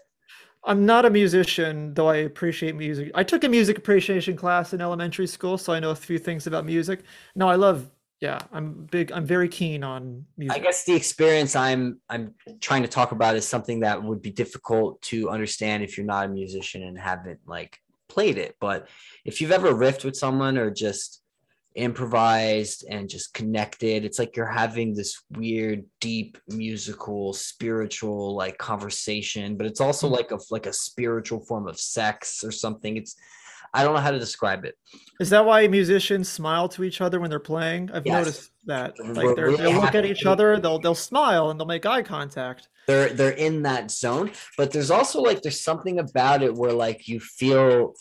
[0.66, 3.11] I'm not a musician, though I appreciate music.
[3.15, 6.47] I took a music appreciation class in elementary school, so I know a few things
[6.47, 7.03] about music.
[7.35, 9.12] No, I love yeah, I'm big.
[9.12, 10.57] I'm very keen on music.
[10.57, 14.31] I guess the experience I'm I'm trying to talk about is something that would be
[14.31, 17.78] difficult to understand if you're not a musician and haven't like
[18.09, 18.57] played it.
[18.61, 18.89] But
[19.27, 21.20] if you've ever riffed with someone or just
[21.75, 29.57] improvised and just connected, it's like you're having this weird, deep musical, spiritual like conversation,
[29.57, 30.15] but it's also hmm.
[30.15, 32.97] like a like a spiritual form of sex or something.
[32.97, 33.17] It's
[33.73, 34.77] I don't know how to describe it.
[35.19, 37.91] Is that why musicians smile to each other when they're playing?
[37.93, 38.15] I've Yes.
[38.15, 38.95] noticed that.
[39.01, 42.69] Like they're, they'll look at each other, they'll they'll smile and they'll make eye contact.
[42.87, 47.09] they're they're in that zone but there's also like there's something about it where like
[47.09, 47.95] you feel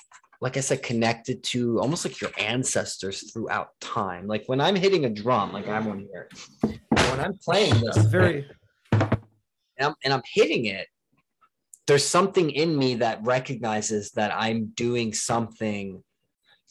[0.43, 4.27] like i said connected to almost like your ancestors throughout time.
[4.27, 6.27] Like when i'm hitting a drum like i'm on here.
[6.61, 8.45] When i'm playing this It's very
[8.91, 10.87] and I'm, and I'm hitting it
[11.87, 16.03] there's something in me that recognizes that i'm doing something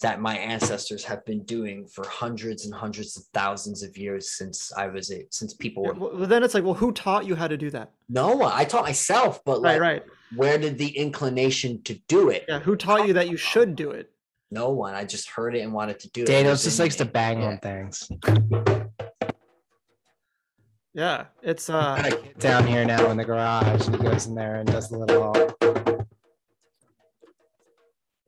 [0.03, 4.73] that my ancestors have been doing for hundreds and hundreds of thousands of years since
[4.77, 7.49] i was a since people were well, then it's like, well, who taught you how
[7.49, 7.91] to do that?
[8.09, 10.03] no one i taught myself but like Right, right.
[10.37, 12.45] where did the inclination to do it?
[12.49, 14.11] Yeah, who taught you that you should do it?
[14.51, 14.95] No one.
[14.95, 16.29] I just heard it and wanted to do it.
[16.29, 17.49] It Daniel just likes to bang Yeah.
[17.49, 18.07] on things.
[20.93, 24.35] Yeah, it's uh a kid down here now in the garage, and he goes in
[24.35, 25.33] there and does the little.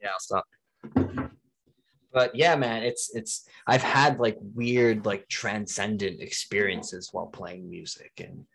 [0.03, 0.45] Yeah, I'll stop.
[2.15, 8.12] But yeah, man, it's it's I've had like weird, like transcendent experiences while playing music
[8.19, 8.47] and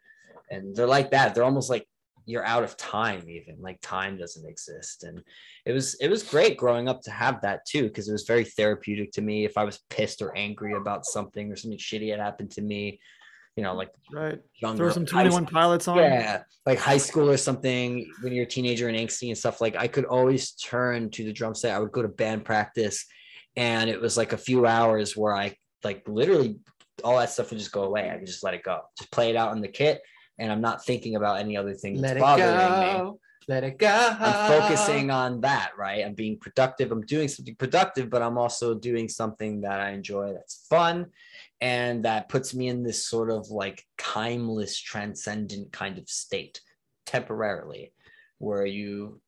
[0.50, 1.36] and they're like that.
[1.36, 1.86] They're almost like
[2.26, 5.04] you're out of time, even like time doesn't exist.
[5.04, 5.22] And
[5.66, 8.46] it was it was great growing up to have that too, because it was very
[8.46, 9.46] therapeutic to me.
[9.46, 13.02] If I was pissed or angry about something or something shitty had happened to me,
[13.58, 14.40] you know, like right.
[14.62, 15.98] younger Throw some 21 pilots on.
[15.98, 19.76] yeah like high school or something when you're a teenager and angsty and stuff like
[19.76, 23.06] i could always turn to the drum set i would go to band practice
[23.56, 26.60] and it was like a few hours where i like literally
[27.04, 29.30] all that stuff would just go away i could just let it go just play
[29.30, 30.02] it out in the kit
[30.38, 33.12] and i'm not thinking about any other thing that's bothering me.
[33.50, 33.88] Let it go.
[34.20, 36.06] I'm focusing on that, right?
[36.06, 36.92] I'm being productive.
[36.92, 41.08] I'm doing something productive, but I'm also doing something that I enjoy that's fun
[41.60, 46.62] and that puts me in this sort of like timeless, transcendent kind of state
[47.08, 47.92] temporarily
[48.38, 49.20] where you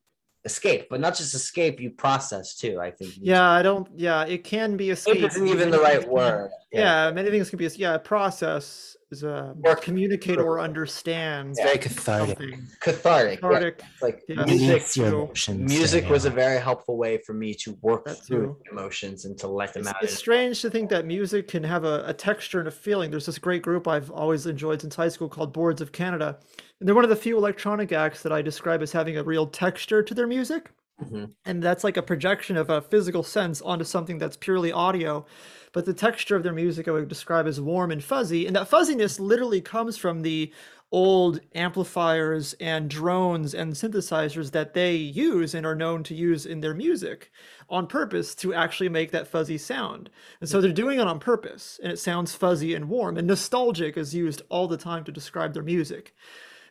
[0.45, 2.79] escape, but not just escape, you process too.
[2.81, 3.13] I think.
[3.17, 3.87] Yeah, I don't.
[3.95, 5.17] Yeah, it can be escape.
[5.17, 6.51] Escape isn't even many the right things can- word.
[6.71, 7.11] Yeah.
[7.11, 7.67] many things can be.
[7.75, 9.81] Yeah, process is a um, Work.
[9.81, 12.37] communicate or understand It's very cathartic.
[12.37, 12.67] something.
[12.79, 13.39] Cathartic.
[13.41, 13.47] yeah.
[13.49, 13.81] Cathartic.
[14.01, 14.45] Like Yeah.
[14.45, 14.67] music.
[14.69, 15.15] Release your too.
[15.23, 18.71] emotions, Music was a very helpful way for me to work That through too.
[18.71, 19.95] emotions and to let them It's, out.
[20.01, 23.11] it's strange to think that music can have a, a texture and a feeling.
[23.11, 26.39] There's this great group I've always enjoyed since high school called Boards of Canada.
[26.81, 29.47] And they're one of the few electronic acts that I describe as having a real
[29.47, 30.71] texture to their music.
[31.01, 31.33] Mhm.
[31.45, 35.25] And that's like a projection of a physical sense onto something that's purely audio.
[35.73, 38.47] But the texture of their music I would describe as warm and fuzzy.
[38.47, 40.53] And that fuzziness literally comes from the
[40.91, 46.61] old amplifiers and drones and synthesizers that they use and are known to use in
[46.61, 47.31] their music
[47.69, 50.09] on purpose to actually make that fuzzy sound.
[50.41, 53.17] And so they're doing it on purpose and it sounds fuzzy and warm.
[53.17, 56.13] And nostalgic is used all the time to describe their music.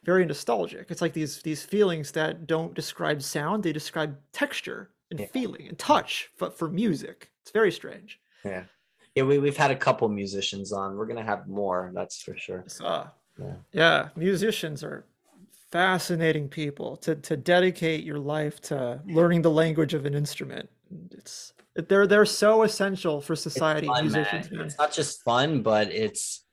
[0.05, 0.91] Very nostalgic.
[0.91, 5.27] It's like these these feelings that don't describe sound, they describe texture and Yeah.
[5.27, 7.31] feeling and touch, but for music.
[7.43, 8.19] It's very strange.
[8.45, 8.65] Yeah.
[9.15, 10.97] Yeah, we, we've had a couple musicians on.
[10.97, 12.65] We're gonna have more, that's for sure.
[12.81, 13.09] Uh,
[13.39, 13.55] Yeah.
[13.73, 15.05] yeah, musicians are
[15.71, 20.69] fascinating people to to dedicate your life to learning the language of an instrument.
[21.11, 23.87] It's they're they're so essential for It's society.
[23.87, 24.59] fun, musicians, man.
[24.59, 24.67] man.
[24.67, 26.45] It's not just fun, but it's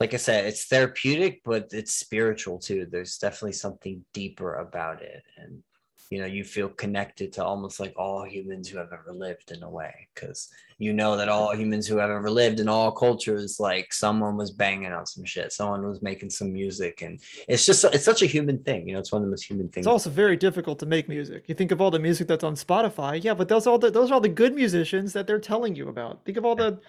[0.00, 2.86] like I said, it's therapeutic, but it's spiritual too.
[2.90, 5.22] There's definitely something deeper about it.
[5.36, 5.62] And
[6.10, 9.62] you know, you feel connected to almost like all humans who have ever lived in
[9.62, 10.08] a way.
[10.14, 10.48] Cause
[10.78, 14.50] you know that all humans who have ever lived in all cultures, like someone was
[14.50, 17.02] banging on some shit, someone was making some music.
[17.02, 18.86] And it's just it's such a human thing.
[18.86, 19.86] You know, it's one of the most human things.
[19.86, 21.48] It's also very difficult to make music.
[21.48, 24.10] You think of all the music that's on Spotify, yeah, but those all the, those
[24.10, 26.24] are all the good musicians that they're telling you about.
[26.24, 26.80] Think of all the.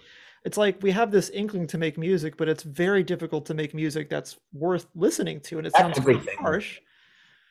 [0.45, 3.73] It's like we have this inkling to make music, but it's very difficult to make
[3.73, 6.37] music that's worth listening to, and it That's sounds everything.
[6.39, 6.79] harsh.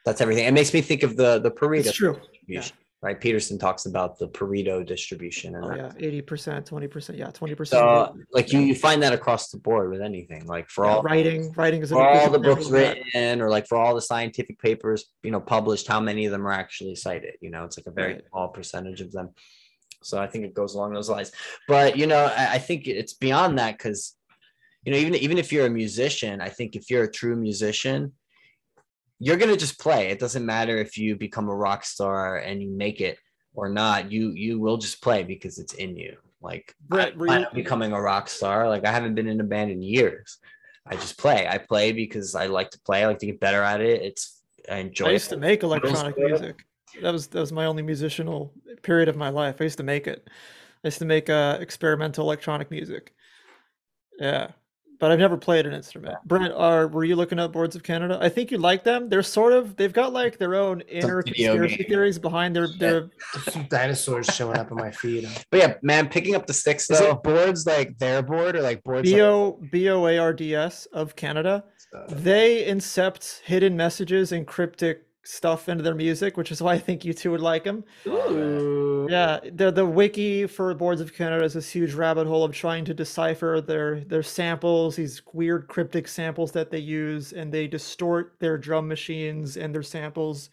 [0.05, 0.47] That's everything.
[0.47, 2.21] It makes me think of the the Pareto It's true.
[2.31, 3.21] distribution, right?
[3.21, 7.57] Peterson talks about the Pareto distribution, and Oh yeah, eighty percent, twenty percent, yeah, twenty
[7.57, 7.81] percent.
[7.81, 11.53] so like you, you find that across the board with anything, like for all writing,
[11.57, 15.33] writing is for all the books written, or like for all the scientific papers, you
[15.33, 17.35] know, published, how many of them are actually cited?
[17.41, 18.23] You know, it's like a very Right.
[18.31, 19.31] small percentage of them.
[20.05, 21.33] So I think it goes along those lines.
[21.67, 24.15] But you know, I, I think it's beyond that because
[24.85, 28.13] you know, even even if you're a musician, I think if you're a true musician,
[29.19, 30.09] you're gonna just play.
[30.11, 33.19] It doesn't matter if you become a rock star and you make it
[33.55, 34.11] or not.
[34.13, 36.17] You you will just play because it's in you.
[36.43, 38.69] like Brett, I were plan you- becoming a rock star.
[38.69, 40.39] Like I haven't been in a band in years.
[40.87, 41.47] I just play.
[41.49, 43.03] I play because I like to play.
[43.03, 44.03] I like to get better at it.
[44.03, 45.13] It's I enjoy I it.
[45.15, 46.27] used to make electronic good.
[46.27, 46.63] music.
[47.03, 48.53] That was that was my only musical
[48.83, 49.57] period of my life.
[49.61, 50.29] I used to make it.
[50.83, 53.15] I used to make uh, experimental electronic music.
[54.19, 54.49] Yeah,
[55.01, 56.17] but I've never played an instrument.
[56.25, 58.19] Brent, are were you looking up Boards of Canada?
[58.21, 59.09] I think you like them.
[59.09, 61.87] They're sort of they've got like their own inner conspiracy game.
[61.89, 63.11] theories behind their their.
[63.51, 65.29] Some dinosaurs showing up on my feed.
[65.51, 67.13] But yeah, man, picking up the sticks Is though.
[67.13, 69.11] it boards like their board or like boards?
[69.11, 71.65] B O B O A R D S of Canada.
[71.93, 76.79] like, They incept hidden messages and cryptic stuff into their music, which is why I
[76.79, 77.85] think you two would like them.
[78.07, 79.07] Ooh.
[79.11, 82.85] Yeah, the the wiki for Boards of Canada is this huge rabbit hole of trying
[82.85, 88.37] to decipher their their samples, these weird cryptic samples that they use, and they distort
[88.39, 90.51] their drum machines and their samples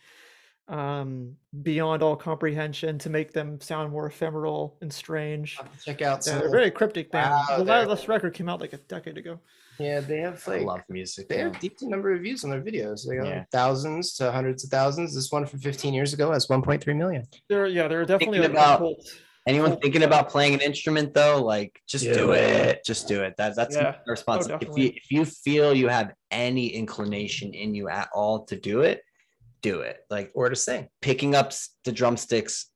[0.67, 5.59] um, beyond all comprehension to make them sound more ephemeral and strange.
[5.83, 7.31] Check out Yeah, they're a very cryptic band.
[7.31, 9.39] Wow, the last record came out like a decade ago.
[9.79, 11.27] Yeah, they have like I like love music.
[11.29, 11.43] they yeah.
[11.45, 13.07] have decent number of views on their videos.
[13.07, 13.43] They got Yeah.
[13.51, 15.15] thousands to hundreds of thousands.
[15.15, 17.23] This one from 15 years ago has 1.3 million.
[17.49, 19.09] there are yeah, they're definitely Thinking a, a about- cult.
[19.47, 19.79] Anyone Cool.
[19.81, 22.39] thinking about playing an instrument though, like just Do do, it.
[22.67, 22.85] it.
[22.85, 23.33] Just do it.
[23.37, 23.83] That, that's Yeah.
[24.05, 24.47] my response.
[24.47, 28.55] Oh, if you if you feel you have any inclination in you at all to
[28.55, 29.01] do it,
[29.63, 29.97] do it.
[30.11, 30.89] Like Or to sing.
[31.01, 31.53] picking up
[31.85, 32.67] the drumsticks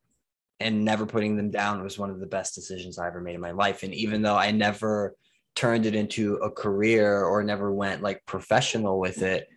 [0.60, 3.42] and never putting them down was one of the best decisions I ever made in
[3.42, 3.84] my life.
[3.84, 5.14] And even though I never
[5.56, 9.48] turned it into a career or never went like professional with it,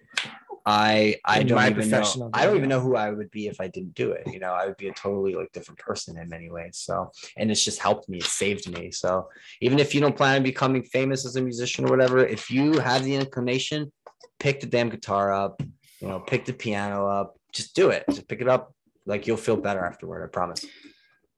[0.69, 2.31] I I In don't even know.
[2.35, 4.27] I don't even know who I would be if I didn't do it.
[4.31, 6.77] You know, I would be a totally like different person in many ways.
[6.77, 8.19] So, and it's just helped me.
[8.19, 8.91] It saved me.
[8.91, 9.29] So,
[9.63, 12.79] even if you don't plan on becoming famous as a musician or whatever, if you
[12.81, 13.91] have the inclination,
[14.39, 15.63] pick the damn guitar up.
[16.01, 17.37] You know, pick the piano up.
[17.53, 18.05] Just do it.
[18.11, 18.75] Just pick it up.
[19.07, 20.23] Like you'll feel better afterward.
[20.23, 20.67] I promise.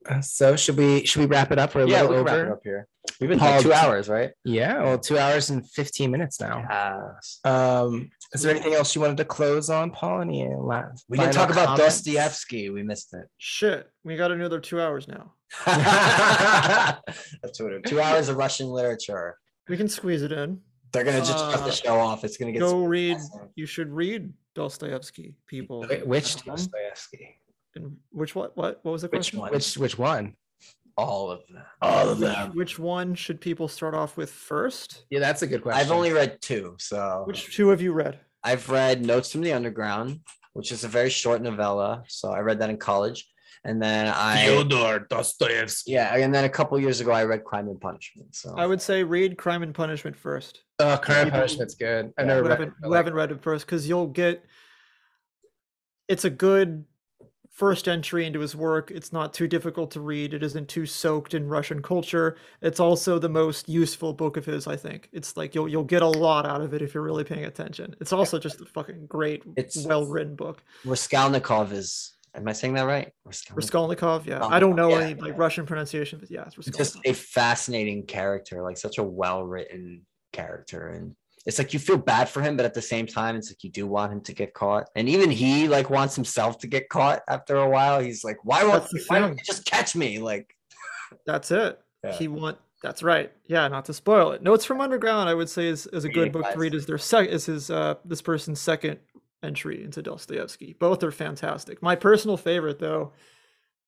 [0.09, 1.75] Uh, So should we should we wrap it up?
[1.75, 2.53] We're a Yeah, we little can wrap it over.
[2.55, 2.87] up here.
[3.21, 4.31] We've been Paul, like two hours, right?
[4.45, 6.65] Yeah, well, two hours and 15 minutes now.
[6.69, 7.41] Yes.
[7.45, 10.23] Um, is there anything else you wanted to close on, Paul?
[10.23, 11.05] Any last?
[11.09, 12.03] We didn't final talk about comments?
[12.03, 12.71] Dostoevsky.
[12.71, 13.27] We missed it.
[13.39, 15.35] Shit, we got another two hours now.
[15.67, 17.85] That's what it.
[17.85, 19.37] Two hours of Russian literature.
[19.69, 20.61] We can squeeze it in.
[20.93, 22.25] They're gonna just shut Uh, the show off.
[22.25, 23.17] It's gonna get Go so read.
[23.17, 23.49] awesome.
[23.55, 25.85] You should read Dostoevsky, people.
[26.05, 27.40] Which Dostoevsky?
[27.77, 28.57] And which what?
[28.57, 28.81] What?
[28.83, 29.39] What was the Which question?
[29.41, 29.53] one?
[29.53, 30.35] Which which one?
[30.97, 31.63] all of them.
[31.81, 32.51] All of Which, them.
[32.55, 35.07] which one should people start off with first?
[35.09, 35.81] Yeah, that's a good question.
[35.81, 38.19] I've only read two, so Which two have you read?
[38.45, 40.21] I've read Notes from the Underground,
[40.53, 42.05] which is a very short novella.
[42.09, 43.27] So I read that in college,
[43.65, 45.93] and then I Fyodor Dostoevsky.
[45.93, 48.35] yeah, and then a couple years ago I read Crime and Punishment.
[48.35, 50.65] So I would say read Crime and Punishment first.
[50.81, 52.13] Oh, Crime and People- Punishment's good.
[52.19, 52.75] I've Yeah, never Who read haven't, it.
[52.83, 54.45] but like- haven't read it first, because you'll get.
[56.09, 56.85] It's a good
[57.61, 58.91] first entry into his work.
[58.91, 60.33] It's not too difficult to read.
[60.33, 62.39] It isn't too soaked in Russian culture.
[62.63, 65.11] It's also the most useful book of his, I think.
[65.13, 67.95] It's like you'll you'll get a lot out of it if you're really paying attention.
[68.01, 70.65] It's also just a fucking great, It's- well written book.
[70.87, 72.17] Raskolnikov is.
[72.35, 73.13] Am I saying that right?
[73.27, 73.57] Raskolnikov.
[73.57, 74.47] Raskolnikov, yeah.
[74.47, 75.01] I don't know Yeah.
[75.01, 79.03] any like Russian pronunciation, but yeah, it's It's just a fascinating character, like such a
[79.03, 80.89] well written character.
[80.89, 81.15] And
[81.47, 83.71] it's like you feel bad for him, but at the same time, it's like you
[83.71, 84.89] do want him to get caught.
[84.95, 88.01] And even he like wants himself to get caught after a while.
[88.01, 90.19] He's like, why won't, That's the why don't you just catch me?
[90.19, 90.55] Like,
[91.27, 91.81] That's it.
[92.05, 92.13] Yeah.
[92.13, 93.31] He want that's right.
[93.47, 94.43] Yeah, not to spoil it.
[94.43, 96.75] Notes from Underground, I would say is, is a good book to read.
[96.75, 98.99] Is their sec is his uh this person's second
[99.43, 100.77] entry into Dostoevsky.
[100.79, 101.83] Both are fantastic.
[101.83, 103.13] My personal favorite though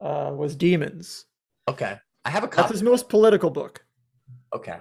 [0.01, 1.27] uh was Demons.
[1.69, 2.73] okay, I have a That's copy.
[2.73, 3.85] his most political book.
[4.55, 4.77] Okay.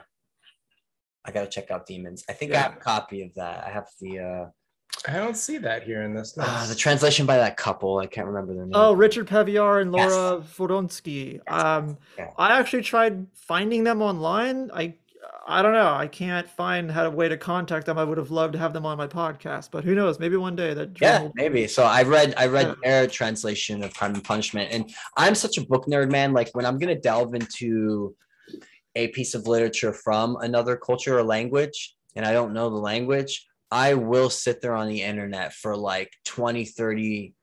[1.25, 2.23] I gotta check out Demons.
[2.29, 3.63] I think I have a copy of that.
[3.65, 4.45] I have the uh,
[5.07, 6.37] I don't see that here in this.
[6.37, 7.99] uh the translation by that couple.
[7.99, 8.71] I can't remember their name.
[8.73, 10.11] Oh, Richard Pevear and Yes.
[10.11, 11.39] Laura Voronsky.
[11.49, 12.29] Um Yeah.
[12.37, 14.71] I actually tried finding them online.
[14.73, 14.95] I
[15.47, 15.93] I don't know.
[15.93, 17.97] I can't find how a way to contact them.
[17.97, 20.19] I would have loved to have them on my podcast, but who knows?
[20.19, 22.75] Maybe one day that yeah will- maybe so i read i read Yeah.
[22.83, 26.65] their translation of crime and punishment and i'm such a book nerd man like when
[26.65, 28.15] i'm going to delve into
[28.95, 33.47] a piece of literature from another culture or language and i don't know the language
[33.71, 37.33] i will sit there on the internet for like 20 30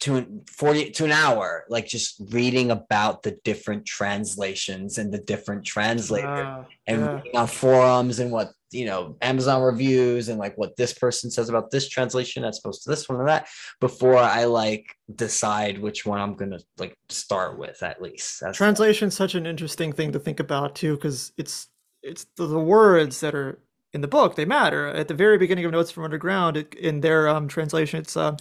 [0.00, 5.18] to an- 40 to an hour like just reading about the different translations and the
[5.18, 7.14] different translators Ah, and yeah.
[7.16, 11.48] reading on forums and what you know Amazon reviews and like what this person says
[11.48, 13.46] about this translation as opposed to this one and that
[13.80, 18.40] before I like decide which one I'm gonna like start with at least.
[18.40, 21.68] That's Translation's such an interesting thing to think about too, because it's
[22.02, 23.60] it's the, the words that are
[23.92, 24.88] in the book they matter.
[24.88, 28.36] At the very beginning of Notes from Underground, it, in their um, translation, it's um,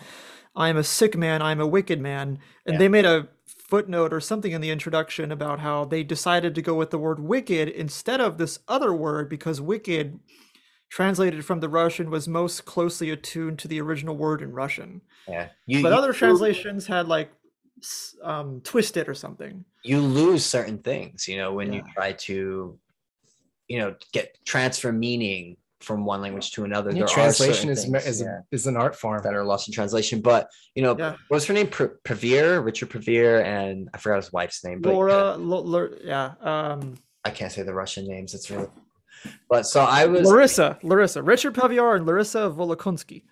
[0.55, 2.77] "I am a sick man, I am a wicked man," and Yeah.
[2.79, 6.75] they made a footnote or something in the introduction about how they decided to go
[6.75, 10.19] with the word wicked instead of this other word because wicked
[10.89, 15.01] translated from the Russian was most closely attuned to the original word in Russian.
[15.27, 15.49] Yeah.
[15.65, 17.31] You, But you other translations had like
[18.21, 19.65] um, twist it or something.
[19.83, 22.77] you lose certain things, you know, when you try to,
[23.67, 26.91] you know, get transfer meaning from one language to another.
[26.91, 29.21] Yeah, there translation certain is things, is, yeah, is an art form.
[29.23, 30.21] that are lost in translation.
[30.21, 31.15] But you know, Yeah.
[31.27, 31.67] what's her name?
[31.67, 36.33] Pre- Prevere, Richard Prevere, and I forgot his wife's name, but Laura, Lo- Lo- yeah,
[36.41, 36.95] um,
[37.25, 38.33] I can't say the Russian names.
[38.33, 38.67] It's really.
[39.49, 40.27] But so I was.
[40.27, 43.23] Larissa, Larissa, Richard Pevear and Larissa Volokhonsky.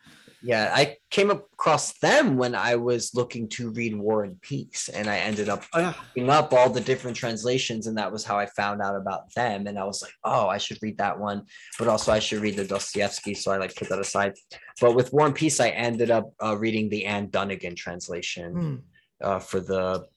[0.44, 5.08] Yeah, I came across them when I was looking to read War and Peace, and
[5.08, 6.28] I ended up Oh, yeah.
[6.32, 9.68] up all the different translations, and that was how I found out about them.
[9.68, 11.44] And I was like, oh, I should read that one,
[11.78, 13.36] but also I should read the Dostoevsky.
[13.36, 14.34] So I like put that aside.
[14.80, 18.76] But with War and Peace, I ended up uh, reading the Ann Dunnigan translation Hmm.
[19.24, 20.08] uh, for the,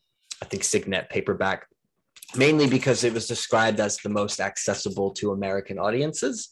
[0.41, 1.67] I think Signet paperback,
[2.35, 6.49] mainly because it was described as the most accessible to American audiences.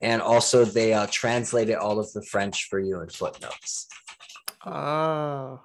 [0.00, 3.86] And also, they uh, translated all of the French for you in footnotes.
[4.66, 5.60] Ah,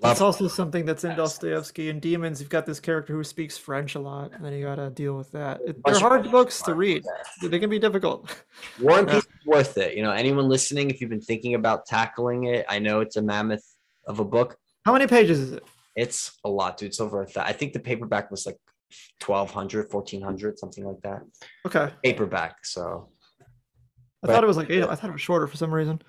[0.00, 2.40] that's also something that's in Dostoevsky and Demons.
[2.40, 5.16] You've got this character who speaks French a lot, and then you got to deal
[5.16, 5.60] with that.
[5.64, 7.04] It, they're hard books to read.
[7.42, 8.34] They can be difficult.
[8.80, 9.96] War and Peace is worth it.
[9.96, 13.22] You know, anyone listening, if you've been thinking about tackling it, I know it's a
[13.22, 13.64] mammoth
[14.06, 14.56] of a book.
[14.84, 15.64] How many pages is it?
[15.94, 16.88] It's a lot, dude.
[16.88, 18.56] It's over a th- I think the paperback was like
[19.24, 21.22] 1200, 1400, something like that.
[21.66, 22.64] Okay, Paperback.
[22.64, 23.10] So,
[24.22, 24.82] I But- thought it was like eight.
[24.84, 26.00] I thought it was shorter for some reason.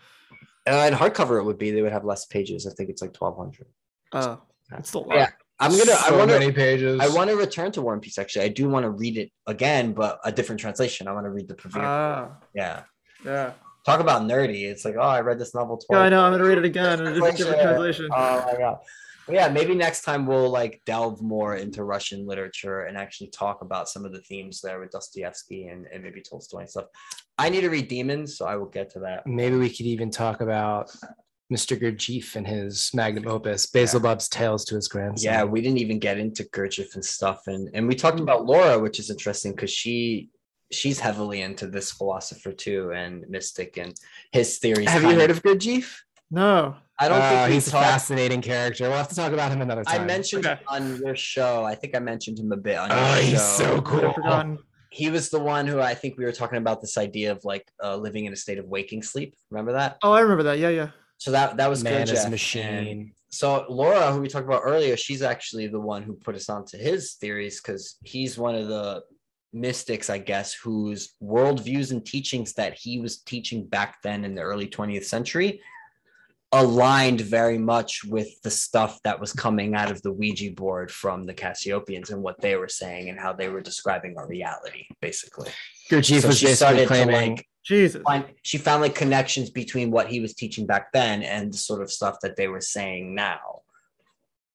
[0.67, 2.67] uh, and hardcover it would be, they would have less pages.
[2.67, 3.67] I think it's like 1200.
[4.13, 4.41] Oh,
[4.77, 5.07] it's still.
[5.09, 5.27] Yeah.
[5.59, 6.99] I'm gonna, I so want many to, pages.
[6.99, 8.17] I want to return to War and Peace.
[8.17, 11.07] Actually, I do want to read it again, but a different translation.
[11.07, 11.83] I want to read the Prevere.
[11.83, 12.83] Ah, yeah.
[13.23, 13.51] yeah.
[13.85, 14.63] Talk about nerdy.
[14.63, 15.97] It's like, oh, I read this novel twice.
[15.97, 16.23] Yeah, I know.
[16.23, 18.07] I'm gonna read it again in a different, different Translation.
[18.07, 18.09] translation.
[18.11, 18.77] Oh my god.
[19.25, 23.61] But yeah, maybe next time we'll like delve more into Russian literature and actually talk
[23.61, 26.85] about some of the themes there with Dostoevsky and, and maybe Tolstoy and stuff.
[27.37, 29.25] I need to read Demons, so I will get to that.
[29.25, 30.91] Maybe we could even talk about
[31.51, 31.79] Mr.
[31.79, 35.31] Gurdjieff and his magnum opus, Beelzebub's Tales to his grandson.
[35.31, 38.79] Yeah, we didn't even get into Gurdjieff and stuff, and and we talked about Laura,
[38.79, 40.29] which is interesting because she
[40.71, 43.93] she's heavily into this philosopher too and mystic and
[44.31, 44.89] his theories.
[44.89, 45.93] Have you heard of Gurdjieff?
[46.31, 46.75] No.
[46.99, 48.87] I don't Uh, think we he's a talked- fascinating character.
[48.87, 50.01] We'll have to talk about him another time.
[50.01, 50.61] I mentioned Okay.
[50.67, 51.63] on your show.
[51.63, 52.89] I think I mentioned him a bit on.
[52.91, 53.37] Oh, your he's show.
[53.39, 54.57] so I've cool.
[54.91, 57.67] he was the one who I think we were talking about this idea of like
[57.83, 59.35] uh, living in a state of waking sleep.
[59.49, 59.97] Remember that?
[60.03, 60.59] Oh, I remember that.
[60.59, 60.89] Yeah, yeah.
[61.17, 62.13] So that that was Man Gurdjieff.
[62.13, 63.13] is a And machine.
[63.29, 66.77] So Laura, who we talked about earlier, she's actually the one who put us onto
[66.77, 69.03] his theories because he's one of the
[69.53, 74.41] mystics, I guess, whose worldviews and teachings that he was teaching back then in the
[74.41, 75.61] early 20th century
[76.53, 81.25] aligned very much with the stuff that was coming out of the Ouija board from
[81.25, 85.49] the Cassiopaeans and what they were saying and how they were describing our reality, basically.
[85.89, 88.01] Gurdjieff So was she basically started to claiming like Jesus.
[88.01, 91.81] find she found like connections between what he was teaching back then and the sort
[91.81, 93.61] of stuff that they were saying now.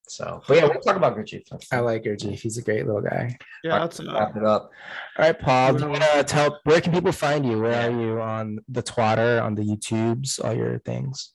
[0.08, 1.46] So, but yeah, we'll talk about Gurdjieff.
[1.50, 2.38] That's I like Gurdjieff.
[2.38, 3.36] He's a great little guy.
[3.64, 4.70] Yeah, that's uh, wrap it up.
[5.18, 5.74] All right, Paul.
[5.74, 7.60] Do you want to tell where can people find you?
[7.60, 11.32] Where are you on the Twitter, on the YouTubes, all your things?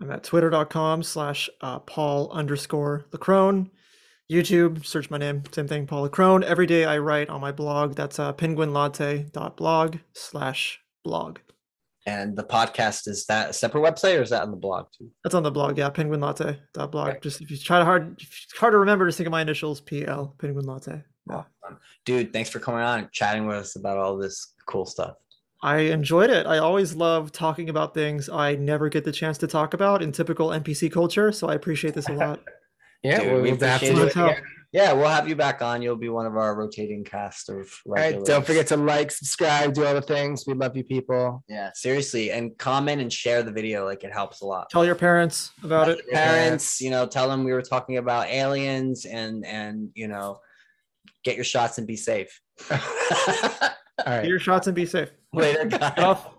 [0.00, 3.70] I'm at twitter.com slash uh, Paul underscore LeCrone.
[4.30, 6.42] YouTube, search my name, same thing, Paul LeCrone.
[6.42, 7.94] Every day I write on my blog.
[7.94, 11.38] That's uh, penguinlatte.blog slash blog.
[12.06, 15.10] And the podcast is that a separate website or is that on the blog too?
[15.22, 17.08] That's on the blog, yeah, penguinlatte.blog.
[17.08, 17.18] Okay.
[17.22, 19.42] Just if you try to hard, if it's hard to remember, just think of my
[19.42, 21.02] initials, PL, Penguin Latte.
[21.30, 21.44] Yeah.
[22.04, 25.14] Dude, thanks for coming on and chatting with us about all this cool stuff.
[25.64, 26.46] I enjoyed it.
[26.46, 30.12] I always love talking about things I never get the chance to talk about in
[30.12, 31.32] typical NPC culture.
[31.32, 32.40] So I appreciate this a lot.
[33.02, 34.38] Yeah, Dude, we'll, we we'll have to appreciate it.
[34.38, 34.44] it.
[34.72, 35.82] Yeah, we'll have you back on.
[35.82, 39.74] You'll be one of our rotating cast of All right, don't forget to like, subscribe,
[39.74, 40.46] do all the things.
[40.46, 41.44] We love you, people.
[41.46, 43.84] Yeah, seriously, and comment and share the video.
[43.84, 44.70] Like it helps a lot.
[44.70, 46.00] Tell your parents about it.
[46.10, 50.40] Parents, you know, tell them we were talking about aliens and and you know,
[51.24, 52.40] get your shots and be safe.
[53.98, 54.28] All Get right.
[54.28, 55.10] your shots and be safe.
[55.32, 55.92] Later, guys.
[55.94, 56.33] Get off.